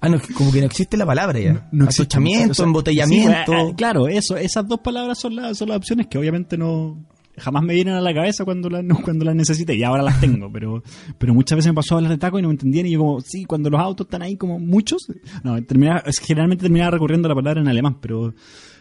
Ah, 0.00 0.08
no, 0.10 0.20
como 0.34 0.52
que 0.52 0.60
no 0.60 0.66
existe 0.66 0.96
la 0.96 1.06
palabra 1.06 1.40
ya. 1.40 1.68
No 1.72 1.84
existe. 1.86 2.02
Atochamiento, 2.02 2.52
O 2.52 2.54
sea, 2.54 2.66
embotellamiento. 2.66 3.52
sí, 3.52 3.58
eh, 3.58 3.68
eh, 3.70 3.74
claro, 3.76 4.06
eso, 4.08 4.36
esas 4.36 4.68
dos 4.68 4.80
palabras 4.80 5.18
son 5.18 5.34
las, 5.34 5.56
son 5.56 5.68
las 5.70 5.78
opciones 5.78 6.06
que 6.06 6.18
obviamente 6.18 6.58
no 6.58 7.02
jamás 7.38 7.62
me 7.62 7.74
vienen 7.74 7.94
a 7.94 8.00
la 8.00 8.14
cabeza 8.14 8.44
cuando 8.44 8.68
las 8.70 8.84
cuando 9.02 9.24
las 9.24 9.34
necesité 9.34 9.74
y 9.74 9.82
ahora 9.82 10.02
las 10.02 10.20
tengo, 10.20 10.50
pero 10.52 10.82
pero 11.18 11.34
muchas 11.34 11.56
veces 11.56 11.70
me 11.72 11.74
pasó 11.76 11.94
a 11.94 11.98
hablar 11.98 12.12
de 12.12 12.18
taco 12.18 12.38
y 12.38 12.42
no 12.42 12.48
me 12.48 12.54
entendían 12.54 12.86
y 12.86 12.92
yo 12.92 12.98
como, 13.00 13.20
sí, 13.20 13.44
cuando 13.44 13.70
los 13.70 13.80
autos 13.80 14.06
están 14.06 14.22
ahí 14.22 14.36
como 14.36 14.58
muchos, 14.58 15.06
no, 15.44 15.62
terminaba, 15.64 16.02
generalmente 16.22 16.62
terminaba 16.62 16.92
recurriendo 16.92 17.26
a 17.26 17.30
la 17.30 17.34
palabra 17.34 17.60
en 17.60 17.68
alemán, 17.68 17.98
pero 18.00 18.34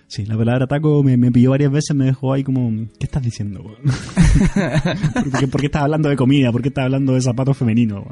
sí, 0.07 0.25
la 0.25 0.37
palabra 0.37 0.67
taco 0.67 1.03
me, 1.03 1.17
me 1.17 1.31
pilló 1.31 1.51
varias 1.51 1.71
veces, 1.71 1.95
me 1.95 2.05
dejó 2.05 2.33
ahí 2.33 2.43
como, 2.43 2.87
¿qué 2.99 3.05
estás 3.05 3.23
diciendo? 3.23 3.63
¿Por, 5.31 5.39
qué, 5.39 5.47
por 5.47 5.59
qué 5.61 5.67
estás 5.67 5.83
hablando 5.83 6.09
de 6.09 6.15
comida? 6.15 6.51
¿Por 6.51 6.61
qué 6.61 6.69
estás 6.69 6.85
hablando 6.85 7.13
de 7.13 7.21
zapatos 7.21 7.57
femeninos? 7.57 8.03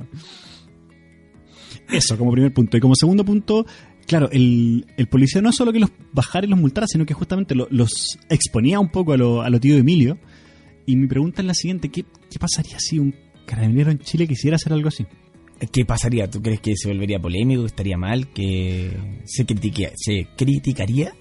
Eso 1.92 2.18
como 2.18 2.32
primer 2.32 2.54
punto. 2.54 2.78
Y 2.78 2.80
como 2.80 2.96
segundo 2.96 3.24
punto, 3.26 3.66
claro, 4.08 4.30
el, 4.32 4.86
el 4.98 5.08
policía 5.08 5.42
no 5.42 5.50
es 5.50 5.56
solo 5.56 5.72
que 5.74 5.80
los 5.80 5.92
bajara 6.12 6.46
y 6.46 6.50
los 6.50 6.60
multara, 6.60 6.88
sino 6.88 7.06
que 7.06 7.14
justamente 7.14 7.56
lo- 7.56 7.68
los 7.70 8.18
exponía 8.30 8.80
un 8.80 8.90
poco 8.90 9.14
a 9.14 9.18
lo, 9.18 9.42
a 9.42 9.50
lo 9.50 9.60
tío 9.60 9.78
Emilio. 9.78 10.18
Y 10.86 10.96
mi 10.96 11.08
pregunta 11.08 11.42
es 11.42 11.48
la 11.48 11.54
siguiente, 11.54 11.90
¿qué, 11.90 12.04
qué 12.30 12.40
pasaría 12.40 12.80
si 12.80 13.00
un 13.00 13.16
carabinero 13.46 13.92
en 13.92 14.00
Chile 14.00 14.28
quisiera 14.28 14.56
hacer 14.56 14.74
algo 14.74 14.88
así? 14.90 15.06
¿Qué 15.72 15.86
pasaría? 15.86 16.30
¿Tú 16.30 16.42
crees 16.42 16.60
que 16.60 16.76
se 16.76 16.90
volvería 16.90 17.20
polémico, 17.20 17.62
que 17.62 17.68
estaría 17.68 17.98
mal, 17.98 18.28
que 18.34 18.92
se, 19.24 19.46
critique- 19.46 19.94
se 19.96 20.28
criticaría? 20.36 21.14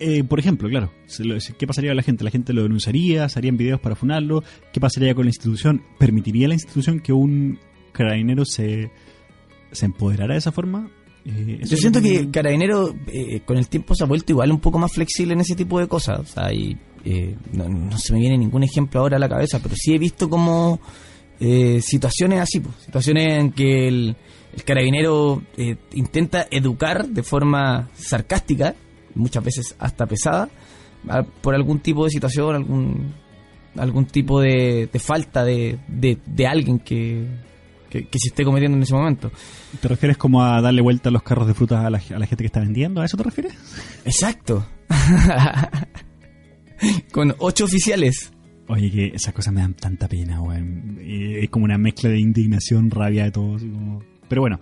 Eh, 0.00 0.22
por 0.22 0.38
ejemplo, 0.38 0.68
claro, 0.68 0.92
¿qué 1.58 1.66
pasaría 1.66 1.90
a 1.90 1.94
la 1.94 2.02
gente? 2.02 2.22
¿La 2.22 2.30
gente 2.30 2.52
lo 2.52 2.62
denunciaría? 2.62 3.28
¿Se 3.28 3.36
harían 3.40 3.56
videos 3.56 3.80
para 3.80 3.96
funarlo? 3.96 4.44
¿Qué 4.72 4.78
pasaría 4.78 5.12
con 5.14 5.24
la 5.24 5.30
institución? 5.30 5.82
¿Permitiría 5.98 6.46
la 6.46 6.54
institución 6.54 7.00
que 7.00 7.12
un 7.12 7.58
carabinero 7.90 8.44
se, 8.44 8.92
se 9.72 9.86
empoderara 9.86 10.34
de 10.34 10.38
esa 10.38 10.52
forma? 10.52 10.88
Eh, 11.24 11.58
Yo 11.64 11.76
siento 11.76 12.00
que 12.00 12.20
un- 12.20 12.30
Carabinero 12.30 12.94
eh, 13.08 13.40
con 13.44 13.56
el 13.58 13.68
tiempo 13.68 13.96
se 13.96 14.04
ha 14.04 14.06
vuelto 14.06 14.30
igual 14.30 14.52
un 14.52 14.60
poco 14.60 14.78
más 14.78 14.92
flexible 14.92 15.32
en 15.34 15.40
ese 15.40 15.56
tipo 15.56 15.80
de 15.80 15.88
cosas. 15.88 16.20
O 16.20 16.24
sea, 16.24 16.52
y, 16.54 16.76
eh, 17.04 17.36
no, 17.52 17.68
no 17.68 17.98
se 17.98 18.12
me 18.12 18.20
viene 18.20 18.38
ningún 18.38 18.62
ejemplo 18.64 19.00
ahora 19.00 19.16
a 19.16 19.20
la 19.20 19.28
cabeza, 19.28 19.58
pero 19.62 19.74
sí 19.76 19.94
he 19.94 19.98
visto 19.98 20.28
como 20.28 20.80
eh, 21.40 21.80
situaciones 21.82 22.40
así, 22.40 22.60
pues, 22.60 22.74
situaciones 22.84 23.38
en 23.38 23.52
que 23.52 23.88
el, 23.88 24.16
el 24.54 24.64
carabinero 24.64 25.42
eh, 25.56 25.76
intenta 25.94 26.46
educar 26.50 27.06
de 27.08 27.22
forma 27.22 27.88
sarcástica, 27.94 28.74
muchas 29.14 29.44
veces 29.44 29.74
hasta 29.78 30.06
pesada, 30.06 30.48
a- 31.08 31.22
por 31.22 31.54
algún 31.54 31.80
tipo 31.80 32.04
de 32.04 32.10
situación, 32.10 32.54
algún 32.56 33.14
algún 33.76 34.06
tipo 34.06 34.40
de, 34.40 34.88
de 34.92 34.98
falta 34.98 35.44
de, 35.44 35.78
de, 35.86 36.18
de 36.26 36.46
alguien 36.48 36.80
que, 36.80 37.24
que, 37.88 38.08
que 38.08 38.18
se 38.18 38.28
esté 38.30 38.42
cometiendo 38.44 38.76
en 38.76 38.82
ese 38.82 38.94
momento. 38.94 39.30
¿Te 39.80 39.86
refieres 39.86 40.16
como 40.16 40.42
a 40.42 40.60
darle 40.60 40.82
vuelta 40.82 41.10
a 41.10 41.12
los 41.12 41.22
carros 41.22 41.46
de 41.46 41.54
frutas 41.54 41.84
a 41.84 41.90
la, 41.90 41.98
a 41.98 42.18
la 42.18 42.26
gente 42.26 42.42
que 42.42 42.46
está 42.46 42.58
vendiendo? 42.58 43.00
¿A 43.00 43.04
eso 43.04 43.16
te 43.16 43.22
refieres? 43.22 43.54
Exacto. 44.04 44.66
Con 47.12 47.34
ocho 47.38 47.64
oficiales. 47.64 48.32
Oye, 48.68 48.90
que 48.90 49.06
esas 49.14 49.32
cosas 49.32 49.52
me 49.54 49.60
dan 49.60 49.74
tanta 49.74 50.08
pena, 50.08 50.42
weón. 50.42 50.98
Es 51.00 51.48
como 51.50 51.64
una 51.64 51.78
mezcla 51.78 52.10
de 52.10 52.18
indignación, 52.18 52.90
rabia 52.90 53.24
de 53.24 53.30
todo. 53.30 53.58
como- 53.58 54.02
Pero 54.28 54.42
bueno, 54.42 54.60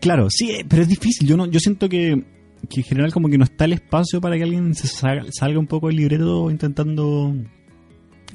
claro, 0.00 0.28
sí, 0.30 0.50
eh, 0.50 0.66
pero 0.68 0.82
es 0.82 0.88
difícil. 0.88 1.26
Yo 1.26 1.36
no, 1.36 1.46
yo 1.46 1.58
siento 1.58 1.88
que, 1.88 2.22
que 2.68 2.80
en 2.80 2.84
general 2.86 3.12
como 3.12 3.28
que 3.28 3.38
no 3.38 3.44
está 3.44 3.64
el 3.64 3.72
espacio 3.72 4.20
para 4.20 4.36
que 4.36 4.42
alguien 4.42 4.74
se 4.74 4.86
salga, 4.88 5.58
un 5.58 5.66
poco 5.66 5.86
del 5.88 5.96
libreto 5.96 6.50
intentando 6.50 7.34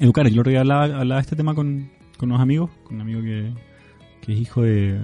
educar. 0.00 0.26
Yo 0.26 0.32
el 0.34 0.40
otro 0.40 0.50
día 0.50 0.60
hablaba, 0.60 0.84
hablaba 0.86 1.16
de 1.20 1.22
este 1.22 1.36
tema 1.36 1.54
con, 1.54 1.90
con 2.18 2.30
unos 2.30 2.42
amigos, 2.42 2.70
con 2.84 2.96
un 2.96 3.02
amigo 3.02 3.22
que, 3.22 3.52
que 4.22 4.32
es 4.32 4.40
hijo 4.40 4.62
de... 4.62 5.00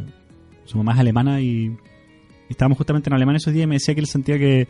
Su 0.65 0.79
mamá 0.79 0.95
es 0.95 0.99
alemana 0.99 1.41
y, 1.41 1.67
y 1.67 1.77
estábamos 2.51 2.77
justamente 2.77 3.09
en 3.09 3.15
Alemania 3.15 3.37
esos 3.37 3.53
días 3.55 3.65
y 3.65 3.69
me 3.69 3.77
decía 3.77 3.95
que 3.95 4.01
él 4.01 4.09
sentía 4.09 4.37
que, 4.37 4.67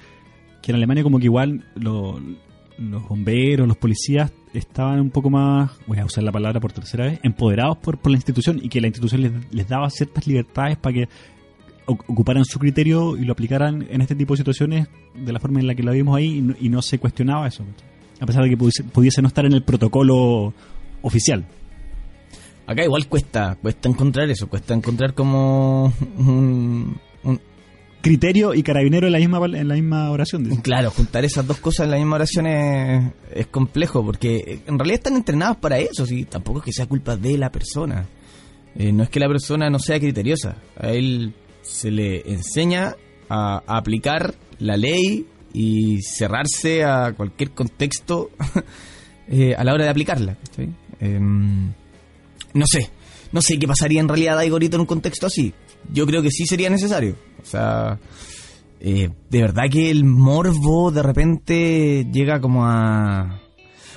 que 0.63 0.73
en 0.73 0.77
Alemania 0.77 1.03
como 1.03 1.19
que 1.19 1.25
igual 1.25 1.65
lo- 1.75 2.21
los 2.79 3.09
bomberos, 3.09 3.67
los 3.67 3.77
policías 3.77 4.33
estaban 4.53 5.01
un 5.01 5.11
poco 5.11 5.31
más, 5.31 5.71
voy 5.87 5.99
a 5.99 6.05
usar 6.05 6.25
la 6.25 6.33
palabra 6.33 6.61
por 6.61 6.73
tercera 6.73 7.07
vez, 7.07 7.21
empoderados 7.23 7.79
por, 7.79 7.99
por 7.99 8.11
la 8.13 8.17
institución 8.19 8.59
y 8.63 8.69
que 8.69 8.81
la 8.81 8.87
institución 8.87 9.23
les, 9.23 9.33
les 9.53 9.69
daba 9.69 9.89
ciertas 9.91 10.27
libertades 10.27 10.77
para 10.79 10.95
que 10.95 11.09
ocuparan 11.87 12.45
su 12.45 12.59
criterio 12.59 13.17
y 13.17 13.25
lo 13.25 13.33
aplicaran 13.33 13.87
en 13.91 14.01
este 14.01 14.15
tipo 14.15 14.35
de 14.35 14.39
situaciones 14.39 14.89
de 15.15 15.33
la 15.33 15.39
forma 15.39 15.61
en 15.61 15.67
la 15.69 15.75
que 15.75 15.83
lo 15.83 15.93
vimos 15.93 16.17
ahí 16.17 16.45
y 16.61 16.69
no, 16.69 16.83
se 16.83 16.99
cuestionaba 16.99 17.47
eso. 17.47 17.65
A 18.21 18.27
pesar 18.27 18.43
de 18.43 18.51
que 18.51 18.57
pudiese, 18.57 18.83
pudiese 18.85 19.23
no 19.23 19.29
estar 19.29 19.45
en 19.47 19.53
el 19.53 19.63
protocolo 19.63 20.53
oficial. 21.03 21.45
acá 22.67 22.83
igual 22.83 23.07
cuesta, 23.07 23.57
cuesta 23.61 23.89
encontrar 23.89 24.29
eso, 24.31 24.49
cuesta 24.49 24.75
encontrar 24.75 25.15
como 25.15 25.93
un- 26.19 26.99
Criterio 28.07 28.55
y 28.55 28.63
carabinero 28.63 29.09
en 29.09 29.13
la 29.13 29.19
misma, 29.19 29.45
en 29.47 29.67
la 29.67 29.75
misma 29.75 30.11
oración. 30.11 30.45
Claro, 30.63 30.91
juntar 30.91 31.25
esas 31.25 31.45
dos 31.45 31.59
cosas 31.59 31.87
en 31.87 31.91
la 31.91 31.97
misma 31.97 32.15
oración 32.15 32.47
es, 32.47 33.13
es 33.35 33.47
complejo, 33.49 34.05
porque 34.05 34.61
en 34.65 34.79
realidad 34.79 34.99
están 34.99 35.17
entrenados 35.17 35.57
para 35.57 35.79
eso, 35.79 36.07
¿sí? 36.07 36.25
tampoco 36.25 36.61
es 36.61 36.67
que 36.67 36.73
sea 36.73 36.87
culpa 36.87 37.17
de 37.17 37.37
la 37.37 37.51
persona. 37.51 38.07
Eh, 38.77 38.93
no 38.93 39.03
es 39.03 39.09
que 39.09 39.19
la 39.19 39.27
persona 39.27 39.71
no 39.71 39.81
sea 39.81 39.99
criteriosa, 39.99 40.57
a 40.79 40.91
él 40.91 41.35
se 41.63 41.91
le 41.91 42.23
enseña 42.31 42.95
a, 43.29 43.63
a 43.67 43.77
aplicar 43.77 44.35
la 44.61 44.77
ley 44.77 45.27
y 45.53 46.03
cerrarse 46.03 46.85
a 46.85 47.13
cualquier 47.13 47.53
contexto 47.53 48.31
eh, 49.29 49.55
a 49.57 49.65
la 49.65 49.73
hora 49.73 49.85
de 49.85 49.91
aplicarla. 49.91 50.37
Em, 51.01 51.73
no 52.55 52.67
sé, 52.71 52.91
no 53.33 53.41
sé 53.43 53.59
qué 53.59 53.67
pasaría 53.67 54.01
en 54.01 54.09
realidad, 54.09 54.37
Daigorito, 54.37 54.77
en 54.77 54.83
un 54.83 54.87
contexto 54.87 55.27
así. 55.27 55.53
Yo 55.93 56.07
creo 56.07 56.23
que 56.23 56.31
sí 56.31 56.47
sería 56.47 56.71
necesario. 56.71 57.17
O 57.43 57.45
sea, 57.45 57.99
eh, 58.81 59.11
de 59.31 59.41
verdad 59.41 59.65
que 59.71 59.91
el 59.91 60.05
morbo 60.05 60.91
de 60.91 61.03
repente 61.03 62.07
llega 62.13 62.41
como 62.41 62.65
a... 62.65 63.41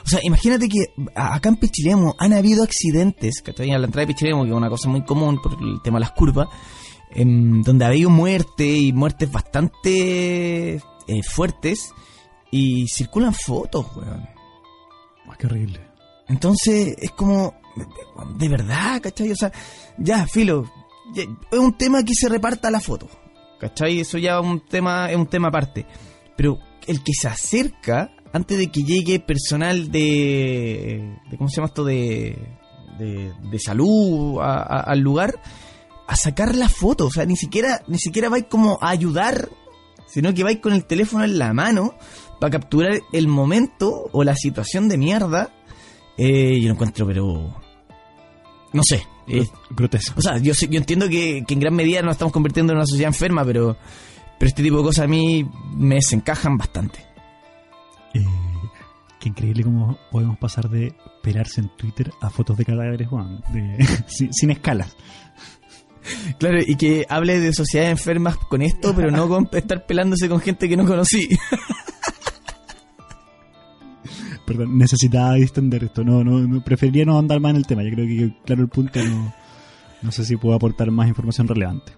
O 0.04 0.08
sea, 0.10 0.20
imagínate 0.24 0.68
que 0.70 0.86
acá 1.14 1.50
en 1.50 1.58
Pichilemu 1.58 2.14
han 2.18 2.34
habido 2.34 2.64
accidentes, 2.64 3.42
¿cachai? 3.42 3.72
A 3.72 3.78
la 3.78 3.86
entrada 3.86 4.08
de 4.08 4.14
Pichilemu, 4.14 4.44
que 4.44 4.50
es 4.50 4.56
una 4.56 4.70
cosa 4.70 4.90
muy 4.90 5.04
común 5.04 5.40
por 5.42 5.54
el 5.62 5.82
tema 5.84 5.98
de 5.98 6.02
las 6.02 6.12
curvas, 6.12 6.48
em, 7.12 7.62
donde 7.62 7.86
ha 7.86 7.90
habido 7.90 8.10
muerte 8.10 8.66
y 8.66 8.94
muertes 8.94 9.32
bastante 9.32 10.76
eh, 10.76 11.24
fuertes 11.24 11.94
y 12.52 12.88
circulan 12.88 13.34
fotos, 13.34 13.86
weón. 13.96 14.28
Ah, 15.28 15.36
qué 15.38 15.46
horrible. 15.46 15.80
Entonces 16.28 16.96
es 16.98 17.12
como, 17.12 17.54
de 18.38 18.50
verdad, 18.50 19.02
¿cachai? 19.02 19.32
O 19.32 19.36
sea, 19.36 19.52
ya, 19.98 20.26
filo, 20.26 20.66
es 21.16 21.60
un 21.60 21.78
tema 21.78 22.03
que 22.03 22.14
se 22.14 22.30
reparta 22.30 22.70
la 22.72 22.80
foto, 22.80 23.07
¿cachai? 23.60 23.99
Eso 23.99 24.18
ya 24.18 24.39
es 24.39 24.45
un 24.45 24.66
tema, 24.66 25.10
es 25.10 25.18
un 25.18 25.28
tema 25.28 25.47
aparte. 25.49 25.86
Pero 26.36 26.60
el 26.88 27.03
que 27.03 27.12
se 27.14 27.28
acerca 27.28 28.12
antes 28.34 28.57
de 28.57 28.72
que 28.72 28.84
llegue 28.84 29.20
personal 29.20 29.91
de, 29.91 31.18
de 31.30 31.38
¿cómo 31.38 31.49
se 31.49 31.57
llama 31.57 31.68
esto? 31.68 31.84
De, 31.84 32.38
de, 32.97 33.34
de 33.51 33.60
salud 33.60 34.39
a- 34.41 34.82
al 34.82 34.99
lugar 34.99 35.41
a 36.07 36.16
sacar 36.16 36.55
la 36.55 36.70
foto, 36.70 37.05
o 37.07 37.12
sea, 37.12 37.26
ni 37.26 37.36
siquiera, 37.36 37.84
ni 37.88 37.99
siquiera 37.99 38.30
vais 38.30 38.45
como 38.49 38.80
a 38.82 38.89
ayudar, 38.89 39.49
sino 40.07 40.34
que 40.34 40.43
vais 40.43 40.60
con 40.60 40.74
el 40.74 40.86
teléfono 40.86 41.24
en 41.24 41.38
la 41.38 41.53
mano 41.53 41.93
para 42.39 42.51
capturar 42.51 42.99
el 43.14 43.28
momento 43.28 44.10
o 44.12 44.24
la 44.24 44.36
situación 44.36 44.89
de 44.89 44.97
mierda 44.97 45.53
eh, 46.18 46.60
yo 46.60 46.68
lo 46.68 46.74
encuentro, 46.74 47.05
pero. 47.07 47.55
No 48.74 48.82
sé. 48.84 49.05
Eh, 49.30 49.48
Grotesco. 49.72 50.20
o 50.20 50.22
sea, 50.22 50.38
yo, 50.38 50.54
yo 50.54 50.78
entiendo 50.80 51.08
que, 51.10 51.44
que 51.48 51.54
en 51.54 51.60
gran 51.60 51.76
medida 51.76 52.02
nos 52.02 52.14
estamos 52.14 52.32
convirtiendo 52.34 52.74
en 52.74 52.78
una 52.78 52.86
sociedad 52.88 53.10
enferma, 53.10 53.44
pero. 53.46 53.78
Pero 54.38 54.48
este 54.50 54.64
tipo 54.64 54.78
de 54.78 54.84
cosas 54.84 55.04
a 55.04 55.08
mí 55.08 55.46
me 55.76 55.96
desencajan 55.96 56.58
bastante. 56.58 57.00
Eh, 58.14 58.24
qué 59.20 59.28
increíble 59.30 59.64
cómo 59.66 59.98
podemos 60.12 60.38
pasar 60.38 60.70
de 60.70 60.96
pelarse 61.22 61.60
en 61.60 61.68
Twitter 61.76 62.10
a 62.22 62.30
fotos 62.30 62.58
de 62.58 62.64
cadáveres, 62.64 63.08
Juan. 63.10 63.42
de- 63.52 63.86
sin, 64.08 64.32
sin 64.34 64.52
escalas. 64.52 64.96
Claro, 66.40 66.58
y 66.66 66.76
que 66.78 67.06
hable 67.10 67.40
de 67.40 67.52
sociedades 67.54 67.92
enfermas 67.92 68.38
con 68.38 68.62
esto, 68.62 68.96
pero 68.96 69.12
no 69.12 69.28
con 69.28 69.50
estar 69.52 69.86
pelándose 69.86 70.30
con 70.30 70.40
gente 70.40 70.70
que 70.70 70.78
no 70.78 70.86
conocí. 70.86 71.28
Perdón, 74.50 74.80
necesitaba 74.80 75.36
distender 75.36 75.84
esto. 75.84 76.04
No, 76.04 76.24
no, 76.24 76.39
no, 76.39 76.64
preferiría 76.64 77.06
no 77.06 77.20
andar 77.20 77.39
más 77.39 77.52
en 77.52 77.58
el 77.58 77.68
tema. 77.68 77.84
Yo 77.84 77.91
creo 77.91 78.08
que, 78.08 78.34
claro, 78.45 78.64
el 78.64 78.68
punto 78.68 79.00
no, 79.04 79.32
no 80.02 80.12
sé 80.12 80.26
si 80.26 80.38
puedo 80.38 80.56
aportar 80.56 80.89
más 80.89 81.08
información 81.08 81.47
relevante. 81.47 81.93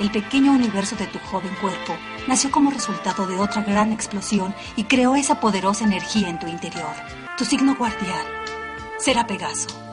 El 0.00 0.10
pequeño 0.10 0.52
universo 0.52 0.96
de 0.96 1.06
tu 1.08 1.18
joven 1.18 1.52
cuerpo 1.60 1.92
nació 2.26 2.50
como 2.50 2.70
resultado 2.70 3.26
de 3.26 3.36
otra 3.36 3.62
gran 3.64 3.92
explosión 3.92 4.54
y 4.76 4.84
creó 4.84 5.14
esa 5.14 5.40
poderosa 5.40 5.84
energía 5.84 6.30
en 6.30 6.38
tu 6.38 6.46
interior. 6.46 6.94
Tu 7.36 7.44
signo 7.44 7.76
guardián 7.76 8.24
será 8.98 9.26
Pegaso. 9.26 9.83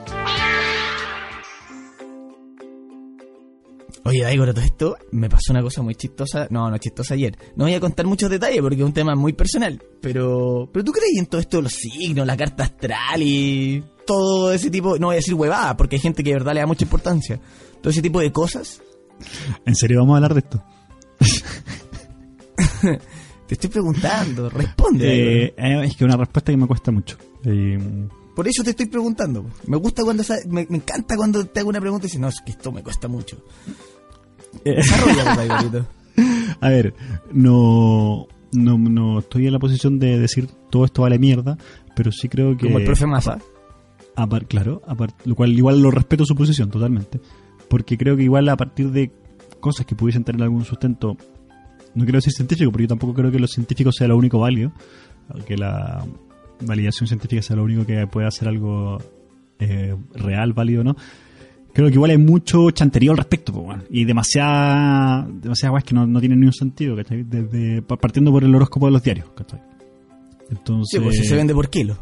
Oye, 4.03 4.23
Daigo, 4.23 4.45
todo 4.45 4.61
esto 4.61 4.97
me 5.11 5.29
pasó 5.29 5.51
una 5.53 5.61
cosa 5.61 5.81
muy 5.83 5.93
chistosa. 5.95 6.47
No, 6.49 6.69
no 6.71 6.77
chistosa 6.79 7.13
ayer. 7.13 7.37
No 7.55 7.65
voy 7.65 7.73
a 7.75 7.79
contar 7.79 8.05
muchos 8.07 8.29
detalles 8.29 8.61
porque 8.61 8.77
es 8.77 8.83
un 8.83 8.93
tema 8.93 9.15
muy 9.15 9.33
personal. 9.33 9.81
Pero, 10.01 10.67
pero 10.71 10.83
tú 10.83 10.91
crees 10.91 11.17
en 11.17 11.27
todo 11.27 11.39
esto 11.39 11.57
de 11.57 11.63
los 11.63 11.73
signos, 11.73 12.25
la 12.25 12.35
carta 12.35 12.63
astral 12.63 13.21
y 13.21 13.83
todo 14.05 14.51
ese 14.53 14.71
tipo. 14.71 14.97
No 14.97 15.07
voy 15.07 15.15
a 15.15 15.17
decir 15.17 15.35
huevada 15.35 15.77
porque 15.77 15.97
hay 15.97 16.01
gente 16.01 16.23
que 16.23 16.31
de 16.31 16.37
verdad 16.37 16.53
le 16.53 16.61
da 16.61 16.65
mucha 16.65 16.83
importancia. 16.83 17.39
Todo 17.79 17.91
ese 17.91 18.01
tipo 18.01 18.19
de 18.19 18.31
cosas. 18.31 18.81
¿En 19.65 19.75
serio 19.75 19.99
vamos 19.99 20.13
a 20.13 20.17
hablar 20.17 20.33
de 20.33 20.39
esto? 20.39 20.63
Te 23.47 23.55
estoy 23.55 23.69
preguntando, 23.69 24.49
responde. 24.49 25.45
Eh, 25.45 25.53
eh, 25.57 25.81
es 25.83 25.95
que 25.95 26.05
una 26.05 26.15
respuesta 26.15 26.51
que 26.51 26.57
me 26.57 26.67
cuesta 26.67 26.89
mucho. 26.91 27.17
Eh, 27.43 27.77
Por 28.33 28.47
eso 28.47 28.63
te 28.63 28.69
estoy 28.69 28.85
preguntando. 28.85 29.45
Me 29.67 29.75
gusta 29.77 30.03
cuando 30.03 30.23
me, 30.47 30.65
me 30.69 30.77
encanta 30.77 31.17
cuando 31.17 31.45
te 31.45 31.59
hago 31.59 31.69
una 31.69 31.81
pregunta 31.81 32.05
y 32.05 32.07
dices, 32.07 32.21
no, 32.21 32.29
es 32.29 32.39
que 32.41 32.51
esto 32.51 32.71
me 32.71 32.81
cuesta 32.81 33.09
mucho. 33.09 33.43
a 36.61 36.69
ver, 36.69 36.93
no, 37.31 38.27
no, 38.51 38.77
no 38.77 39.19
estoy 39.19 39.47
en 39.47 39.53
la 39.53 39.59
posición 39.59 39.99
de 39.99 40.19
decir 40.19 40.47
todo 40.69 40.85
esto 40.85 41.03
vale 41.03 41.19
mierda, 41.19 41.57
pero 41.95 42.11
sí 42.11 42.29
creo 42.29 42.57
que... 42.57 42.67
Como 42.67 42.79
el 42.79 42.85
profe 42.85 43.05
Massa. 43.05 43.39
Claro, 44.47 44.81
lo 45.25 45.35
cual 45.35 45.51
igual 45.53 45.81
lo 45.81 45.91
respeto 45.91 46.25
su 46.25 46.35
posición 46.35 46.69
totalmente. 46.69 47.19
Porque 47.69 47.97
creo 47.97 48.17
que 48.17 48.23
igual 48.23 48.49
a 48.49 48.57
partir 48.57 48.91
de 48.91 49.11
cosas 49.59 49.85
que 49.85 49.95
pudiesen 49.95 50.23
tener 50.23 50.43
algún 50.43 50.65
sustento, 50.65 51.15
no 51.95 52.03
quiero 52.03 52.17
decir 52.17 52.33
científico, 52.33 52.71
porque 52.71 52.83
yo 52.83 52.89
tampoco 52.89 53.13
creo 53.13 53.31
que 53.31 53.39
los 53.39 53.51
científicos 53.51 53.95
sea 53.95 54.07
lo 54.07 54.17
único 54.17 54.39
válido, 54.39 54.73
que 55.45 55.57
la 55.57 56.05
validación 56.61 57.07
científica 57.07 57.41
sea 57.41 57.55
lo 57.55 57.63
único 57.63 57.85
que 57.85 58.05
pueda 58.07 58.27
hacer 58.27 58.47
algo 58.47 58.97
eh, 59.59 59.95
real, 60.13 60.53
válido, 60.53 60.83
¿no? 60.83 60.95
Creo 61.73 61.87
que 61.87 61.93
igual 61.93 62.11
hay 62.11 62.17
mucho 62.17 62.69
chanterío 62.71 63.11
al 63.11 63.17
respecto, 63.17 63.53
po, 63.53 63.73
y 63.89 64.03
demasiada, 64.03 65.25
demasiadas 65.31 65.73
weas 65.73 65.83
que 65.85 65.95
no, 65.95 66.05
no 66.05 66.19
tienen 66.19 66.39
ni 66.41 66.45
un 66.45 66.53
sentido, 66.53 66.95
¿cachai? 66.97 67.23
Desde, 67.23 67.81
pa- 67.81 67.95
partiendo 67.97 68.29
por 68.31 68.43
el 68.43 68.53
horóscopo 68.53 68.87
de 68.87 68.91
los 68.91 69.03
diarios, 69.03 69.29
¿cachai? 69.35 69.61
Entonces, 70.49 70.99
Sí, 70.99 71.03
pues 71.03 71.17
si 71.17 71.23
se 71.25 71.35
vende 71.35 71.53
por 71.53 71.69
kilo. 71.69 71.95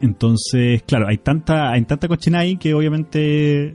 entonces, 0.00 0.82
claro, 0.86 1.08
hay 1.08 1.18
tanta, 1.18 1.70
hay 1.72 1.84
tanta 1.84 2.06
cochina 2.06 2.40
ahí 2.40 2.58
que 2.58 2.74
obviamente 2.74 3.74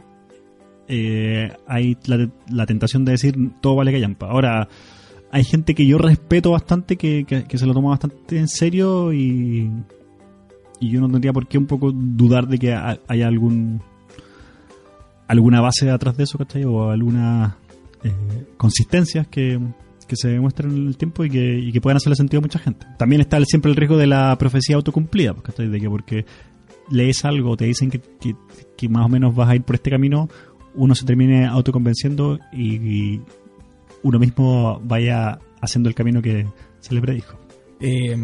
eh, 0.88 1.52
hay 1.68 1.98
la, 2.06 2.30
la 2.52 2.66
tentación 2.68 3.04
de 3.06 3.14
decir 3.14 3.36
todo 3.60 3.76
vale 3.76 3.92
callampa. 3.92 4.28
Ahora, 4.30 4.68
hay 5.32 5.44
gente 5.44 5.74
que 5.74 5.88
yo 5.88 5.98
respeto 5.98 6.52
bastante, 6.52 6.96
que, 6.96 7.26
que- 7.26 7.46
que 7.46 7.58
se 7.58 7.66
lo 7.66 7.74
toma 7.74 7.90
bastante 7.90 8.38
en 8.38 8.48
serio 8.48 9.12
y, 9.14 9.72
y 10.80 10.90
yo 10.92 11.00
no 11.02 11.10
tendría 11.10 11.34
por 11.34 11.48
qué 11.48 11.58
un 11.58 11.66
poco 11.66 11.92
dudar 11.92 12.48
de 12.48 12.60
que 12.60 12.74
ha- 12.74 13.00
haya 13.08 13.28
algún 13.28 13.82
alguna 15.32 15.62
base 15.62 15.90
atrás 15.90 16.18
de 16.18 16.24
eso, 16.26 16.38
¿cachai? 16.38 16.66
O 16.66 16.90
algunas 16.90 17.54
eh, 18.04 18.12
consistencias 18.58 19.28
que, 19.28 19.60
que 20.08 20.16
se 20.18 20.28
demuestran 20.28 20.72
en 20.72 20.88
el 20.88 20.98
tiempo 20.98 21.24
y 21.24 21.30
que, 21.30 21.58
y 21.58 21.72
que 21.72 21.80
puedan 21.80 21.98
hacerle 21.98 22.18
sentido 22.18 22.40
a 22.40 22.42
mucha 22.42 22.60
gente. 22.60 22.86
También 22.98 23.22
está 23.22 23.44
siempre 23.46 23.72
el 23.72 23.78
riesgo 23.78 23.98
de 23.98 24.08
la 24.08 24.38
profecía 24.38 24.76
autocumplida, 24.76 25.34
pues, 25.34 25.46
¿cachai? 25.46 25.70
De 25.70 25.80
que 25.80 25.90
porque 25.90 26.26
lees 26.90 27.24
algo, 27.24 27.56
te 27.56 27.66
dicen 27.66 27.90
que, 27.90 28.02
que- 28.20 28.90
más 28.90 29.06
o 29.06 29.10
menos 29.10 29.34
vas 29.34 29.48
a 29.48 29.56
ir 29.56 29.62
por 29.62 29.76
este 29.76 29.90
camino, 29.90 30.28
uno 30.76 30.96
se 30.96 31.06
termine 31.06 31.46
autoconvenciendo 31.46 32.40
y, 32.52 33.22
uno 34.04 34.18
mismo 34.18 34.82
vaya 34.84 35.38
haciendo 35.62 35.88
el 35.88 35.96
camino 35.96 36.22
que 36.24 36.48
se 36.80 36.96
le 36.96 37.02
predijo. 37.02 37.38
Eh, 37.80 38.18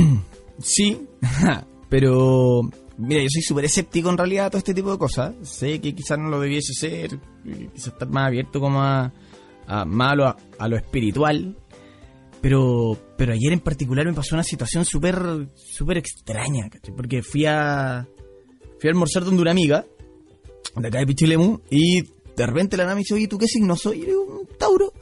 sí, 0.58 0.98
pero 1.90 2.62
mira, 2.98 3.22
yo 3.22 3.28
soy 3.30 3.42
súper 3.42 3.64
escéptico 3.66 4.10
en 4.10 4.18
realidad 4.18 4.46
a 4.46 4.50
todo 4.50 4.58
este 4.58 4.74
tipo 4.74 4.90
de 4.90 4.98
cosas. 4.98 5.34
Sé 5.42 5.80
que 5.80 5.94
quizás 5.94 6.18
no 6.18 6.28
lo 6.28 6.40
debiese 6.40 6.72
ser, 6.72 7.18
quizás 7.74 7.88
estar 7.88 8.08
más 8.08 8.28
abierto 8.28 8.60
como 8.60 8.82
a, 8.82 9.12
a, 9.66 9.82
a 9.82 10.14
lo, 10.14 10.36
a 10.58 10.68
lo 10.68 10.76
espiritual. 10.76 11.56
Pero, 12.40 12.98
pero 13.16 13.32
ayer 13.32 13.52
en 13.52 13.60
particular 13.60 14.04
me 14.04 14.12
pasó 14.12 14.34
una 14.34 14.44
situación 14.44 14.84
súper 14.84 15.48
súper 15.54 15.96
extraña, 15.96 16.68
porque 16.94 17.22
fui 17.22 17.46
a 17.46 18.06
fui 18.78 18.88
a 18.88 18.90
almorzar 18.90 19.24
donde 19.24 19.40
una 19.40 19.52
amiga 19.52 19.86
de 20.76 20.88
acá 20.88 20.98
de 20.98 21.06
Pichilemu 21.06 21.60
y 21.70 22.02
de 22.02 22.46
repente 22.46 22.76
la 22.76 22.84
nana 22.84 22.96
me 22.96 23.00
dice, 23.00 23.14
oye, 23.14 23.28
¿tú 23.28 23.38
qué 23.38 23.46
signo 23.46 23.76
soy? 23.76 24.02
Y 24.02 24.06
digo, 24.06 24.24
un 24.24 24.46
Tauro. 24.58 24.92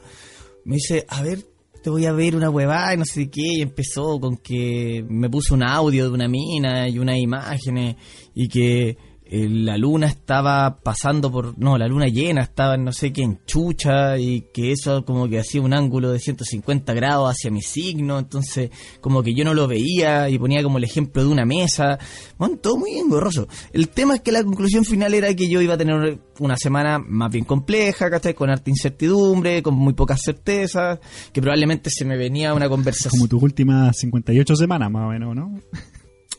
Me 0.65 0.75
dice, 0.75 1.05
a 1.09 1.21
ver, 1.21 1.45
te 1.83 1.89
voy 1.89 2.05
a 2.05 2.13
ver 2.13 2.35
una 2.35 2.49
huevada 2.49 2.93
y 2.93 2.97
no 2.97 3.05
sé 3.05 3.29
qué. 3.29 3.57
Y 3.57 3.61
empezó 3.61 4.19
con 4.19 4.37
que 4.37 5.05
me 5.07 5.29
puso 5.29 5.53
un 5.53 5.63
audio 5.63 6.05
de 6.05 6.13
una 6.13 6.29
mina 6.29 6.87
y 6.87 6.97
unas 6.97 7.17
imágenes 7.17 7.97
y 8.33 8.47
que 8.47 8.97
eh, 9.35 9.49
la 9.49 9.79
luna 9.79 10.05
estaba 10.05 10.77
pasando 10.83 11.31
por, 11.31 11.57
no, 11.57 11.75
la 11.75 11.87
luna 11.87 12.05
llena 12.05 12.43
estaba 12.43 12.75
en 12.75 12.83
no 12.83 12.93
sé 12.93 13.11
qué 13.11 13.23
en 13.23 13.39
chucha 13.47 14.19
y 14.19 14.41
que 14.53 14.71
eso 14.71 15.03
como 15.05 15.27
que 15.27 15.39
hacía 15.39 15.59
un 15.59 15.73
ángulo 15.73 16.11
de 16.11 16.19
150 16.19 16.93
grados 16.93 17.31
hacia 17.31 17.49
mi 17.49 17.63
signo, 17.63 18.19
entonces 18.19 18.69
como 19.01 19.23
que 19.23 19.33
yo 19.33 19.43
no 19.43 19.55
lo 19.55 19.67
veía 19.67 20.29
y 20.29 20.37
ponía 20.37 20.61
como 20.61 20.77
el 20.77 20.83
ejemplo 20.83 21.23
de 21.23 21.29
una 21.29 21.45
mesa, 21.45 21.97
bueno, 22.37 22.57
todo 22.57 22.77
muy 22.77 22.91
engorroso. 22.91 23.47
El 23.71 23.89
tema 23.89 24.13
es 24.13 24.21
que 24.21 24.31
la 24.31 24.43
conclusión 24.43 24.85
final 24.85 25.15
era 25.15 25.33
que 25.33 25.49
yo 25.49 25.61
iba 25.61 25.73
a 25.73 25.77
tener 25.79 26.19
una 26.37 26.55
semana 26.55 26.99
más 26.99 27.31
bien 27.31 27.45
compleja, 27.45 28.11
¿cachai? 28.11 28.35
Con 28.35 28.51
harta 28.51 28.69
incertidumbre, 28.69 29.63
con 29.63 29.73
muy 29.73 29.93
pocas 29.93 30.21
certezas, 30.23 30.99
que 31.31 31.41
probablemente 31.41 31.89
se 31.89 32.05
me 32.05 32.17
venía 32.17 32.53
una 32.53 32.69
conversación. 32.69 33.09
Como 33.09 33.27
tus 33.27 33.41
últimas 33.41 33.97
58 33.97 34.55
semanas, 34.55 34.91
más 34.91 35.07
o 35.07 35.09
menos, 35.09 35.35
¿no? 35.35 35.59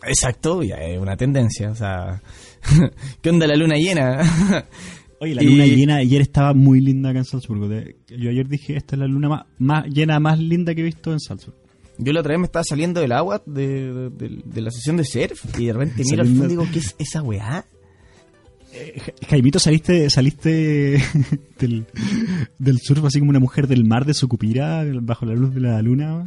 Exacto, 0.07 0.62
ya 0.62 0.76
es 0.76 0.99
una 0.99 1.16
tendencia, 1.16 1.70
o 1.70 1.74
sea, 1.74 2.22
¿qué 3.22 3.30
onda 3.30 3.46
la 3.46 3.56
luna 3.56 3.76
llena? 3.76 4.20
Oye, 5.20 5.34
la 5.34 5.42
Y- 5.42 5.46
luna 5.46 5.66
llena 5.66 5.96
ayer 5.96 6.20
estaba 6.20 6.52
muy 6.54 6.80
linda 6.80 7.10
acá 7.10 7.20
en 7.20 7.24
Salzburgo. 7.24 7.68
Yo 8.08 8.30
ayer 8.30 8.48
dije, 8.48 8.76
esta 8.76 8.96
es 8.96 9.00
la 9.00 9.06
luna 9.06 9.28
más, 9.28 9.46
más 9.58 9.86
llena, 9.86 10.18
más 10.20 10.38
linda 10.38 10.74
que 10.74 10.80
he 10.80 10.84
visto 10.84 11.12
en 11.12 11.20
Salzburgo. 11.20 11.60
Yo 11.98 12.12
la 12.12 12.20
otra 12.20 12.32
vez 12.32 12.40
me 12.40 12.46
estaba 12.46 12.64
saliendo 12.64 13.00
del 13.00 13.12
agua 13.12 13.40
de, 13.46 14.10
de- 14.10 14.42
de 14.44 14.60
la 14.60 14.70
sesión 14.72 14.96
de 14.96 15.04
surf 15.04 15.58
y 15.58 15.66
de 15.66 15.72
repente 15.72 16.02
miro 16.04 16.22
al 16.22 16.28
fondo 16.28 16.44
y 16.46 16.48
digo, 16.48 16.66
¿qué 16.72 16.80
es 16.80 16.96
esa 16.98 17.22
weá? 17.22 17.64
Ja- 18.72 19.12
Jaimito, 19.28 19.60
saliste 19.60 20.10
saliste 20.10 21.00
del, 21.60 21.86
del 22.58 22.78
surf 22.80 23.04
así 23.04 23.20
como 23.20 23.30
una 23.30 23.38
mujer 23.38 23.68
del 23.68 23.84
mar 23.84 24.04
de 24.04 24.14
Sucupira 24.14 24.84
bajo 25.00 25.24
la 25.24 25.34
luz 25.34 25.54
de 25.54 25.60
la 25.60 25.80
luna. 25.80 26.26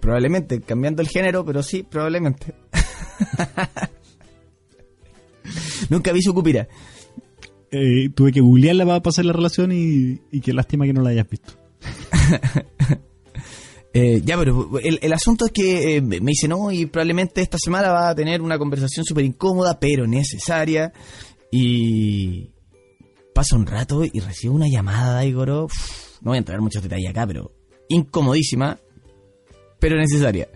Probablemente, 0.00 0.60
cambiando 0.60 1.00
el 1.02 1.08
género, 1.08 1.44
pero 1.44 1.62
sí, 1.62 1.84
probablemente. 1.88 2.52
Nunca 5.90 6.12
vi 6.12 6.22
su 6.22 6.34
cupira. 6.34 6.68
Eh, 7.70 8.08
tuve 8.14 8.32
que 8.32 8.40
googlearla 8.40 8.84
para 8.84 9.00
pasar 9.00 9.24
la 9.24 9.32
relación 9.32 9.70
y, 9.72 10.20
y 10.32 10.40
qué 10.40 10.52
lástima 10.52 10.86
que 10.86 10.92
no 10.92 11.02
la 11.02 11.10
hayas 11.10 11.28
visto. 11.28 11.52
Eh, 13.92 14.22
ya, 14.24 14.38
pero 14.38 14.78
el, 14.78 15.00
el 15.02 15.12
asunto 15.12 15.46
es 15.46 15.50
que 15.50 15.96
eh, 15.96 16.00
me 16.00 16.20
dice, 16.20 16.46
no, 16.46 16.70
y 16.70 16.86
probablemente 16.86 17.42
esta 17.42 17.58
semana 17.58 17.90
va 17.90 18.10
a 18.10 18.14
tener 18.14 18.40
una 18.40 18.56
conversación 18.56 19.04
súper 19.04 19.24
incómoda, 19.24 19.80
pero 19.80 20.06
necesaria. 20.06 20.92
Y 21.50 22.50
pasa 23.34 23.56
un 23.56 23.66
rato 23.66 24.04
y 24.04 24.20
recibo 24.20 24.54
una 24.54 24.68
llamada 24.68 25.20
de 25.20 25.26
Igoro. 25.26 25.64
Uf, 25.64 26.20
no 26.20 26.30
voy 26.30 26.36
a 26.36 26.38
entrar 26.38 26.58
en 26.58 26.64
muchos 26.64 26.82
detalles 26.82 27.10
acá, 27.10 27.26
pero 27.26 27.52
incomodísima, 27.88 28.78
pero 29.80 29.96
necesaria. 29.96 30.48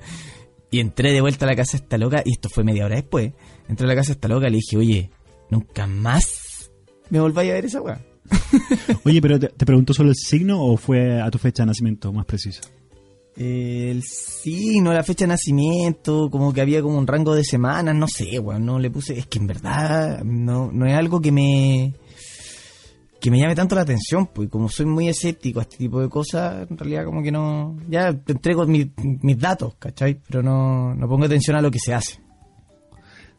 Y 0.71 0.81
entré 0.81 1.13
de 1.13 1.21
vuelta 1.21 1.45
a 1.45 1.49
la 1.49 1.57
casa 1.57 1.77
esta 1.77 1.99
loca, 1.99 2.23
y 2.25 2.33
esto 2.33 2.49
fue 2.49 2.63
media 2.65 2.85
hora 2.85 2.97
después. 2.97 3.33
Entré 3.69 3.85
a 3.87 3.89
la 3.89 3.95
casa 3.95 4.09
de 4.09 4.13
esta 4.15 4.29
loca 4.29 4.49
le 4.49 4.57
dije, 4.57 4.77
oye, 4.77 5.11
nunca 5.51 5.87
más 5.87 6.71
me 7.11 7.21
volváis 7.21 7.51
a 7.51 7.55
ver 7.55 7.65
esa 7.67 7.81
weá. 7.81 8.01
Oye, 9.05 9.21
pero 9.21 9.39
te, 9.39 9.49
te 9.49 9.67
preguntó 9.67 9.93
solo 9.93 10.09
el 10.09 10.17
signo 10.17 10.63
o 10.65 10.77
fue 10.79 11.21
a 11.21 11.31
tu 11.31 11.37
fecha 11.39 11.63
de 11.63 11.67
nacimiento 11.67 12.11
más 12.13 12.25
preciso? 12.25 12.63
El 13.37 14.03
signo, 14.03 14.93
la 14.95 15.03
fecha 15.03 15.25
de 15.25 15.29
nacimiento, 15.29 16.31
como 16.31 16.53
que 16.53 16.61
había 16.63 16.81
como 16.81 16.97
un 16.97 17.07
rango 17.07 17.35
de 17.35 17.45
semanas, 17.45 17.95
no 17.95 18.07
sé, 18.09 18.39
weón, 18.39 18.65
no 18.65 18.79
le 18.79 18.91
puse, 18.91 19.19
es 19.19 19.27
que 19.27 19.39
en 19.39 19.47
verdad 19.47 20.23
no, 20.25 20.71
no 20.73 20.87
es 20.87 20.95
algo 20.95 21.21
que 21.21 21.33
me 21.33 21.95
que 23.21 23.31
me 23.31 23.39
llame 23.39 23.55
tanto 23.55 23.75
la 23.75 23.81
atención, 23.83 24.27
pues 24.29 24.49
como 24.51 24.69
soy 24.69 24.85
muy 24.87 25.09
escéptico 25.09 25.59
a 25.59 25.63
este 25.63 25.79
tipo 25.79 26.01
de 26.01 26.09
cosas, 26.11 26.67
en 26.71 26.77
realidad 26.79 27.05
como 27.07 27.23
que 27.23 27.33
no, 27.33 27.77
ya 27.89 28.13
te 28.13 28.33
entrego 28.33 28.67
mi- 28.67 28.91
mis 29.23 29.39
datos, 29.39 29.75
¿cachai? 29.79 30.21
Pero 30.29 30.43
no, 30.43 30.95
no 30.95 31.09
pongo 31.09 31.25
atención 31.25 31.57
a 31.57 31.63
lo 31.63 31.71
que 31.71 31.79
se 31.79 31.95
hace. 31.95 32.21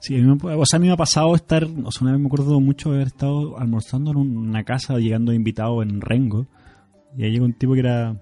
Sí, 0.05 0.15
a 0.15 0.19
mí, 0.19 0.23
me, 0.23 0.53
o 0.53 0.65
sea, 0.67 0.77
a 0.77 0.79
mí 0.79 0.85
me 0.85 0.93
ha 0.93 0.97
pasado 0.97 1.33
estar, 1.33 1.63
o 1.63 1.91
sea, 1.91 2.03
una 2.03 2.11
vez 2.11 2.21
me 2.21 2.27
acuerdo 2.27 2.59
mucho 2.59 2.91
haber 2.91 3.07
estado 3.07 3.57
almorzando 3.57 4.11
en 4.11 4.17
una 4.17 4.63
casa, 4.63 4.99
llegando 4.99 5.33
invitado 5.33 5.81
en 5.81 5.99
Rengo, 5.99 6.45
y 7.17 7.23
ahí 7.23 7.31
llegó 7.31 7.45
un 7.45 7.53
tipo 7.53 7.73
que 7.73 7.79
era 7.79 8.15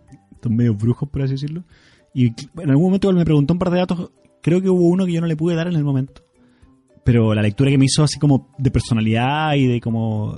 medios 0.50 0.78
brujos, 0.78 1.10
por 1.10 1.24
así 1.24 1.34
decirlo, 1.34 1.66
y 2.14 2.28
en 2.28 2.70
algún 2.70 2.86
momento 2.86 3.10
él 3.10 3.18
me 3.18 3.26
preguntó 3.26 3.52
un 3.52 3.60
par 3.60 3.70
de 3.70 3.80
datos, 3.80 4.12
creo 4.42 4.62
que 4.62 4.70
hubo 4.70 4.88
uno 4.88 5.06
que 5.06 5.12
yo 5.12 5.20
no 5.20 5.28
le 5.28 5.36
pude 5.36 5.56
dar 5.56 5.68
en 5.68 5.76
el 5.76 5.84
momento, 5.84 6.24
pero 7.04 7.34
la 7.34 7.42
lectura 7.42 7.70
que 7.70 7.78
me 7.78 7.84
hizo 7.84 8.02
así 8.02 8.18
como 8.18 8.48
de 8.58 8.72
personalidad 8.72 9.56
y 9.56 9.68
de 9.68 9.82
como 9.82 10.38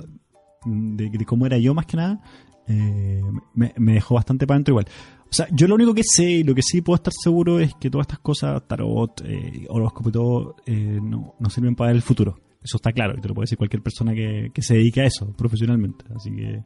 de, 0.64 1.24
cómo 1.26 1.46
era 1.46 1.58
yo 1.58 1.74
más 1.74 1.86
que 1.86 1.96
nada, 1.96 2.20
eh, 2.66 3.22
me, 3.54 3.72
me 3.76 3.92
dejó 3.92 4.16
bastante 4.16 4.48
para 4.48 4.56
adentro 4.56 4.72
igual. 4.72 4.86
O 5.28 5.34
sea, 5.36 5.48
yo 5.50 5.66
lo 5.66 5.74
único 5.74 5.92
que 5.92 6.02
sé 6.04 6.30
y 6.30 6.44
lo 6.44 6.54
que 6.54 6.62
sí 6.62 6.82
puedo 6.82 6.96
estar 6.96 7.12
seguro 7.12 7.58
es 7.58 7.74
que 7.74 7.90
todas 7.90 8.06
estas 8.06 8.20
cosas, 8.20 8.62
tarot, 8.66 9.22
eh, 9.24 9.66
horóscopo 9.68 10.08
y 10.08 10.12
todo, 10.12 10.56
eh, 10.66 11.00
no, 11.02 11.34
no 11.38 11.50
sirven 11.50 11.74
para 11.74 11.90
el 11.90 12.02
futuro. 12.02 12.38
Eso 12.62 12.76
está 12.76 12.92
claro 12.92 13.14
y 13.16 13.20
te 13.20 13.28
lo 13.28 13.34
puede 13.34 13.44
decir 13.44 13.58
cualquier 13.58 13.82
persona 13.82 14.14
que, 14.14 14.50
que 14.52 14.62
se 14.62 14.74
dedique 14.74 15.00
a 15.00 15.06
eso 15.06 15.32
profesionalmente. 15.36 16.04
Así 16.14 16.30
que 16.30 16.64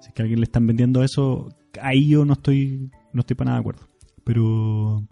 si 0.00 0.08
es 0.08 0.14
que 0.14 0.22
a 0.22 0.24
alguien 0.24 0.40
le 0.40 0.44
están 0.44 0.66
vendiendo 0.66 1.02
eso, 1.02 1.48
ahí 1.80 2.08
yo 2.08 2.24
no 2.24 2.34
estoy, 2.34 2.90
no 3.12 3.20
estoy 3.20 3.36
para 3.36 3.50
nada 3.50 3.58
de 3.58 3.60
acuerdo. 3.60 3.88
Pero, 4.22 5.06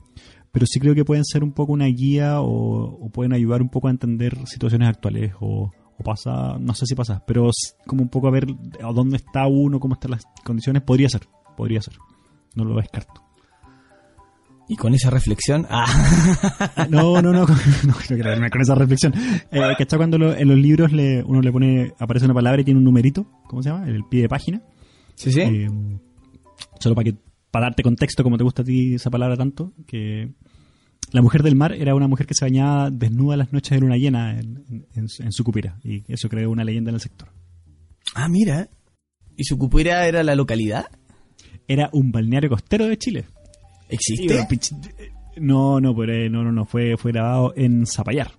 pero 0.51 0.67
sí 0.67 0.81
creo 0.81 0.95
que 0.95 1.05
pueden 1.05 1.25
ser 1.25 1.43
un 1.43 1.53
poco 1.53 1.73
una 1.73 1.87
guía 1.87 2.41
o, 2.41 2.85
o 3.05 3.11
pueden 3.11 3.33
ayudar 3.33 3.63
un 3.63 3.69
poco 3.69 3.89
a 3.89 3.91
entender 3.91 4.47
situaciones 4.47 4.89
actuales 4.89 5.33
o, 5.41 5.71
o 5.99 6.05
pasa, 6.05 6.59
no 6.59 6.75
sé 6.75 6.87
si 6.87 6.95
pasa, 6.95 7.23
pero 7.27 7.51
como 7.87 8.03
un 8.03 8.09
poco 8.09 8.29
a 8.29 8.31
ver 8.31 8.47
a 8.83 8.93
dónde 8.93 9.17
está 9.17 9.47
uno, 9.47 9.81
cómo 9.81 9.95
están 9.95 10.13
las 10.13 10.25
condiciones, 10.45 10.83
podría 10.83 11.09
ser, 11.09 11.23
podría 11.57 11.81
ser. 11.83 11.95
No 12.55 12.65
lo 12.65 12.77
descarto. 12.77 13.23
Y 14.69 14.77
con 14.77 14.95
esa 14.95 15.11
reflexión, 15.11 15.67
ah, 15.69 15.87
No, 16.89 17.21
no, 17.21 17.33
no, 17.33 17.41
no 17.87 17.95
quiero 18.07 18.23
quedarme 18.23 18.49
con 18.49 18.61
esa 18.63 18.75
reflexión. 18.75 19.13
Eh, 19.51 19.61
¿Cachai? 19.77 19.97
Cuando 19.99 20.19
lo- 20.19 20.35
en 20.35 20.49
los 20.49 20.57
libros 20.57 20.93
le, 20.93 21.23
uno 21.25 21.41
le 21.43 21.53
pone, 21.53 21.93
aparece 21.99 22.25
una 22.27 22.35
palabra 22.35 22.61
y 22.61 22.65
tiene 22.65 22.79
un 22.79 22.85
numerito, 22.85 23.27
¿cómo 23.49 23.63
se 23.63 23.69
llama? 23.71 23.87
En 23.89 23.95
el 23.97 24.05
pie 24.09 24.23
de 24.23 24.29
página. 24.29 24.63
sí, 25.15 25.33
sí. 25.33 25.41
Eh, 25.41 25.69
solo 26.79 26.95
para 26.95 27.05
que 27.11 27.17
para 27.51 27.67
darte 27.67 27.83
contexto, 27.83 28.23
como 28.23 28.39
te 28.39 28.45
gusta 28.45 28.63
a 28.63 28.65
ti 28.65 28.95
esa 28.95 29.11
palabra 29.11 29.37
tanto, 29.37 29.73
que 29.87 30.33
la 31.11 31.21
mujer 31.21 31.43
del 31.43 31.55
mar 31.57 31.73
era 31.75 31.95
una 31.95 32.09
mujer 32.09 32.27
que 32.27 32.35
se 32.35 32.45
bañaba 32.47 32.91
desnuda 32.91 33.37
las 33.37 33.53
noches 33.53 33.73
de 33.73 33.81
luna 33.81 33.97
llena 33.97 34.39
en, 34.39 34.65
en- 34.95 35.07
en 35.19 35.33
su 35.33 35.45
cupira. 35.45 35.79
Y 35.83 36.05
eso 36.11 36.29
creó 36.31 36.51
una 36.51 36.65
leyenda 36.65 36.91
en 36.91 36.95
el 36.95 37.01
sector. 37.01 37.29
Ah, 38.15 38.29
mira. 38.29 38.71
¿Y 39.37 39.45
su 39.45 39.59
cupira 39.59 40.07
era 40.07 40.23
la 40.23 40.35
localidad? 40.35 40.87
Era 41.69 41.89
un 41.93 42.13
balneario 42.13 42.51
costero 42.51 42.87
de 42.87 42.99
Chile. 42.99 43.25
¿Existe? 43.89 44.47
No, 45.37 45.81
no, 45.81 45.95
pero, 45.95 46.31
no, 46.31 46.45
no, 46.45 46.53
no, 46.53 46.65
fue, 46.67 46.97
fue 46.97 47.13
grabado 47.13 47.53
en 47.57 47.87
Zapallar. 47.87 48.33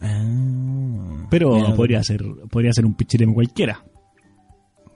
Ah, 0.00 1.26
Pero 1.30 1.54
mira, 1.54 1.74
podría 1.74 2.02
ser, 2.02 2.24
podría 2.50 2.72
ser 2.72 2.84
un 2.84 2.94
pichilemo 2.94 3.34
cualquiera. 3.34 3.84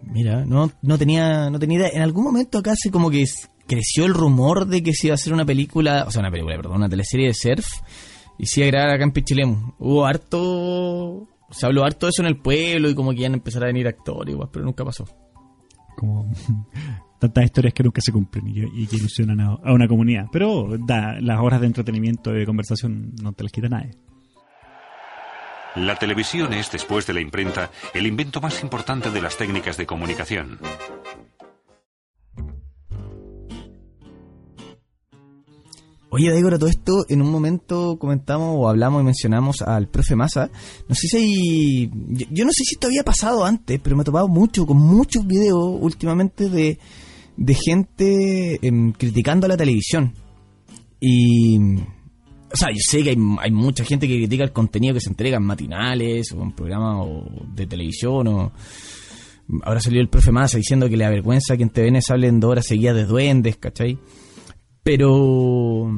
Mira, 0.02 0.44
no, 0.44 0.70
no 0.82 0.98
tenía, 0.98 1.50
no 1.50 1.58
tenía 1.58 1.78
idea. 1.78 1.90
En 1.92 2.02
algún 2.02 2.24
momento 2.24 2.58
acá 2.58 2.74
se 2.76 2.90
como 2.90 3.10
que 3.10 3.24
creció 3.66 4.04
el 4.04 4.14
rumor 4.14 4.66
de 4.66 4.82
que 4.82 4.92
se 4.92 5.08
iba 5.08 5.14
a 5.14 5.16
hacer 5.16 5.32
una 5.32 5.44
película, 5.44 6.04
o 6.06 6.10
sea, 6.10 6.20
una 6.20 6.30
película, 6.30 6.56
perdón, 6.56 6.76
una 6.76 6.88
teleserie 6.88 7.28
de 7.28 7.34
surf 7.34 7.66
y 8.38 8.46
se 8.46 8.60
iba 8.60 8.68
a 8.68 8.70
grabar 8.70 8.94
acá 8.94 9.04
en 9.04 9.12
Pichilemu. 9.12 9.74
Hubo 9.78 10.06
harto, 10.06 11.28
se 11.50 11.66
habló 11.66 11.84
harto 11.84 12.06
de 12.06 12.10
eso 12.10 12.22
en 12.22 12.28
el 12.28 12.40
pueblo 12.40 12.88
y 12.88 12.94
como 12.94 13.10
que 13.10 13.20
iban 13.20 13.32
a 13.32 13.36
empezar 13.36 13.64
a 13.64 13.66
venir 13.66 13.86
actores, 13.88 14.32
igual, 14.32 14.48
pero 14.52 14.64
nunca 14.64 14.84
pasó. 14.84 15.04
como 15.96 16.30
tantas 17.18 17.44
historias 17.44 17.74
que 17.74 17.82
nunca 17.82 18.00
se 18.00 18.12
cumplen 18.12 18.48
y 18.48 18.54
que, 18.54 18.68
y 18.74 18.86
que 18.86 18.96
ilusionan 18.96 19.40
a, 19.40 19.54
a 19.62 19.72
una 19.72 19.88
comunidad. 19.88 20.26
Pero 20.32 20.76
da, 20.86 21.20
las 21.20 21.40
horas 21.40 21.60
de 21.60 21.66
entretenimiento 21.66 22.34
y 22.34 22.40
de 22.40 22.46
conversación 22.46 23.12
no 23.22 23.32
te 23.32 23.44
las 23.44 23.52
quita 23.52 23.68
nadie. 23.68 23.92
La 25.76 25.96
televisión 25.96 26.54
es, 26.54 26.72
después 26.72 27.06
de 27.06 27.12
la 27.12 27.20
imprenta, 27.20 27.70
el 27.92 28.06
invento 28.06 28.40
más 28.40 28.62
importante 28.62 29.10
de 29.10 29.20
las 29.20 29.36
técnicas 29.36 29.76
de 29.76 29.84
comunicación. 29.84 30.58
Oye, 36.08 36.30
Daigoro, 36.30 36.58
todo 36.58 36.70
esto 36.70 37.04
en 37.10 37.20
un 37.20 37.30
momento 37.30 37.98
comentamos 37.98 38.56
o 38.56 38.70
hablamos 38.70 39.02
y 39.02 39.04
mencionamos 39.04 39.60
al 39.60 39.88
profe 39.88 40.16
Massa. 40.16 40.48
No 40.88 40.94
sé 40.94 41.08
si 41.08 41.16
hay... 41.18 41.90
Yo, 41.90 42.26
yo 42.30 42.44
no 42.46 42.52
sé 42.52 42.64
si 42.64 42.76
esto 42.76 42.86
había 42.86 43.04
pasado 43.04 43.44
antes, 43.44 43.78
pero 43.82 43.96
me 43.96 44.02
he 44.02 44.04
topado 44.06 44.28
mucho, 44.28 44.64
con 44.64 44.78
muchos 44.78 45.26
videos 45.26 45.76
últimamente 45.78 46.48
de, 46.48 46.78
de 47.36 47.54
gente 47.54 48.66
em, 48.66 48.92
criticando 48.92 49.46
a 49.46 49.48
la 49.48 49.56
televisión. 49.56 50.14
Y... 51.00 51.58
O 52.52 52.56
sea, 52.56 52.68
yo 52.70 52.78
sé 52.88 53.02
que 53.02 53.10
hay, 53.10 53.50
mucha 53.50 53.84
gente 53.84 54.06
que 54.06 54.16
critica 54.18 54.44
el 54.44 54.52
contenido 54.52 54.94
que 54.94 55.00
se 55.00 55.10
entrega 55.10 55.36
en 55.36 55.42
matinales 55.42 56.32
o 56.32 56.42
en 56.42 56.52
programas 56.52 57.06
de 57.54 57.66
televisión 57.66 58.28
o... 58.28 58.52
Ahora 59.62 59.80
salió 59.80 60.00
el 60.00 60.08
profe 60.08 60.32
Massa 60.32 60.56
diciendo 60.56 60.88
que 60.88 60.96
le 60.96 61.04
avergüenza 61.04 61.56
que 61.56 61.62
en 61.62 61.70
TVN 61.70 62.00
se 62.02 62.12
hablen 62.12 62.40
dos 62.40 62.50
horas 62.52 62.66
seguidas 62.66 62.96
de 62.96 63.04
duendes, 63.04 63.56
¿cachai? 63.58 63.96
Pero. 64.82 65.88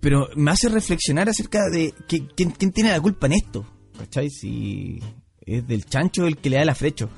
Pero 0.00 0.28
me 0.36 0.50
hace 0.50 0.68
reflexionar 0.68 1.28
acerca 1.28 1.68
de 1.70 1.92
que- 2.08 2.26
quién, 2.34 2.50
quién 2.52 2.72
tiene 2.72 2.90
la 2.90 3.00
culpa 3.00 3.26
en 3.26 3.34
esto. 3.34 3.66
¿Cachai? 3.98 4.30
Si 4.30 5.00
es 5.40 5.66
del 5.66 5.84
chancho 5.84 6.26
el 6.26 6.38
que 6.38 6.48
le 6.50 6.56
da 6.56 6.62
el 6.62 6.68
afrecho. 6.70 7.10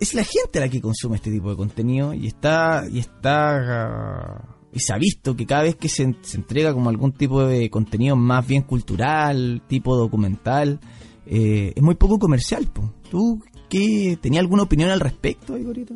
Es 0.00 0.14
la 0.14 0.24
gente 0.24 0.60
la 0.60 0.68
que 0.68 0.80
consume 0.80 1.16
este 1.16 1.30
tipo 1.30 1.50
de 1.50 1.56
contenido 1.56 2.14
y 2.14 2.26
está. 2.26 2.84
y 2.90 2.98
está. 2.98 4.44
y 4.72 4.80
se 4.80 4.92
ha 4.92 4.98
visto 4.98 5.36
que 5.36 5.46
cada 5.46 5.62
vez 5.62 5.76
que 5.76 5.88
se, 5.88 6.14
se 6.22 6.36
entrega 6.36 6.72
como 6.72 6.90
algún 6.90 7.12
tipo 7.12 7.44
de 7.44 7.70
contenido 7.70 8.16
más 8.16 8.46
bien 8.46 8.62
cultural, 8.62 9.62
tipo 9.66 9.96
documental, 9.96 10.80
eh, 11.26 11.72
es 11.74 11.82
muy 11.82 11.94
poco 11.94 12.18
comercial. 12.18 12.66
po. 12.66 12.92
¿Tú 13.10 13.42
qué? 13.68 14.18
¿Tenías 14.20 14.42
alguna 14.42 14.64
opinión 14.64 14.90
al 14.90 15.00
respecto, 15.00 15.56
Igorito? 15.56 15.94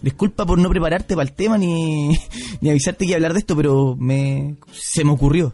Disculpa 0.00 0.46
por 0.46 0.58
no 0.58 0.68
prepararte 0.70 1.16
para 1.16 1.28
el 1.28 1.34
tema 1.34 1.58
ni, 1.58 2.10
ni 2.60 2.70
avisarte 2.70 3.04
que 3.04 3.10
iba 3.10 3.14
a 3.14 3.18
hablar 3.18 3.32
de 3.32 3.40
esto, 3.40 3.56
pero 3.56 3.96
me 3.96 4.56
se 4.70 5.04
me 5.04 5.10
ocurrió. 5.10 5.52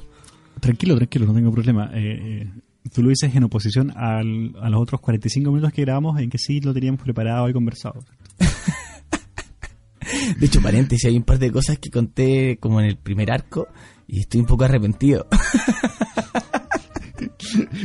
Tranquilo, 0.61 0.97
tranquilo, 0.97 1.27
no 1.27 1.35
tengo 1.35 1.51
problema. 1.51 1.91
Eh, 1.95 2.43
eh, 2.43 2.51
tú 2.93 3.03
lo 3.03 3.09
dices 3.11 3.35
en 3.35 3.45
oposición 3.45 3.91
al- 3.97 4.55
a 4.61 4.69
los 4.71 4.81
otros 4.81 5.01
45 5.01 5.51
minutos 5.51 5.73
que 5.73 5.83
grabamos 5.83 6.21
en 6.21 6.31
que 6.31 6.39
sí 6.39 6.61
lo 6.61 6.73
teníamos 6.75 7.01
preparado 7.03 7.49
y 7.49 7.53
conversado. 7.53 8.05
De 10.39 10.47
hecho, 10.47 10.61
paréntesis, 10.63 11.07
hay 11.07 11.17
un 11.17 11.23
par 11.25 11.39
de 11.39 11.51
cosas 11.51 11.79
que 11.79 11.91
conté 11.91 12.57
como 12.59 12.81
en 12.81 12.87
el 12.87 12.97
primer 12.97 13.33
arco 13.33 13.67
y 14.07 14.21
estoy 14.21 14.41
un 14.41 14.47
poco 14.47 14.65
arrepentido. 14.65 15.27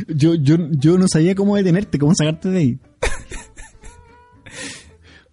Yo, 0.08 0.34
yo, 0.34 0.56
yo 0.72 0.98
no 0.98 1.06
sabía 1.08 1.34
cómo 1.36 1.56
detenerte, 1.56 1.98
cómo 1.98 2.14
sacarte 2.14 2.50
de 2.50 2.58
ahí. 2.58 2.78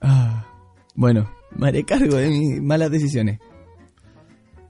Ah, 0.02 0.46
bueno, 0.96 1.30
me 1.56 1.68
haré 1.68 1.84
cargo 1.84 2.16
de 2.18 2.30
mis 2.30 2.62
malas 2.62 2.92
decisiones. 2.92 3.40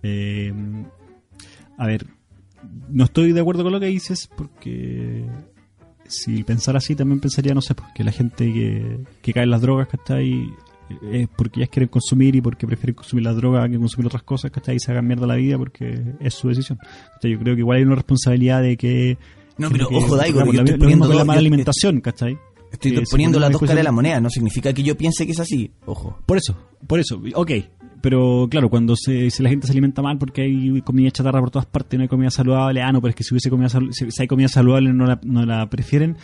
Eh, 0.04 0.54
a 1.78 1.86
ver, 1.86 2.08
no 2.90 3.04
estoy 3.06 3.32
de 3.32 3.42
acuerdo 3.42 3.64
con 3.64 3.72
lo 3.74 3.80
que 3.80 3.88
dices 3.88 4.30
porque 4.36 5.26
si 6.08 6.44
pensara 6.44 6.78
así 6.78 6.96
también 6.96 7.20
pensaría, 7.20 7.54
no 7.54 7.62
sé, 7.62 7.76
porque 7.76 8.04
la 8.04 8.12
gente 8.12 8.46
que, 8.52 9.00
que 9.22 9.34
cae 9.34 9.44
en 9.44 9.50
las 9.52 9.62
drogas, 9.62 9.88
que 9.88 9.98
está 9.98 10.16
ahí 10.16 10.50
es 11.12 11.28
porque 11.36 11.60
ellas 11.60 11.70
quieren 11.70 11.90
consumir 11.90 12.36
y 12.36 12.42
porque 12.42 12.66
prefieren 12.66 12.96
consumir 12.96 13.26
las 13.26 13.36
drogas 13.36 13.70
que 13.70 13.78
consumir 13.78 14.08
otras 14.08 14.24
cosas, 14.24 14.52
que 14.52 14.60
está 14.60 14.72
ahí 14.72 14.80
se 14.80 14.92
hagan 14.92 15.06
mierda 15.06 15.28
la 15.28 15.36
vida 15.36 15.58
porque 15.58 16.14
es 16.20 16.34
su 16.34 16.48
decisión. 16.48 16.80
¿cachai? 17.14 17.32
Yo 17.32 17.40
creo 17.40 17.56
que 17.56 17.60
igual 17.62 17.78
hay 17.80 17.84
una 17.84 17.96
responsabilidad 17.96 18.62
de 18.62 18.78
que... 18.78 19.18
No, 19.58 19.70
pero 19.70 19.90
que- 19.90 19.96
ojo, 19.96 20.16
Daigo, 20.16 20.40
lo, 20.46 20.52
estoy 20.52 20.78
lo 20.78 20.88
mismo 20.88 21.08
la 21.08 21.26
mala 21.26 21.40
alimentación, 21.40 22.00
¿cachai? 22.00 22.38
Estoy 22.72 23.02
poniendo 23.10 23.40
las 23.40 23.52
dos 23.52 23.62
caras 23.62 23.78
de 23.78 23.84
la 23.84 23.92
moneda, 23.92 24.20
no 24.20 24.30
significa 24.30 24.74
que 24.74 24.84
yo 24.84 24.96
piense 24.98 25.26
que 25.26 25.32
es 25.32 25.40
así. 25.40 25.72
Ojo. 25.86 26.20
Por 26.26 26.38
eso, 26.38 26.56
por 26.86 27.00
eso, 27.00 27.22
ok. 27.34 27.52
Pero 28.02 28.48
claro, 28.50 28.70
cuando 28.70 28.96
se, 28.96 29.30
si 29.32 29.42
la 29.44 29.50
gente 29.50 29.66
se 29.68 29.74
alimenta 29.74 30.02
mal 30.02 30.18
porque 30.18 30.42
hay 30.44 30.82
comida 30.82 31.10
chatarra 31.12 31.40
por 31.40 31.50
todas 31.52 31.66
partes 31.66 31.98
no 31.98 32.04
hay 32.04 32.08
comida 32.08 32.30
saludable, 32.30 32.82
ah, 32.82 32.92
no, 32.92 33.02
pero 33.02 33.10
es 33.10 33.16
que 33.16 33.24
si 33.24 33.34
hubiese 33.34 33.50
comida 33.50 33.70
si, 33.70 34.12
si 34.12 34.22
hay 34.22 34.28
comida 34.28 34.48
saludable 34.48 34.94
no 34.94 35.06
la, 35.06 35.20
no 35.24 35.46
la 35.46 35.68
prefieren, 35.70 36.16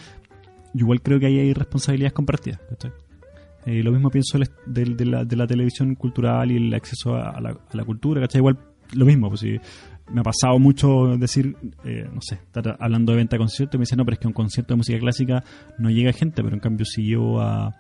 yo 0.74 0.86
igual 0.86 1.02
creo 1.02 1.20
que 1.20 1.26
ahí 1.28 1.40
hay 1.40 1.54
responsabilidades 1.54 2.14
compartidas. 2.14 2.60
Eh, 3.66 3.82
lo 3.82 3.92
mismo 3.92 4.10
pienso 4.10 4.38
del- 4.66 4.98
de, 4.98 5.06
la, 5.06 5.24
de 5.26 5.36
la 5.36 5.48
televisión 5.48 5.96
cultural 5.96 6.52
y 6.52 6.58
el 6.58 6.74
acceso 6.74 7.16
a, 7.16 7.40
la, 7.40 7.52
a 7.52 7.58
la 7.78 7.86
cultura, 7.86 8.22
¿cachai? 8.22 8.40
Igual 8.40 8.58
lo 8.94 9.06
mismo, 9.06 9.30
pues 9.30 9.40
si 9.42 9.58
me 10.12 10.20
ha 10.20 10.24
pasado 10.24 10.60
mucho 10.60 11.18
decir, 11.18 11.56
eh, 11.86 12.08
no 12.14 12.22
sé, 12.22 12.36
estar 12.36 12.76
hablando 12.80 13.14
de 13.14 13.18
venta 13.20 13.36
de 13.36 13.40
conciertos 13.40 13.76
y 13.76 13.78
me 13.80 13.84
dicen, 13.84 13.98
no, 13.98 14.06
pero 14.06 14.14
es 14.16 14.20
que 14.20 14.28
un 14.28 14.34
concierto 14.34 14.74
de 14.74 14.78
música 14.78 15.00
clásica 15.00 15.44
no 15.80 15.90
llega 15.90 16.12
gente, 16.12 16.44
pero 16.44 16.54
en 16.56 16.60
cambio 16.60 16.86
si 16.86 17.04
llevo 17.04 17.40
a, 17.42 17.74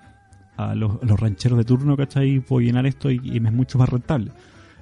a 0.57 0.75
los, 0.75 1.03
los 1.03 1.19
rancheros 1.19 1.57
de 1.57 1.65
turno, 1.65 1.95
¿cachai? 1.97 2.39
Puedo 2.39 2.65
llenar 2.65 2.85
esto 2.85 3.09
y, 3.09 3.19
y 3.23 3.37
es 3.37 3.53
mucho 3.53 3.77
más 3.77 3.89
rentable. 3.89 4.31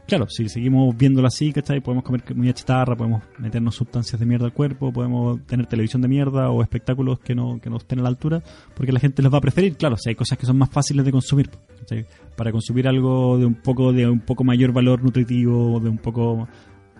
Claro, 0.07 0.27
si 0.27 0.49
seguimos 0.49 0.97
viéndolo 0.97 1.27
así, 1.27 1.53
¿cachai? 1.53 1.79
Podemos 1.79 2.03
comer 2.03 2.23
comida 2.23 2.53
chatarra, 2.53 2.97
podemos 2.97 3.23
meternos 3.37 3.75
sustancias 3.75 4.19
de 4.19 4.25
mierda 4.25 4.45
al 4.45 4.51
cuerpo, 4.51 4.91
podemos 4.91 5.39
tener 5.45 5.67
televisión 5.67 6.01
de 6.01 6.09
mierda 6.09 6.49
o 6.49 6.61
espectáculos 6.61 7.19
que 7.19 7.33
no, 7.33 7.59
que 7.61 7.69
no 7.69 7.77
estén 7.77 7.99
a 7.99 8.03
la 8.03 8.09
altura, 8.09 8.43
porque 8.75 8.91
la 8.91 8.99
gente 8.99 9.21
los 9.21 9.33
va 9.33 9.37
a 9.37 9.41
preferir. 9.41 9.77
Claro, 9.77 9.95
si 9.97 10.09
hay 10.09 10.15
cosas 10.15 10.37
que 10.37 10.45
son 10.45 10.57
más 10.57 10.69
fáciles 10.69 11.05
de 11.05 11.11
consumir, 11.13 11.49
¿cachai? 11.79 12.05
Para 12.35 12.51
consumir 12.51 12.87
algo 12.89 13.37
de 13.37 13.45
un 13.45 13.55
poco 13.55 13.93
de 13.93 14.09
un 14.09 14.19
poco 14.19 14.43
mayor 14.43 14.73
valor 14.73 15.01
nutritivo, 15.01 15.79
de 15.79 15.89
un 15.89 15.97
poco 15.97 16.47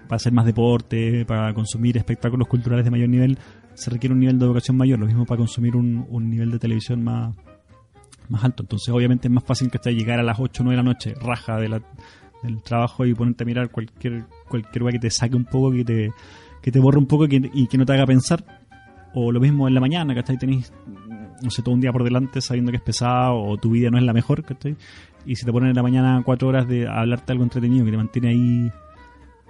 para 0.08 0.16
hacer 0.16 0.32
más 0.32 0.46
deporte, 0.46 1.26
para 1.26 1.54
consumir 1.54 1.98
espectáculos 1.98 2.48
culturales 2.48 2.86
de 2.86 2.92
mayor 2.92 3.10
nivel, 3.10 3.38
se 3.74 3.90
requiere 3.90 4.14
un 4.14 4.20
nivel 4.20 4.40
de 4.40 4.46
educación 4.46 4.78
mayor. 4.78 5.00
Lo 5.00 5.06
mismo 5.06 5.26
para 5.26 5.40
consumir 5.40 5.76
un, 5.76 6.06
un 6.10 6.30
nivel 6.30 6.52
de 6.52 6.60
televisión 6.60 7.04
más, 7.04 7.36
más 8.30 8.44
alto. 8.44 8.64
Entonces, 8.64 8.90
obviamente 8.90 9.28
es 9.28 9.34
más 9.34 9.44
fácil 9.44 9.70
que 9.70 9.78
esté 9.78 9.94
llegar 9.94 10.20
a 10.20 10.24
las 10.24 10.40
8 10.40 10.64
o 10.64 10.66
9 10.66 10.78
de 10.78 10.84
la 10.84 10.90
noche, 10.90 11.14
raja 11.22 11.58
de 11.58 11.70
la, 11.70 11.82
del 12.44 12.62
trabajo 12.62 13.06
y 13.06 13.14
ponerte 13.14 13.44
a 13.44 13.46
mirar 13.46 13.70
cualquier 13.70 14.26
cualquier 14.48 14.92
que 14.92 15.00
te 15.00 15.10
saque 15.10 15.36
un 15.36 15.46
poco, 15.46 15.72
que 15.72 15.84
te, 15.86 16.12
que 16.62 16.72
te 16.72 16.80
borre 16.80 16.98
un 16.98 17.08
poco 17.08 17.26
y 17.30 17.68
que 17.68 17.78
no 17.78 17.86
te 17.86 17.94
haga 17.94 18.06
pensar. 18.06 18.44
O 19.14 19.32
lo 19.32 19.40
mismo 19.40 19.68
en 19.68 19.74
la 19.74 19.82
mañana, 19.82 20.16
¿cachai? 20.16 20.38
Tenéis, 20.38 20.72
no 21.42 21.50
sé, 21.50 21.62
todo 21.62 21.76
un 21.76 21.82
día 21.82 21.92
por 21.92 22.04
delante 22.04 22.40
sabiendo 22.40 22.72
que 22.72 22.78
es 22.78 22.84
pesado 22.84 23.36
o 23.36 23.58
tu 23.58 23.72
vida 23.72 23.90
no 23.90 23.98
es 23.98 24.04
la 24.04 24.14
mejor. 24.14 24.44
Y 25.26 25.36
si 25.36 25.46
te 25.46 25.52
ponen 25.52 25.70
en 25.70 25.76
la 25.76 25.84
mañana 25.84 26.22
cuatro 26.24 26.48
horas 26.48 26.68
de 26.68 26.88
hablarte 26.88 27.32
algo 27.34 27.44
entretenido 27.44 27.86
que 27.86 27.92
te 27.92 27.98
mantiene 27.98 28.30
ahí 28.30 28.72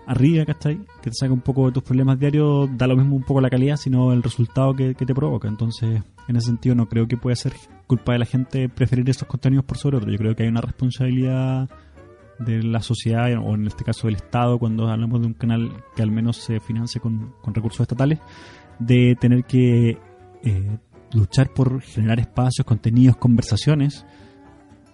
arriba, 0.08 0.46
¿cachai? 0.46 0.80
Que 1.02 1.12
te 1.12 1.16
saca 1.16 1.32
un 1.32 1.42
poco 1.42 1.68
de 1.68 1.74
tus 1.74 1.84
problemas 1.84 2.20
diarios, 2.20 2.70
da 2.76 2.88
lo 2.88 2.96
mismo 2.96 3.16
un 3.16 3.24
poco 3.24 3.40
la 3.40 3.52
calidad, 3.52 3.78
sino 3.78 4.14
el 4.14 4.24
resultado 4.24 4.74
que 4.74 4.94
te 4.96 5.14
provoca. 5.14 5.48
Entonces, 5.48 6.02
en 6.28 6.36
ese 6.36 6.48
sentido, 6.48 6.76
no 6.76 6.88
creo 6.88 7.08
que 7.08 7.18
pueda 7.18 7.36
ser 7.36 7.54
culpa 7.92 8.14
de 8.14 8.20
la 8.20 8.26
gente 8.26 8.70
preferir 8.70 9.10
esos 9.10 9.28
contenidos 9.28 9.66
por 9.66 9.78
sobre 9.78 9.98
otros. 9.98 10.14
Yo 10.14 10.18
creo 10.18 10.34
que 10.34 10.44
hay 10.44 10.50
una 10.50 10.62
responsabilidad 10.62 11.70
de 12.40 12.64
la 12.64 12.82
sociedad, 12.82 13.30
o 13.44 13.54
en 13.54 13.68
este 13.68 13.84
caso 13.84 14.08
del 14.08 14.16
Estado, 14.16 14.58
cuando 14.60 14.88
hablamos 14.88 15.20
de 15.20 15.28
un 15.28 15.34
canal 15.34 15.84
que 15.94 16.02
al 16.02 16.10
menos 16.10 16.38
se 16.38 16.62
financie 16.62 17.02
con, 17.02 17.34
con 17.42 17.54
recursos 17.54 17.82
estatales, 17.82 18.20
de 18.80 19.18
tener 19.20 19.44
que 19.44 19.98
eh, 20.42 20.78
luchar 21.12 21.52
por 21.54 21.82
generar 21.82 22.22
espacios, 22.22 22.66
contenidos, 22.66 23.18
conversaciones 23.18 24.06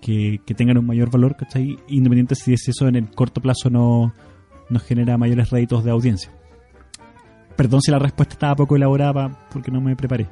que, 0.02 0.42
que 0.44 0.56
tengan 0.56 0.80
un 0.80 0.88
mayor 0.88 1.12
valor, 1.12 1.36
¿cachai? 1.38 1.78
Independiente 1.90 2.34
si 2.34 2.54
es 2.54 2.68
eso 2.68 2.88
en 2.88 2.96
el 2.96 3.12
corto 3.12 3.42
plazo 3.42 3.70
no 3.70 4.12
nos 4.72 4.82
genera 4.82 5.20
mayores 5.20 5.52
réditos 5.52 5.84
de 5.84 5.92
audiencia. 5.92 6.32
Perdón 7.56 7.80
si 7.80 7.92
la 7.92 8.00
respuesta 8.00 8.34
estaba 8.34 8.56
poco 8.56 8.76
elaborada 8.76 9.48
porque 9.52 9.70
no 9.70 9.82
me 9.82 9.96
preparé. 9.96 10.28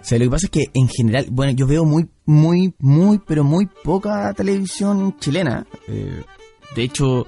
O 0.01 0.05
sea, 0.05 0.19
lo 0.19 0.25
que 0.25 0.31
pasa 0.31 0.47
es 0.47 0.51
que 0.51 0.65
en 0.75 0.89
general, 0.89 1.27
bueno, 1.31 1.53
yo 1.53 1.67
veo 1.67 1.85
muy, 1.85 2.09
muy, 2.25 2.75
muy, 2.79 3.19
pero 3.27 3.45
muy 3.45 3.67
poca 3.85 4.33
televisión 4.35 5.17
chilena. 5.19 5.67
Eh, 5.89 6.23
de 6.75 6.83
hecho, 6.83 7.27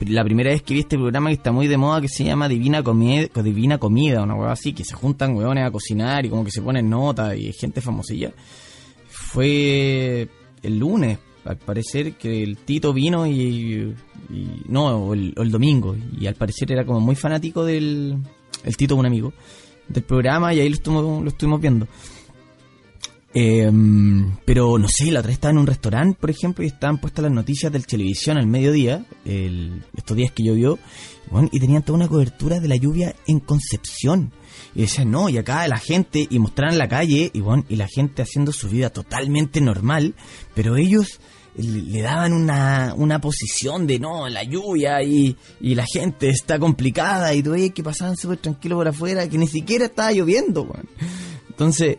la 0.00 0.22
primera 0.24 0.50
vez 0.50 0.62
que 0.62 0.74
vi 0.74 0.80
este 0.80 0.96
programa 0.96 1.30
que 1.30 1.34
está 1.36 1.50
muy 1.52 1.66
de 1.66 1.76
moda, 1.76 2.00
que 2.00 2.08
se 2.08 2.24
llama 2.24 2.48
Divina 2.48 2.82
Comida, 2.82 3.26
Divina 3.42 3.78
Comida, 3.78 4.22
una 4.22 4.36
hueá 4.36 4.52
así, 4.52 4.72
que 4.72 4.84
se 4.84 4.94
juntan 4.94 5.34
hueones 5.36 5.66
a 5.66 5.70
cocinar 5.70 6.24
y 6.24 6.30
como 6.30 6.44
que 6.44 6.50
se 6.50 6.62
ponen 6.62 6.88
nota 6.88 7.34
y 7.34 7.52
gente 7.52 7.80
famosilla, 7.80 8.32
fue 9.08 10.28
el 10.62 10.78
lunes, 10.78 11.18
al 11.44 11.56
parecer 11.58 12.14
que 12.14 12.42
el 12.42 12.56
Tito 12.58 12.92
vino 12.92 13.26
y, 13.26 13.94
y- 14.30 14.62
no, 14.68 14.86
o 14.96 15.14
el, 15.14 15.34
o 15.36 15.42
el 15.42 15.50
domingo, 15.50 15.96
y 16.18 16.26
al 16.26 16.34
parecer 16.34 16.72
era 16.72 16.84
como 16.84 17.00
muy 17.00 17.14
fanático 17.16 17.64
del, 17.64 18.18
el 18.64 18.76
Tito, 18.76 18.96
un 18.96 19.06
amigo, 19.06 19.32
del 19.88 20.02
programa 20.02 20.54
y 20.54 20.60
ahí 20.60 20.68
lo 20.68 20.74
estuvimos, 20.74 21.22
lo 21.22 21.28
estuvimos 21.28 21.60
viendo. 21.60 21.86
Eh, 23.36 23.68
pero 24.44 24.78
no 24.78 24.86
sé, 24.88 25.10
la 25.10 25.18
otra 25.18 25.28
vez 25.28 25.34
estaba 25.36 25.50
en 25.50 25.58
un 25.58 25.66
restaurante, 25.66 26.16
por 26.20 26.30
ejemplo, 26.30 26.62
y 26.62 26.68
estaban 26.68 26.98
puestas 26.98 27.24
las 27.24 27.32
noticias 27.32 27.72
del 27.72 27.84
televisión 27.84 28.38
al 28.38 28.46
mediodía, 28.46 29.04
el- 29.24 29.82
estos 29.96 30.16
días 30.16 30.30
que 30.30 30.44
llovió, 30.44 30.78
y 31.50 31.58
tenían 31.58 31.82
toda 31.82 31.96
una 31.96 32.06
cobertura 32.06 32.60
de 32.60 32.68
la 32.68 32.76
lluvia 32.76 33.16
en 33.26 33.40
Concepción. 33.40 34.30
Y 34.76 34.82
decían, 34.82 35.10
no, 35.10 35.28
y 35.28 35.36
acá 35.38 35.66
la 35.66 35.78
gente, 35.78 36.28
y 36.30 36.38
mostraban 36.38 36.78
la 36.78 36.86
calle, 36.88 37.30
y 37.34 37.40
bueno, 37.40 37.64
y 37.68 37.74
la 37.74 37.88
gente 37.88 38.22
haciendo 38.22 38.52
su 38.52 38.68
vida 38.68 38.90
totalmente 38.90 39.60
normal, 39.60 40.14
pero 40.54 40.76
ellos 40.76 41.18
le, 41.56 42.02
daban 42.02 42.32
una, 42.32 42.94
una 42.96 43.20
posición 43.20 43.86
de 43.86 43.98
no, 43.98 44.28
la 44.28 44.42
lluvia 44.42 45.02
y, 45.02 45.36
y 45.60 45.74
la 45.74 45.84
gente 45.86 46.28
está 46.28 46.58
complicada, 46.58 47.34
y 47.34 47.42
tú 47.42 47.50
veías 47.52 47.72
que 47.72 47.82
pasaban 47.82 48.16
súper 48.16 48.38
tranquilos 48.38 48.76
por 48.76 48.88
afuera, 48.88 49.28
que 49.28 49.38
ni 49.38 49.46
siquiera 49.46 49.86
estaba 49.86 50.12
lloviendo, 50.12 50.62
weón. 50.62 50.88
Entonces, 51.48 51.98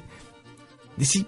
decir 0.98 1.26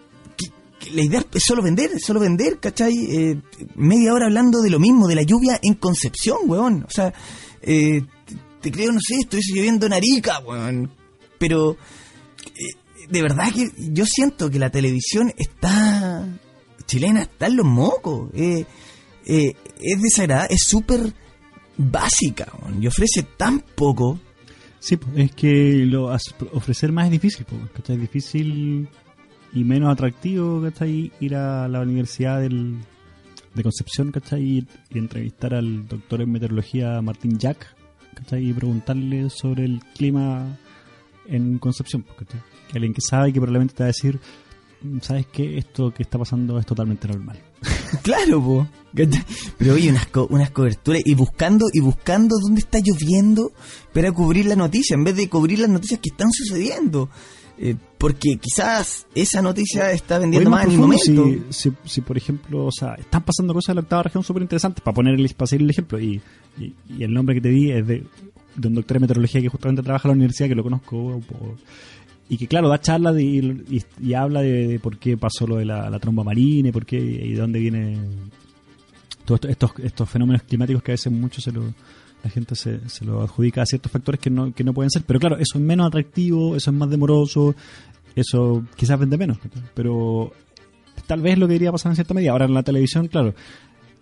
la 0.94 1.02
idea 1.02 1.26
es 1.34 1.44
solo 1.46 1.62
vender, 1.62 2.00
solo 2.00 2.20
vender, 2.20 2.60
¿cachai? 2.60 2.94
Eh, 2.94 3.42
media 3.76 4.14
hora 4.14 4.26
hablando 4.26 4.62
de 4.62 4.70
lo 4.70 4.80
mismo, 4.80 5.08
de 5.08 5.16
la 5.16 5.24
lluvia 5.24 5.60
en 5.62 5.76
Concepción, 5.76 6.40
weón. 6.46 6.86
O 6.88 6.90
sea, 6.90 7.14
eh, 7.62 8.02
te, 8.26 8.36
te 8.62 8.72
creo, 8.72 8.92
no 8.92 9.00
sé, 9.02 9.16
estuviese 9.20 9.54
lloviendo 9.54 9.86
en 9.86 9.94
Arica, 9.94 10.40
weón. 10.40 10.92
Pero, 11.38 11.78
eh, 12.46 13.06
de 13.10 13.22
verdad 13.22 13.52
que 13.54 13.70
yo 13.92 14.06
siento 14.06 14.50
que 14.50 14.60
la 14.60 14.70
televisión 14.70 15.34
está, 15.38 16.28
chilena 16.88 17.22
está 17.22 17.48
en 17.48 17.58
los 17.58 17.66
mocos. 17.66 18.30
Eh, 18.34 18.66
eh, 19.26 19.54
es 19.80 20.02
desagradable, 20.02 20.56
es 20.56 20.64
súper 20.64 21.14
básica, 21.78 22.48
y 22.82 22.88
ofrece 22.88 23.24
tan 23.38 23.60
poco. 23.60 24.20
Sí, 24.80 24.98
es 25.16 25.32
que 25.34 25.86
lo 25.86 26.16
ofrecer 26.54 26.92
más 26.92 27.06
es 27.06 27.12
difícil, 27.12 27.46
¿cachai? 27.74 27.96
Es 27.96 28.02
difícil 28.02 28.88
y 29.54 29.64
menos 29.64 29.92
atractivo, 29.92 30.62
¿cachai? 30.62 31.12
Ir 31.20 31.36
a 31.36 31.68
la 31.68 31.82
Universidad 31.82 32.42
del, 32.42 32.78
de 33.54 33.64
Concepción, 33.64 34.12
¿cachai? 34.12 34.42
Y, 34.42 34.68
y 34.92 34.98
entrevistar 34.98 35.54
al 35.54 35.88
doctor 35.88 36.22
en 36.22 36.32
meteorología 36.32 37.02
Martín 37.02 37.38
Jack, 37.38 37.76
¿cachai? 38.14 38.50
Y 38.50 38.54
preguntarle 38.54 39.30
sobre 39.30 39.66
el 39.66 39.82
clima 39.96 40.58
en 41.28 41.58
Concepción, 41.60 42.06
¿cachai? 42.18 42.40
Que 42.70 42.78
alguien 42.78 42.94
que 42.94 43.02
sabe 43.02 43.34
que 43.34 43.40
probablemente 43.40 43.74
te 43.74 43.84
va 43.84 43.88
a 43.88 43.94
decir, 43.94 44.16
"Mm, 44.16 44.20
¿sabes 45.02 45.26
qué? 45.32 45.58
Esto 45.58 45.92
que 45.94 46.04
está 46.04 46.18
pasando 46.18 46.58
es 46.60 46.66
totalmente 46.66 47.08
normal. 47.08 47.40
Claro, 48.04 48.42
po. 48.44 48.68
Pero 49.58 49.74
oye, 49.74 49.90
unas, 49.90 50.08
co- 50.08 50.28
unas 50.30 50.52
coberturas 50.52 51.02
y 51.06 51.14
buscando 51.16 51.68
y 51.72 51.80
buscando 51.80 52.36
dónde 52.42 52.60
está 52.60 52.80
lloviendo 52.80 53.54
para 53.94 54.12
cubrir 54.12 54.46
la 54.46 54.58
noticia 54.58 54.96
en 54.96 55.06
vez 55.06 55.16
de 55.16 55.30
cubrir 55.30 55.60
las 55.60 55.70
noticias 55.70 56.00
que 56.02 56.10
están 56.10 56.30
sucediendo. 56.32 57.10
Eh, 57.58 57.76
porque 57.98 58.38
quizás 58.38 59.08
esa 59.16 59.42
noticia 59.42 59.92
está 59.94 60.20
vendiendo 60.20 60.50
Oye, 60.50 60.56
más 60.58 60.66
en 60.66 60.72
el 60.74 60.78
momento. 60.78 61.26
Si, 61.50 61.70
si, 61.70 61.76
si, 61.86 62.02
por 62.02 62.18
ejemplo, 62.18 62.66
o 62.66 62.72
sea, 62.72 62.94
están 62.96 63.24
pasando 63.24 63.54
cosas 63.54 63.70
en 63.70 63.76
la 63.76 63.82
octava 63.82 64.04
región 64.04 64.24
súper 64.24 64.44
interesantes, 64.44 64.82
para 64.84 64.94
poner 64.94 65.16
el, 65.20 65.30
para 65.34 65.48
seguir 65.48 65.64
el 65.64 65.70
ejemplo, 65.72 65.98
y, 66.00 66.22
y, 66.60 66.74
y 66.98 67.04
el 67.04 67.14
nombre 67.14 67.36
que 67.36 67.42
te 67.42 67.50
di 67.50 67.72
es 67.72 67.88
de, 67.88 68.04
de 68.56 68.68
un 68.68 68.76
doctor 68.76 68.96
de 68.98 69.00
meteorología 69.00 69.42
que 69.42 69.50
justamente 69.50 69.82
trabaja 69.82 70.08
en 70.08 70.12
la 70.12 70.16
universidad, 70.18 70.50
que 70.50 70.56
lo 70.56 70.64
conozco, 70.64 71.22
por- 71.28 71.56
y 72.30 72.38
que 72.38 72.48
claro, 72.48 72.68
da 72.68 72.80
charlas 72.80 73.20
y, 73.20 74.14
habla 74.14 74.42
de, 74.42 74.68
de 74.68 74.80
por 74.80 74.98
qué 74.98 75.18
pasó 75.18 75.48
lo 75.48 75.58
de 75.58 75.66
la, 75.66 75.98
tromba 76.00 76.24
marina, 76.24 76.70
y 76.70 76.72
por 76.72 76.86
qué, 76.86 76.98
y 76.98 77.34
de 77.34 77.40
dónde 77.40 77.60
viene 77.60 77.98
todos 79.26 79.42
estos, 79.46 79.72
estos, 79.84 80.10
fenómenos 80.10 80.44
climáticos 80.44 80.84
que 80.84 80.92
a 80.92 80.94
veces 80.94 81.12
mucho 81.12 81.42
se 81.42 81.52
lo, 81.52 81.74
la 82.24 82.30
gente 82.30 82.56
se, 82.56 82.80
lo 83.06 83.22
adjudica 83.22 83.62
a 83.62 83.66
ciertos 83.66 83.92
factores 83.92 84.20
que 84.20 84.30
no, 84.30 84.54
que 84.54 84.64
no 84.64 84.74
pueden 84.74 84.90
ser. 84.90 85.04
Pero 85.06 85.20
claro, 85.20 85.38
eso 85.38 85.58
es 85.58 85.62
menos 85.62 85.88
atractivo, 85.88 86.56
eso 86.56 86.72
es 86.72 86.78
más 86.78 86.90
demoroso, 86.90 87.56
eso 88.16 88.64
quizás 88.76 89.00
vende 89.00 89.18
menos. 89.18 89.38
Pero 89.74 90.32
tal 91.06 91.22
vez 91.22 91.38
lo 91.38 91.48
que 91.48 91.54
debería 91.54 91.72
pasar 91.72 91.92
en 91.92 91.96
cierta 91.96 92.14
medida. 92.14 92.32
Ahora 92.32 92.46
en 92.46 92.54
la 92.54 92.64
televisión, 92.64 93.08
claro, 93.08 93.34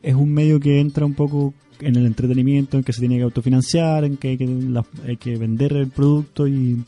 es 0.01 0.15
un 0.15 0.33
medio 0.33 0.59
que 0.59 0.79
entra 0.79 1.05
un 1.05 1.13
poco 1.13 1.53
en 1.79 1.95
el 1.95 2.05
entretenimiento, 2.05 2.77
en 2.77 2.83
que 2.83 2.93
se 2.93 3.01
tiene 3.01 3.17
que 3.17 3.23
autofinanciar, 3.23 4.05
en 4.05 4.17
que 4.17 4.29
hay 4.29 4.37
que, 4.37 4.83
hay 5.05 5.17
que 5.17 5.37
vender 5.37 5.73
el 5.73 5.89
producto 5.89 6.47
y 6.47 6.83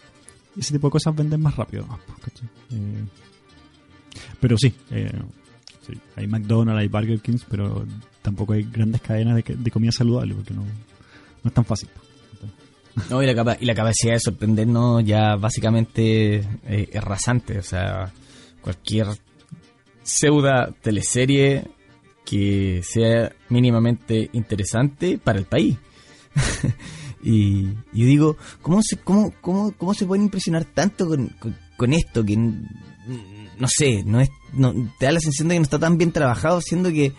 ese 0.58 0.74
tipo 0.74 0.88
de 0.88 0.91
cosas 0.91 1.16
venden 1.16 1.41
más 1.41 1.55
rápido. 1.55 1.84
nomás, 1.84 1.99
pues. 2.22 2.34
Eh, 2.72 3.05
pero 4.39 4.58
sí, 4.58 4.74
eh, 4.91 5.12
sí, 5.86 5.93
hay 6.16 6.28
McDonald's, 6.28 6.80
hay 6.82 6.88
Burger 6.88 7.20
King, 7.20 7.38
pero 7.49 7.86
tampoco 8.22 8.53
hay 8.53 8.64
grandes 8.64 9.01
cadenas 9.01 9.36
de, 9.36 9.55
de 9.55 9.72
comida 9.72 9.91
saludable 9.91 10.34
porque 10.36 10.53
no, 10.53 10.62
no 10.64 11.47
es 11.47 11.53
tan 11.53 11.66
fácil. 11.66 11.89
No, 13.12 13.22
y 13.22 13.28
la, 13.28 13.36
capa- 13.36 13.58
y 13.60 13.66
la 13.66 13.76
capacidad 13.76 14.14
de 14.14 14.20
sorprendernos 14.20 15.05
ya 15.05 15.36
básicamente 15.36 16.38
eh, 16.38 16.89
es 16.91 17.03
rasante. 17.03 17.60
O 17.60 17.64
sea, 17.64 18.12
cualquier 18.62 19.08
pseudo 20.01 20.74
teleserie 20.82 21.68
que 22.26 22.82
sea 22.84 23.32
mínimamente 23.49 24.30
interesante 24.34 25.18
para 25.20 25.38
el 25.39 25.45
país. 25.45 25.78
y 27.24 27.65
yo 27.65 28.05
digo, 28.05 28.38
¿cómo 28.61 28.82
se, 28.82 28.97
cómo, 28.97 29.34
cómo, 29.41 29.72
cómo 29.78 29.93
se 29.93 30.05
pueden 30.05 30.26
impresionar 30.26 30.65
tanto 30.65 31.07
con, 31.07 31.28
con, 31.39 31.55
con 31.78 31.93
esto? 31.93 32.24
Que 32.24 32.38
no 32.38 33.68
sé, 33.68 34.03
no 34.05 34.20
es, 34.20 34.30
no, 34.53 34.74
te 34.99 35.05
da 35.07 35.11
la 35.13 35.20
sensación 35.20 35.47
de 35.47 35.55
que 35.55 35.59
no 35.59 35.63
está 35.63 35.80
tan 35.80 35.97
bien 35.97 36.11
trabajado, 36.11 36.61
siendo 36.61 36.89
que, 36.91 37.13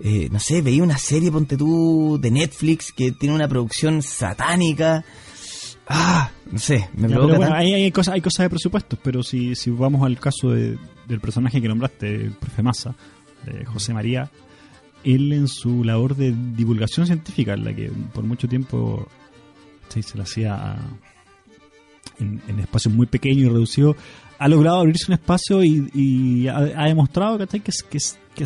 eh, 0.00 0.28
no 0.30 0.38
sé, 0.38 0.60
veía 0.62 0.82
una 0.82 0.98
serie, 0.98 1.32
ponte 1.32 1.56
tú, 1.56 2.18
de 2.20 2.30
Netflix 2.30 2.92
que 2.92 3.12
tiene 3.12 3.34
una 3.34 3.48
producción 3.48 4.02
satánica. 4.02 5.04
Ah, 5.88 6.30
no 6.52 6.58
sé, 6.58 6.90
me 6.94 7.08
Ya, 7.08 7.14
provoca 7.14 7.34
pero 7.38 7.38
bueno, 7.50 7.54
hay 7.54 7.90
cosas, 7.92 8.14
hay 8.14 8.20
cosas 8.20 8.44
de 8.44 8.50
presupuestos, 8.50 8.98
pero 9.02 9.22
si, 9.22 9.54
si 9.54 9.70
vamos 9.70 10.04
al 10.04 10.20
caso 10.20 10.50
de- 10.50 10.78
del 11.06 11.20
personaje 11.20 11.62
que 11.62 11.68
nombraste, 11.68 12.14
el 12.14 12.32
profe 12.32 12.62
Massa, 12.62 12.94
de 13.46 13.64
José 13.64 13.94
María, 13.94 14.30
él 15.04 15.32
en 15.32 15.48
su 15.48 15.84
labor 15.84 16.14
de 16.16 16.34
divulgación 16.54 17.06
científica, 17.06 17.54
en 17.54 17.64
la 17.64 17.74
que 17.74 17.90
por 18.12 18.24
mucho 18.24 18.46
tiempo 18.48 19.08
sí, 19.88 20.02
se 20.02 20.16
la 20.16 20.24
hacía 20.24 20.76
en, 22.18 22.60
espacios 22.60 22.94
muy 22.94 23.06
pequeños 23.06 23.46
y 23.46 23.48
reducidos, 23.48 23.96
ha 24.38 24.48
logrado 24.48 24.78
abrirse 24.78 25.06
un 25.08 25.14
espacio 25.14 25.62
y, 25.64 25.90
y 25.94 26.48
ha, 26.48 26.84
demostrado 26.84 27.38
¿cachai? 27.38 27.60
Que, 27.60 27.72
que, 27.90 27.98
que, 28.34 28.44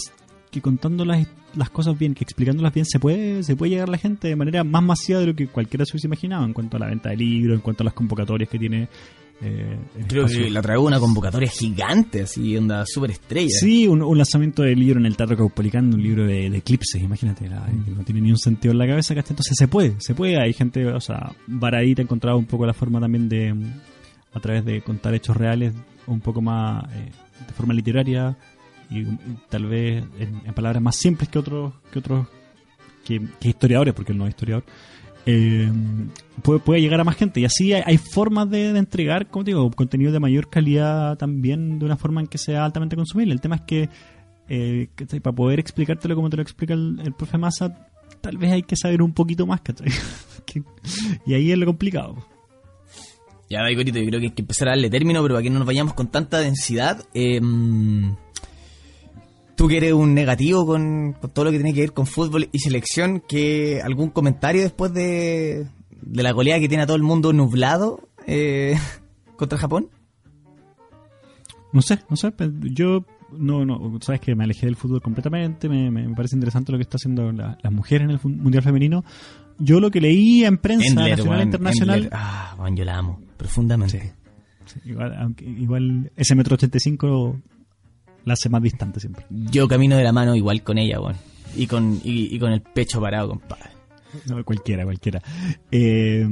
que 0.50 0.60
contando 0.60 1.04
las, 1.04 1.26
las 1.54 1.70
cosas 1.70 1.98
bien, 1.98 2.14
que 2.14 2.24
explicándolas 2.24 2.72
bien, 2.72 2.86
se 2.86 2.98
puede, 2.98 3.42
se 3.42 3.56
puede 3.56 3.70
llegar 3.70 3.88
a 3.88 3.92
la 3.92 3.98
gente 3.98 4.28
de 4.28 4.36
manera 4.36 4.64
más 4.64 4.82
masiva 4.82 5.20
de 5.20 5.26
lo 5.26 5.34
que 5.34 5.48
cualquiera 5.48 5.84
se 5.84 5.92
hubiese 5.92 6.06
imaginado 6.06 6.44
en 6.44 6.52
cuanto 6.52 6.76
a 6.76 6.80
la 6.80 6.86
venta 6.86 7.10
de 7.10 7.16
libros, 7.16 7.56
en 7.56 7.62
cuanto 7.62 7.82
a 7.82 7.86
las 7.86 7.94
convocatorias 7.94 8.48
que 8.48 8.58
tiene. 8.58 8.88
Eh, 9.42 9.78
Creo 10.08 10.24
espacio. 10.26 10.44
que 10.44 10.50
la 10.50 10.62
traigo 10.62 10.84
una 10.84 10.98
convocatoria 11.00 11.48
gigante, 11.50 12.22
así, 12.22 12.56
onda 12.56 12.84
super 12.86 13.10
estrella. 13.10 13.48
Sí, 13.50 13.86
un, 13.88 14.02
un 14.02 14.16
lanzamiento 14.16 14.62
de 14.62 14.74
libro 14.76 15.00
en 15.00 15.06
el 15.06 15.16
Teatro 15.16 15.36
Caupolicán, 15.36 15.92
un 15.92 16.02
libro 16.02 16.24
de, 16.26 16.48
de 16.48 16.58
eclipses, 16.58 17.02
imagínate, 17.02 17.48
la- 17.48 17.66
que 17.84 17.90
no 17.90 18.04
tiene 18.04 18.20
ni 18.20 18.30
un 18.30 18.38
sentido 18.38 18.72
en 18.72 18.78
la 18.78 18.86
cabeza, 18.86 19.14
¿cachai? 19.14 19.32
Entonces 19.32 19.56
se 19.58 19.68
puede, 19.68 19.94
se 19.98 20.14
puede, 20.14 20.40
hay 20.40 20.52
gente, 20.52 20.86
o 20.86 21.00
sea, 21.00 21.32
Baradit 21.46 21.98
ha 21.98 22.02
encontrado 22.02 22.38
un 22.38 22.46
poco 22.46 22.64
la 22.66 22.72
forma 22.74 23.00
también 23.00 23.28
de, 23.28 23.52
mm, 23.52 23.72
a 24.34 24.40
través 24.40 24.64
de 24.64 24.80
contar 24.82 25.14
hechos 25.14 25.36
reales, 25.36 25.74
un 26.06 26.20
poco 26.20 26.40
más 26.40 26.84
eh, 26.94 27.10
de 27.46 27.52
forma 27.52 27.74
literaria 27.74 28.36
y, 28.90 29.00
y 29.00 29.18
tal 29.48 29.66
vez 29.66 30.04
en, 30.18 30.40
en 30.44 30.54
palabras 30.54 30.82
más 30.82 30.96
simples 30.96 31.28
que 31.28 31.38
otros, 31.38 31.72
que 31.92 31.98
otros, 31.98 32.26
que, 33.04 33.20
que 33.40 33.48
historiadores, 33.48 33.92
porque 33.94 34.12
él 34.12 34.18
no 34.18 34.26
es 34.26 34.30
historiador. 34.30 34.64
Eh, 35.26 35.70
puede, 36.42 36.80
llegar 36.80 37.00
a 37.00 37.04
más 37.04 37.16
gente 37.16 37.40
y 37.40 37.44
así 37.44 37.72
hay, 37.72 37.98
formas 37.98 38.50
de, 38.50 38.76
entregar, 38.76 39.28
como 39.28 39.44
digo, 39.44 39.70
contenido 39.70 40.12
de 40.12 40.20
mayor 40.20 40.48
calidad 40.48 41.16
también 41.16 41.78
de 41.78 41.84
una 41.84 41.96
forma 41.96 42.20
en 42.20 42.26
que 42.26 42.38
sea 42.38 42.64
altamente 42.64 42.96
consumible. 42.96 43.32
El 43.32 43.40
tema 43.40 43.56
es 43.56 43.62
que 43.62 43.88
eh, 44.48 44.88
para 45.22 45.34
poder 45.34 45.60
explicártelo 45.60 46.14
como 46.14 46.30
te 46.30 46.36
lo 46.36 46.42
explica 46.42 46.74
el, 46.74 47.00
el 47.04 47.12
profe 47.12 47.38
Massa, 47.38 47.88
tal 48.20 48.38
vez 48.38 48.52
hay 48.52 48.62
que 48.62 48.76
saber 48.76 49.02
un 49.02 49.12
poquito 49.12 49.46
más, 49.46 49.60
¿cachai? 49.60 49.88
Y 51.24 51.34
ahí 51.34 51.50
es 51.50 51.58
lo 51.58 51.64
complicado. 51.64 52.16
Ya, 53.48 53.60
Daicorito, 53.60 53.98
yo 53.98 54.06
creo 54.06 54.20
que 54.20 54.26
hay 54.26 54.32
que 54.32 54.42
empezar 54.42 54.68
a 54.68 54.70
darle 54.72 54.90
término, 54.90 55.22
pero 55.22 55.34
para 55.34 55.42
que 55.42 55.50
no 55.50 55.58
nos 55.58 55.66
vayamos 55.66 55.94
con 55.94 56.10
tanta 56.10 56.38
densidad, 56.38 57.04
eh, 57.14 57.40
tú 59.56 59.68
que 59.68 59.76
eres 59.78 59.92
un 59.92 60.14
negativo 60.14 60.66
con, 60.66 61.12
con 61.20 61.30
todo 61.30 61.44
lo 61.46 61.50
que 61.50 61.58
tiene 61.58 61.74
que 61.74 61.80
ver 61.80 61.92
con 61.92 62.06
fútbol 62.06 62.48
y 62.52 62.58
selección, 62.58 63.20
que 63.26 63.80
algún 63.82 64.10
comentario 64.10 64.62
después 64.62 64.92
de, 64.92 65.66
de 66.00 66.22
la 66.22 66.32
goleada 66.32 66.60
que 66.60 66.68
tiene 66.68 66.84
a 66.84 66.86
todo 66.86 66.96
el 66.96 67.02
mundo 67.02 67.32
nublado 67.32 68.08
eh, 68.26 68.76
contra 69.36 69.58
Japón? 69.58 69.88
No 71.72 71.80
sé, 71.82 72.00
no 72.10 72.16
sé, 72.16 72.32
yo 72.74 73.04
no, 73.36 73.64
no, 73.64 73.98
sabes 74.02 74.20
que 74.20 74.34
me 74.34 74.44
alejé 74.44 74.66
del 74.66 74.76
fútbol 74.76 75.00
completamente, 75.00 75.68
me, 75.68 75.90
me- 75.90 76.06
me 76.06 76.14
parece 76.14 76.36
interesante 76.36 76.70
lo 76.70 76.76
que 76.76 76.82
está 76.82 76.96
haciendo 76.96 77.32
la- 77.32 77.56
las 77.62 77.72
mujeres 77.72 78.04
en 78.04 78.10
el 78.10 78.20
Mundial 78.22 78.62
Femenino. 78.62 79.04
Yo 79.58 79.80
lo 79.80 79.90
que 79.90 80.00
leí 80.00 80.44
en 80.44 80.58
prensa 80.58 80.86
Endler, 80.88 81.10
nacional 81.18 81.40
e 81.40 81.44
internacional, 81.44 81.94
Endler. 82.02 82.12
Ah, 82.14 82.54
weón, 82.58 82.76
yo 82.76 82.84
la 82.84 82.98
amo, 82.98 83.20
profundamente. 83.38 84.12
Sí, 84.66 84.80
igual, 84.84 85.14
aunque, 85.18 85.44
igual 85.46 86.12
ese 86.16 86.34
metro 86.34 86.54
85 86.54 87.40
la 88.24 88.34
hace 88.34 88.48
más 88.48 88.62
distante 88.62 89.00
siempre. 89.00 89.24
Yo 89.30 89.68
camino 89.68 89.96
de 89.96 90.04
la 90.04 90.12
mano 90.12 90.34
igual 90.34 90.62
con 90.62 90.78
ella, 90.78 91.00
weón. 91.00 91.16
Y 91.56 91.66
con, 91.66 92.00
y, 92.02 92.34
y 92.34 92.38
con 92.38 92.52
el 92.52 92.62
pecho 92.62 93.00
parado, 93.00 93.28
compadre. 93.28 93.70
No, 94.26 94.44
cualquiera, 94.44 94.84
cualquiera. 94.84 95.22
Eh, 95.70 96.26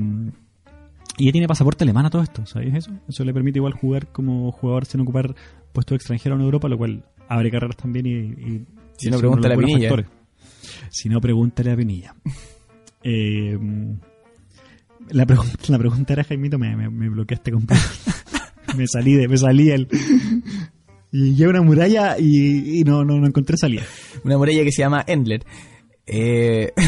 y 1.19 1.25
ella 1.25 1.33
tiene 1.33 1.49
pasaporte 1.49 1.85
alemán 1.85 2.07
a 2.07 2.11
todo 2.11 2.23
esto, 2.23 2.47
¿sabéis 2.47 2.75
eso? 2.75 2.91
Eso 3.09 3.25
le 3.25 3.35
permite 3.35 3.59
igual 3.59 3.75
jugar 3.75 4.07
como 4.09 4.51
jugador 4.53 4.87
sin 4.87 5.01
ocupar 5.01 5.35
puestos 5.73 5.97
extranjeros 5.97 6.39
en 6.39 6.45
Europa, 6.45 6.69
lo 6.69 6.79
cual 6.79 7.05
abre 7.29 7.51
carreras 7.51 7.77
también 7.77 8.07
y... 8.07 8.11
y 8.11 8.65
Si 8.97 9.11
no, 9.11 9.19
pregúntale 9.19 9.55
a 9.55 9.59
Pinilla. 9.59 9.89
factores. 9.89 10.07
Si 10.91 11.09
no, 11.09 11.21
pregúntale 11.21 11.73
a 11.73 11.77
Pinilla. 11.77 12.15
Eh, 13.03 13.59
la, 15.11 15.27
pregunta, 15.27 15.53
la 15.69 15.79
pregunta 15.79 16.13
era, 16.13 16.25
Jaimito, 16.25 16.59
me, 16.59 16.75
me, 16.77 16.89
me 16.89 17.09
bloqueaste 17.09 17.51
completo. 17.53 17.83
me 18.77 18.87
salí 18.87 19.15
de, 19.15 19.29
me 19.29 19.37
salí 19.37 19.71
el... 19.71 19.89
Y 21.13 21.31
llegué 21.35 21.47
a 21.47 21.49
una 21.51 21.63
muralla 21.63 22.17
y, 22.19 22.81
y 22.81 22.85
no, 22.85 23.05
no, 23.05 23.19
no 23.19 23.27
encontré 23.27 23.57
salida. 23.57 23.83
Una 24.25 24.39
muralla 24.39 24.63
que 24.65 24.73
se 24.73 24.83
llama 24.83 25.05
Endler. 25.07 25.45
Eh... 26.07 26.73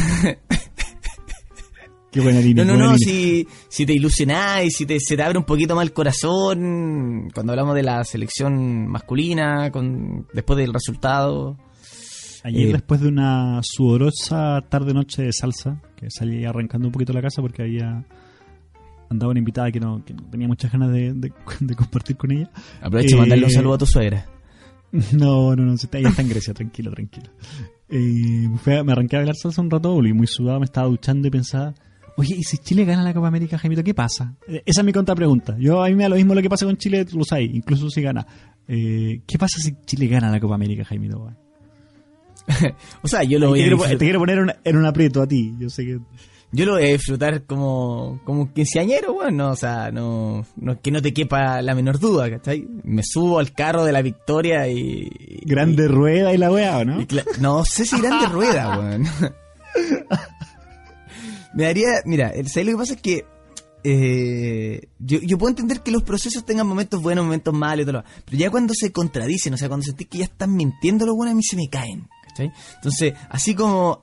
Qué 2.10 2.20
buena 2.20 2.40
línea. 2.40 2.62
No, 2.66 2.76
no, 2.76 2.90
no, 2.90 2.98
si, 2.98 3.46
si 3.68 3.86
te 3.86 3.94
ilusionáis, 3.94 4.76
si 4.76 4.84
te, 4.84 4.98
se 5.00 5.16
te 5.16 5.22
abre 5.22 5.38
un 5.38 5.46
poquito 5.46 5.74
más 5.74 5.84
el 5.84 5.94
corazón, 5.94 7.30
cuando 7.34 7.52
hablamos 7.52 7.74
de 7.74 7.82
la 7.82 8.04
selección 8.04 8.86
masculina, 8.86 9.70
con 9.70 10.26
después 10.34 10.58
del 10.58 10.74
resultado. 10.74 11.56
Ayer, 12.44 12.68
Eh, 12.68 12.72
después 12.72 13.00
de 13.00 13.08
una 13.08 13.60
sudorosa 13.62 14.60
tarde-noche 14.68 15.22
de 15.22 15.32
salsa, 15.32 15.80
que 15.96 16.10
salí 16.10 16.44
arrancando 16.44 16.88
un 16.88 16.92
poquito 16.92 17.14
la 17.14 17.22
casa 17.22 17.40
porque 17.40 17.62
había 17.62 18.04
andaba 19.12 19.30
una 19.30 19.38
invitada 19.38 19.70
que 19.70 19.78
no, 19.80 20.04
que 20.04 20.12
no 20.14 20.22
tenía 20.30 20.48
muchas 20.48 20.72
ganas 20.72 20.90
de, 20.90 21.12
de- 21.14 21.32
de 21.60 21.74
compartir 21.76 22.16
con 22.16 22.32
ella. 22.32 22.50
Aprovecho 22.80 23.10
de 23.10 23.14
Eh, 23.14 23.20
mandarle 23.20 23.44
un 23.46 23.50
saludo 23.52 23.74
a 23.74 23.78
tu 23.78 23.86
suegra. 23.86 24.26
No, 25.12 25.56
no, 25.56 25.64
no, 25.64 25.76
si 25.78 25.86
está, 25.86 25.96
ella 25.98 26.10
está 26.10 26.20
en 26.20 26.28
Grecia, 26.28 26.52
tranquilo, 26.52 26.90
tranquilo. 26.90 27.30
Eh, 27.88 28.46
fue 28.62 28.84
me 28.84 28.92
arranqué 28.92 29.16
a 29.16 29.20
bailar 29.20 29.36
salsa 29.36 29.62
un 29.62 29.70
rato, 29.70 29.90
volví 29.94 30.12
muy 30.12 30.26
sudado, 30.26 30.58
me 30.60 30.66
estaba 30.66 30.86
duchando 30.86 31.26
y 31.28 31.30
pensaba, 31.30 31.72
oye, 32.18 32.34
¿y 32.36 32.42
si 32.42 32.58
Chile 32.58 32.84
gana 32.84 33.02
la 33.02 33.14
Copa 33.14 33.28
América, 33.28 33.56
Jaimito, 33.56 33.82
qué 33.82 33.94
pasa? 33.94 34.34
Eh, 34.46 34.62
Esa 34.66 34.82
es 34.82 34.84
mi 34.84 34.92
contrapregunta. 34.92 35.56
Yo 35.58 35.82
a 35.82 35.88
mí 35.88 35.94
me 35.94 36.02
da 36.02 36.10
lo 36.10 36.16
mismo 36.16 36.34
lo 36.34 36.42
que 36.42 36.50
pasa 36.50 36.66
con 36.66 36.76
Chile, 36.76 37.06
tú 37.06 37.16
lo 37.16 37.24
sabes, 37.24 37.48
incluso 37.54 37.88
si 37.88 38.02
gana. 38.02 38.26
Eh, 38.68 39.22
¿Qué 39.26 39.38
pasa 39.38 39.58
si 39.60 39.72
Chile 39.86 40.08
gana 40.08 40.30
la 40.30 40.38
Copa 40.40 40.56
América, 40.56 40.84
Jaimito? 40.84 41.32
O 43.02 43.08
sea, 43.08 43.22
yo 43.22 43.38
lo 43.38 43.46
te, 43.46 43.50
voy 43.50 43.60
a 43.60 43.62
quiero, 43.64 43.78
te 43.82 43.96
quiero 44.04 44.18
poner 44.18 44.56
en 44.64 44.76
un 44.76 44.84
aprieto 44.84 45.22
a 45.22 45.26
ti, 45.26 45.54
yo 45.58 45.70
sé 45.70 45.84
que... 45.86 45.98
Yo 46.54 46.66
lo 46.66 46.72
voy 46.72 46.82
a 46.84 46.92
disfrutar 46.92 47.44
como, 47.44 48.20
como 48.24 48.42
un 48.42 48.48
quinceañero, 48.52 49.14
weón. 49.14 49.36
No, 49.38 49.50
o 49.52 49.56
sea, 49.56 49.90
no, 49.90 50.44
no, 50.56 50.80
que 50.82 50.90
no 50.90 51.00
te 51.00 51.14
quepa 51.14 51.62
la 51.62 51.74
menor 51.74 51.98
duda, 51.98 52.28
¿cachai? 52.30 52.68
Me 52.84 53.02
subo 53.02 53.38
al 53.38 53.52
carro 53.52 53.84
de 53.84 53.92
la 53.92 54.02
victoria 54.02 54.68
y. 54.68 55.08
Grande 55.46 55.88
rueda 55.88 56.34
y 56.34 56.36
la 56.38 56.50
weá, 56.52 56.78
¿o 56.78 56.84
¿no? 56.84 57.00
y 57.00 57.06
no 57.40 57.64
sé 57.64 57.86
si 57.86 57.98
grande 58.00 58.26
rueda, 58.30 58.78
weón. 58.78 59.06
Me 61.54 61.64
daría. 61.64 61.88
Mira, 62.04 62.28
el- 62.30 62.48
¿sabes 62.48 62.66
lo 62.66 62.72
que 62.72 62.78
pasa? 62.78 62.94
Es 62.94 63.00
que. 63.02 63.24
eh, 63.84 64.88
yo, 64.98 65.20
yo 65.20 65.38
puedo 65.38 65.50
entender 65.50 65.80
que 65.80 65.90
los 65.90 66.02
procesos 66.02 66.44
tengan 66.44 66.66
momentos 66.66 67.00
buenos, 67.02 67.24
momentos 67.24 67.54
malos 67.54 67.82
y 67.82 67.86
todo 67.86 67.92
lo 67.94 67.98
demás, 68.02 68.22
Pero 68.26 68.36
ya 68.38 68.50
cuando 68.50 68.74
se 68.74 68.92
contradicen, 68.92 69.54
o 69.54 69.56
sea, 69.56 69.68
cuando 69.68 69.84
sentís 69.84 70.06
que 70.08 70.18
ya 70.18 70.24
están 70.24 70.54
mintiendo 70.54 71.06
los 71.06 71.16
buenos, 71.16 71.32
a 71.32 71.36
mí 71.36 71.42
se 71.42 71.56
me 71.56 71.68
caen. 71.68 72.08
¿cachai? 72.28 72.52
Entonces, 72.76 73.14
así 73.28 73.54
como 73.54 74.02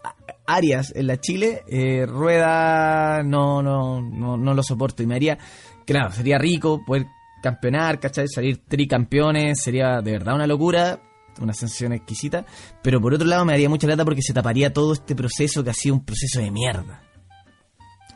Arias 0.56 0.92
en 0.96 1.08
la 1.08 1.20
Chile, 1.20 1.64
eh, 1.68 2.06
Rueda 2.06 3.24
no, 3.24 3.62
no, 3.62 4.02
no, 4.02 4.38
no 4.38 4.54
lo 4.54 4.64
soporto. 4.64 5.04
Y 5.04 5.08
me 5.08 5.16
haría. 5.16 5.38
Claro, 5.86 6.12
sería 6.12 6.38
rico 6.38 6.84
poder 6.86 7.08
campeonar, 7.42 8.00
¿cachai? 8.00 8.28
Salir 8.28 8.66
tricampeones, 8.68 9.62
sería 9.62 10.02
de 10.02 10.12
verdad 10.12 10.36
una 10.36 10.48
locura. 10.48 11.02
Una 11.40 11.54
sensación 11.54 11.94
exquisita, 11.94 12.46
pero 12.82 13.00
por 13.00 13.14
otro 13.14 13.26
lado 13.26 13.46
me 13.46 13.54
daría 13.54 13.70
mucha 13.70 13.88
lata 13.88 14.04
porque 14.04 14.22
se 14.22 14.34
taparía 14.34 14.74
todo 14.74 14.92
este 14.92 15.16
proceso 15.16 15.64
que 15.64 15.70
ha 15.70 15.74
sido 15.74 15.96
un 15.96 16.04
proceso 16.04 16.42
de 16.42 16.52
mierda. 16.52 17.02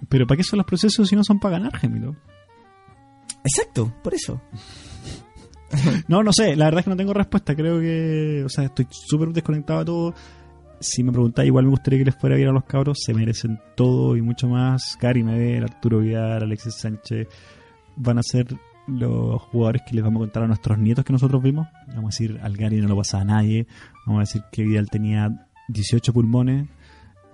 Pero 0.10 0.28
¿para 0.28 0.38
qué 0.38 0.44
son 0.44 0.58
los 0.58 0.66
procesos 0.66 1.08
si 1.08 1.16
no 1.16 1.24
son 1.24 1.40
para 1.40 1.58
ganar, 1.58 1.78
Gemilo? 1.78 2.18
Exacto, 3.46 3.94
por 4.04 4.14
eso. 4.14 4.42
No, 6.08 6.22
no 6.22 6.32
sé, 6.32 6.56
la 6.56 6.66
verdad 6.66 6.80
es 6.80 6.84
que 6.84 6.90
no 6.92 6.98
tengo 6.98 7.14
respuesta. 7.14 7.56
Creo 7.56 7.80
que, 7.80 8.44
o 8.46 8.50
sea, 8.50 8.66
estoy 8.66 8.88
súper 8.92 9.30
desconectado 9.30 9.80
de 9.80 9.86
todo. 9.86 10.14
Si 10.84 11.02
me 11.02 11.12
preguntáis, 11.12 11.48
igual 11.48 11.66
me 11.66 11.72
gustaría 11.72 12.00
que 12.00 12.06
les 12.06 12.16
fuera 12.16 12.36
bien 12.36 12.50
a 12.50 12.52
los 12.52 12.66
cabros. 12.66 13.00
Se 13.02 13.14
merecen 13.14 13.60
todo 13.76 14.18
y 14.18 14.22
mucho 14.22 14.50
más. 14.50 14.98
Gary 15.00 15.24
Medel, 15.24 15.64
Arturo 15.64 16.00
Vidal, 16.00 16.44
Alexis 16.44 16.76
Sánchez 16.76 17.28
van 17.96 18.18
a 18.18 18.24
ser 18.24 18.48
los 18.88 19.42
jugadores 19.44 19.84
que 19.88 19.96
les 19.96 20.04
vamos 20.04 20.20
a 20.20 20.26
contar 20.26 20.44
a 20.44 20.48
nuestros 20.48 20.78
nietos 20.78 21.06
que 21.06 21.14
nosotros 21.14 21.42
vimos. 21.42 21.68
Vamos 21.88 22.04
a 22.04 22.08
decir, 22.08 22.40
al 22.44 22.58
Gary 22.58 22.82
no 22.82 22.90
lo 22.90 22.98
pasaba 22.98 23.24
a 23.24 23.26
nadie. 23.26 23.66
Vamos 24.06 24.20
a 24.20 24.24
decir 24.24 24.44
que 24.52 24.64
Vidal 24.64 24.90
tenía 24.90 25.48
18 25.70 26.12
pulmones. 26.12 26.68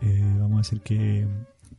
Eh, 0.01 0.35
vamos 0.39 0.55
a 0.55 0.59
decir 0.59 0.81
que, 0.81 1.27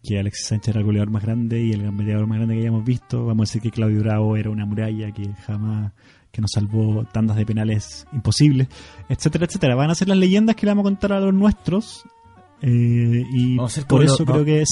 que 0.03 0.19
Alexis 0.19 0.49
Sánchez 0.49 0.71
era 0.71 0.81
el 0.81 0.87
goleador 0.87 1.11
más 1.11 1.23
grande 1.23 1.63
y 1.63 1.73
el 1.73 1.85
gambeteador 1.85 2.27
más 2.27 2.39
grande 2.39 2.55
que 2.55 2.63
hayamos 2.63 2.85
visto. 2.85 3.27
Vamos 3.27 3.49
a 3.49 3.49
decir 3.49 3.63
que 3.63 3.71
Claudio 3.71 4.01
Bravo 4.01 4.37
era 4.37 4.51
una 4.51 4.67
muralla 4.67 5.13
que 5.13 5.33
jamás 5.47 5.93
que 6.33 6.41
nos 6.41 6.51
salvó 6.55 7.05
tandas 7.13 7.37
de 7.37 7.45
penales 7.47 8.07
imposibles, 8.13 8.69
etcétera, 9.09 9.47
etcétera. 9.47 9.75
Van 9.75 9.91
a 9.91 9.95
ser 9.95 10.09
las 10.09 10.19
leyendas 10.19 10.57
que 10.57 10.67
le 10.67 10.71
vamos 10.73 10.83
a 10.83 10.89
contar 10.91 11.13
a 11.13 11.21
los 11.21 11.35
nuestros. 11.35 12.05
eh, 12.63 13.25
y 13.33 13.57
Vamos 13.57 13.73
a 13.73 13.75
ser 13.77 13.87
por 13.87 14.05
eso 14.05 14.19
los- 14.25 14.31
creo 14.31 14.45
que 14.45 14.63
es 14.63 14.69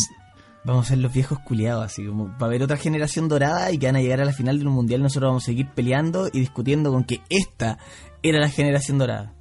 Vamos 0.64 0.86
a 0.86 0.88
ser 0.90 0.98
los 0.98 1.12
viejos 1.14 1.38
culiados, 1.38 1.82
así 1.84 2.04
como 2.04 2.26
va 2.26 2.34
a 2.40 2.44
haber 2.44 2.62
otra 2.62 2.76
generación 2.76 3.28
dorada 3.28 3.72
y 3.72 3.78
que 3.78 3.86
van 3.86 3.96
a 3.96 4.00
llegar 4.02 4.20
a 4.20 4.24
la 4.26 4.32
final 4.32 4.59
de 4.59 4.66
un 4.66 4.72
mundial. 4.74 5.00
Nosotros 5.02 5.30
vamos 5.30 5.44
a 5.44 5.46
seguir 5.46 5.68
peleando 5.68 6.28
y 6.30 6.40
discutiendo 6.40 6.90
con 6.92 7.04
que 7.04 7.20
esta 7.30 7.78
era 8.22 8.38
la 8.40 8.50
generación 8.50 8.98
dorada. 8.98 9.32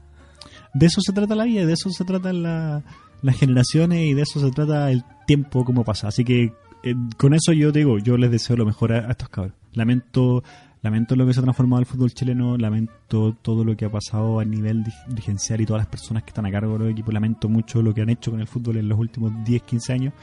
de 0.74 0.86
eso 0.86 1.02
se 1.02 1.12
trata 1.12 1.34
la 1.36 1.44
vida, 1.46 1.66
de 1.66 1.74
eso 1.74 1.90
se 1.90 2.06
tratan 2.06 2.44
la- 2.44 2.84
las 3.24 3.36
generaciones 3.38 4.00
y 4.08 4.14
de 4.14 4.22
eso 4.22 4.40
se 4.40 4.52
trata 4.52 4.92
el 4.92 5.04
tiempo 5.26 5.66
como 5.66 5.84
pasa. 5.84 6.08
Así 6.08 6.24
que 6.24 6.54
eh, 6.84 6.94
con 7.18 7.34
eso 7.34 7.52
yo 7.52 7.74
te 7.74 7.80
digo, 7.80 7.98
yo 7.98 8.16
les 8.16 8.30
deseo 8.32 8.56
lo 8.56 8.66
mejor 8.66 8.94
a, 8.94 9.08
a 9.08 9.12
estos 9.12 9.28
cabros. 9.28 9.54
Lamento, 9.74 10.44
lamento 10.82 11.16
lo 11.16 11.26
que 11.26 11.34
se 11.34 11.40
ha 11.40 11.44
transformado 11.44 11.80
el 11.80 11.86
fútbol 11.86 12.14
chileno, 12.14 12.58
lamento 12.58 13.36
todo 13.42 13.64
lo 13.64 13.76
que 13.76 13.86
ha 13.86 13.92
pasado 13.92 14.40
a 14.40 14.46
nivel 14.46 14.86
dirigencial 15.08 15.62
y 15.62 15.66
todas 15.66 15.82
las 15.82 15.88
personas 15.88 16.24
que 16.24 16.30
están 16.30 16.46
a 16.46 16.52
cargo 16.52 16.74
de 16.74 16.80
los 16.80 16.92
equipos, 16.92 17.14
lamento 17.14 17.50
mucho 17.50 17.82
lo 17.82 17.94
que 17.94 18.02
han 18.02 18.10
hecho 18.10 18.32
con 18.32 18.40
el 18.40 18.48
fútbol 18.48 18.78
en 18.78 18.90
los 18.90 19.00
últimos 19.00 19.32
10, 19.44 19.64
15 19.64 19.94
años. 19.94 20.14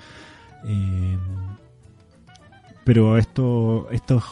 Eh, 0.66 1.18
pero 2.84 3.18
esto, 3.18 3.88
estos 3.90 4.22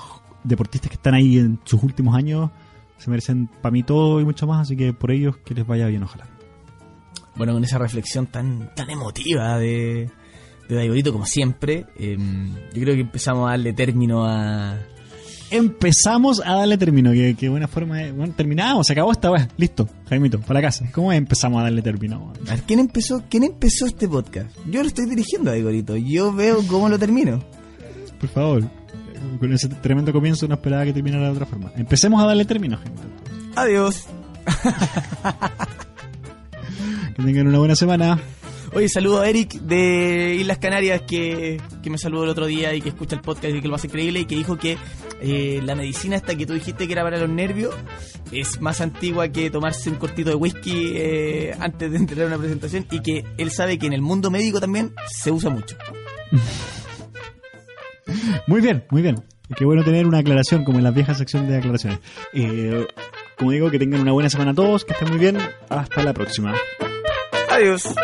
deportistas 0.44 0.90
que 0.90 0.96
están 0.96 1.14
ahí 1.14 1.38
en 1.38 1.58
sus 1.64 1.82
últimos 1.82 2.14
años 2.14 2.50
se 2.98 3.10
merecen 3.10 3.48
para 3.48 3.72
mí 3.72 3.82
todo 3.82 4.20
y 4.20 4.24
mucho 4.24 4.46
más, 4.46 4.62
así 4.62 4.76
que 4.76 4.92
por 4.92 5.10
ellos 5.10 5.36
que 5.38 5.54
les 5.54 5.66
vaya 5.66 5.86
bien, 5.88 6.02
ojalá. 6.04 6.26
Bueno, 7.34 7.54
con 7.54 7.64
esa 7.64 7.78
reflexión 7.78 8.26
tan, 8.26 8.72
tan 8.74 8.90
emotiva 8.90 9.58
de, 9.58 10.10
de 10.68 11.10
como 11.10 11.26
siempre, 11.26 11.86
eh, 11.98 12.16
yo 12.72 12.82
creo 12.82 12.94
que 12.94 13.00
empezamos 13.00 13.48
a 13.48 13.52
darle 13.52 13.72
término 13.72 14.24
a... 14.26 14.78
Empezamos 15.53 16.40
a 16.44 16.55
darle 16.55 16.78
término, 16.78 17.12
que, 17.12 17.34
que 17.34 17.48
buena 17.48 17.68
forma 17.68 17.98
de... 17.98 18.12
Bueno, 18.12 18.32
terminamos, 18.34 18.86
se 18.86 18.94
acabó 18.94 19.12
esta 19.12 19.30
vez, 19.30 19.48
listo, 19.59 19.88
Jaimito, 20.09 20.40
para 20.40 20.61
la 20.61 20.68
casa. 20.68 20.86
¿Cómo 20.92 21.12
empezamos 21.12 21.61
a 21.61 21.64
darle 21.64 21.82
término? 21.82 22.32
A 22.46 22.50
ver, 22.53 22.62
¿quién 22.62 22.80
empezó, 22.80 23.22
¿quién 23.28 23.44
empezó 23.44 23.86
este 23.86 24.09
podcast? 24.09 24.48
Yo 24.70 24.80
lo 24.82 24.88
estoy 24.88 25.07
dirigiendo 25.07 25.50
a 25.50 25.53
Daigorito, 25.53 25.96
yo 25.96 26.32
veo 26.32 26.66
cómo 26.66 26.88
lo 26.88 26.98
termino. 26.98 27.42
Por 28.18 28.30
favor, 28.30 28.64
con 29.38 29.53
ese 29.53 29.68
tremendo 29.68 30.12
comienzo 30.12 30.48
no 30.48 30.55
esperaba 30.55 30.84
que 30.84 30.92
terminara 30.92 31.26
de 31.26 31.32
otra 31.32 31.46
forma. 31.46 31.70
Empecemos 31.76 32.22
a 32.22 32.26
darle 32.26 32.44
término, 32.44 32.78
Jaimito. 32.78 33.03
Adiós. 33.57 34.07
Que 37.14 37.22
tengan 37.22 37.46
una 37.46 37.59
buena 37.59 37.76
semana. 37.76 38.18
Oye, 38.74 38.88
saludo 38.88 39.20
a 39.20 39.28
Eric 39.28 39.52
de 39.52 40.34
Islas 40.40 40.56
Canarias 40.56 41.02
que, 41.02 41.60
que 41.82 41.90
me 41.90 41.98
saludó 41.98 42.24
el 42.24 42.30
otro 42.30 42.46
día 42.46 42.74
y 42.74 42.80
que 42.80 42.88
escucha 42.88 43.14
el 43.14 43.20
podcast 43.20 43.54
y 43.54 43.60
que 43.60 43.68
lo 43.68 43.74
hace 43.74 43.88
increíble 43.88 44.20
y 44.20 44.24
que 44.24 44.34
dijo 44.34 44.56
que 44.56 44.78
eh, 45.20 45.60
la 45.62 45.74
medicina 45.74 46.16
esta 46.16 46.34
que 46.34 46.46
tú 46.46 46.54
dijiste 46.54 46.86
que 46.86 46.92
era 46.94 47.02
para 47.02 47.18
los 47.18 47.28
nervios 47.28 47.74
es 48.30 48.62
más 48.62 48.80
antigua 48.80 49.28
que 49.28 49.50
tomarse 49.50 49.90
un 49.90 49.96
cortito 49.96 50.30
de 50.30 50.36
whisky 50.36 50.92
eh, 50.94 51.54
antes 51.60 51.90
de 51.90 51.96
entrar 51.98 52.22
a 52.22 52.26
una 52.28 52.38
presentación 52.38 52.86
y 52.90 53.02
que 53.02 53.24
él 53.36 53.50
sabe 53.50 53.78
que 53.78 53.86
en 53.86 53.92
el 53.92 54.00
mundo 54.00 54.30
médico 54.30 54.58
también 54.58 54.94
se 55.06 55.30
usa 55.30 55.50
mucho. 55.50 55.76
Muy 58.46 58.60
bien, 58.60 58.84
muy 58.90 59.00
bien. 59.00 59.22
Qué 59.56 59.64
bueno 59.64 59.84
tener 59.84 60.06
una 60.06 60.18
aclaración 60.18 60.64
como 60.64 60.78
en 60.78 60.84
la 60.84 60.90
vieja 60.90 61.14
sección 61.14 61.48
de 61.48 61.56
aclaraciones. 61.56 62.00
Eh, 62.32 62.86
como 63.38 63.52
digo, 63.52 63.70
que 63.70 63.78
tengan 63.78 64.00
una 64.00 64.12
buena 64.12 64.28
semana 64.28 64.54
todos, 64.54 64.84
que 64.84 64.92
estén 64.92 65.08
muy 65.08 65.18
bien. 65.18 65.38
Hasta 65.68 66.02
la 66.02 66.12
próxima. 66.12 66.54
Adiós. 67.48 67.94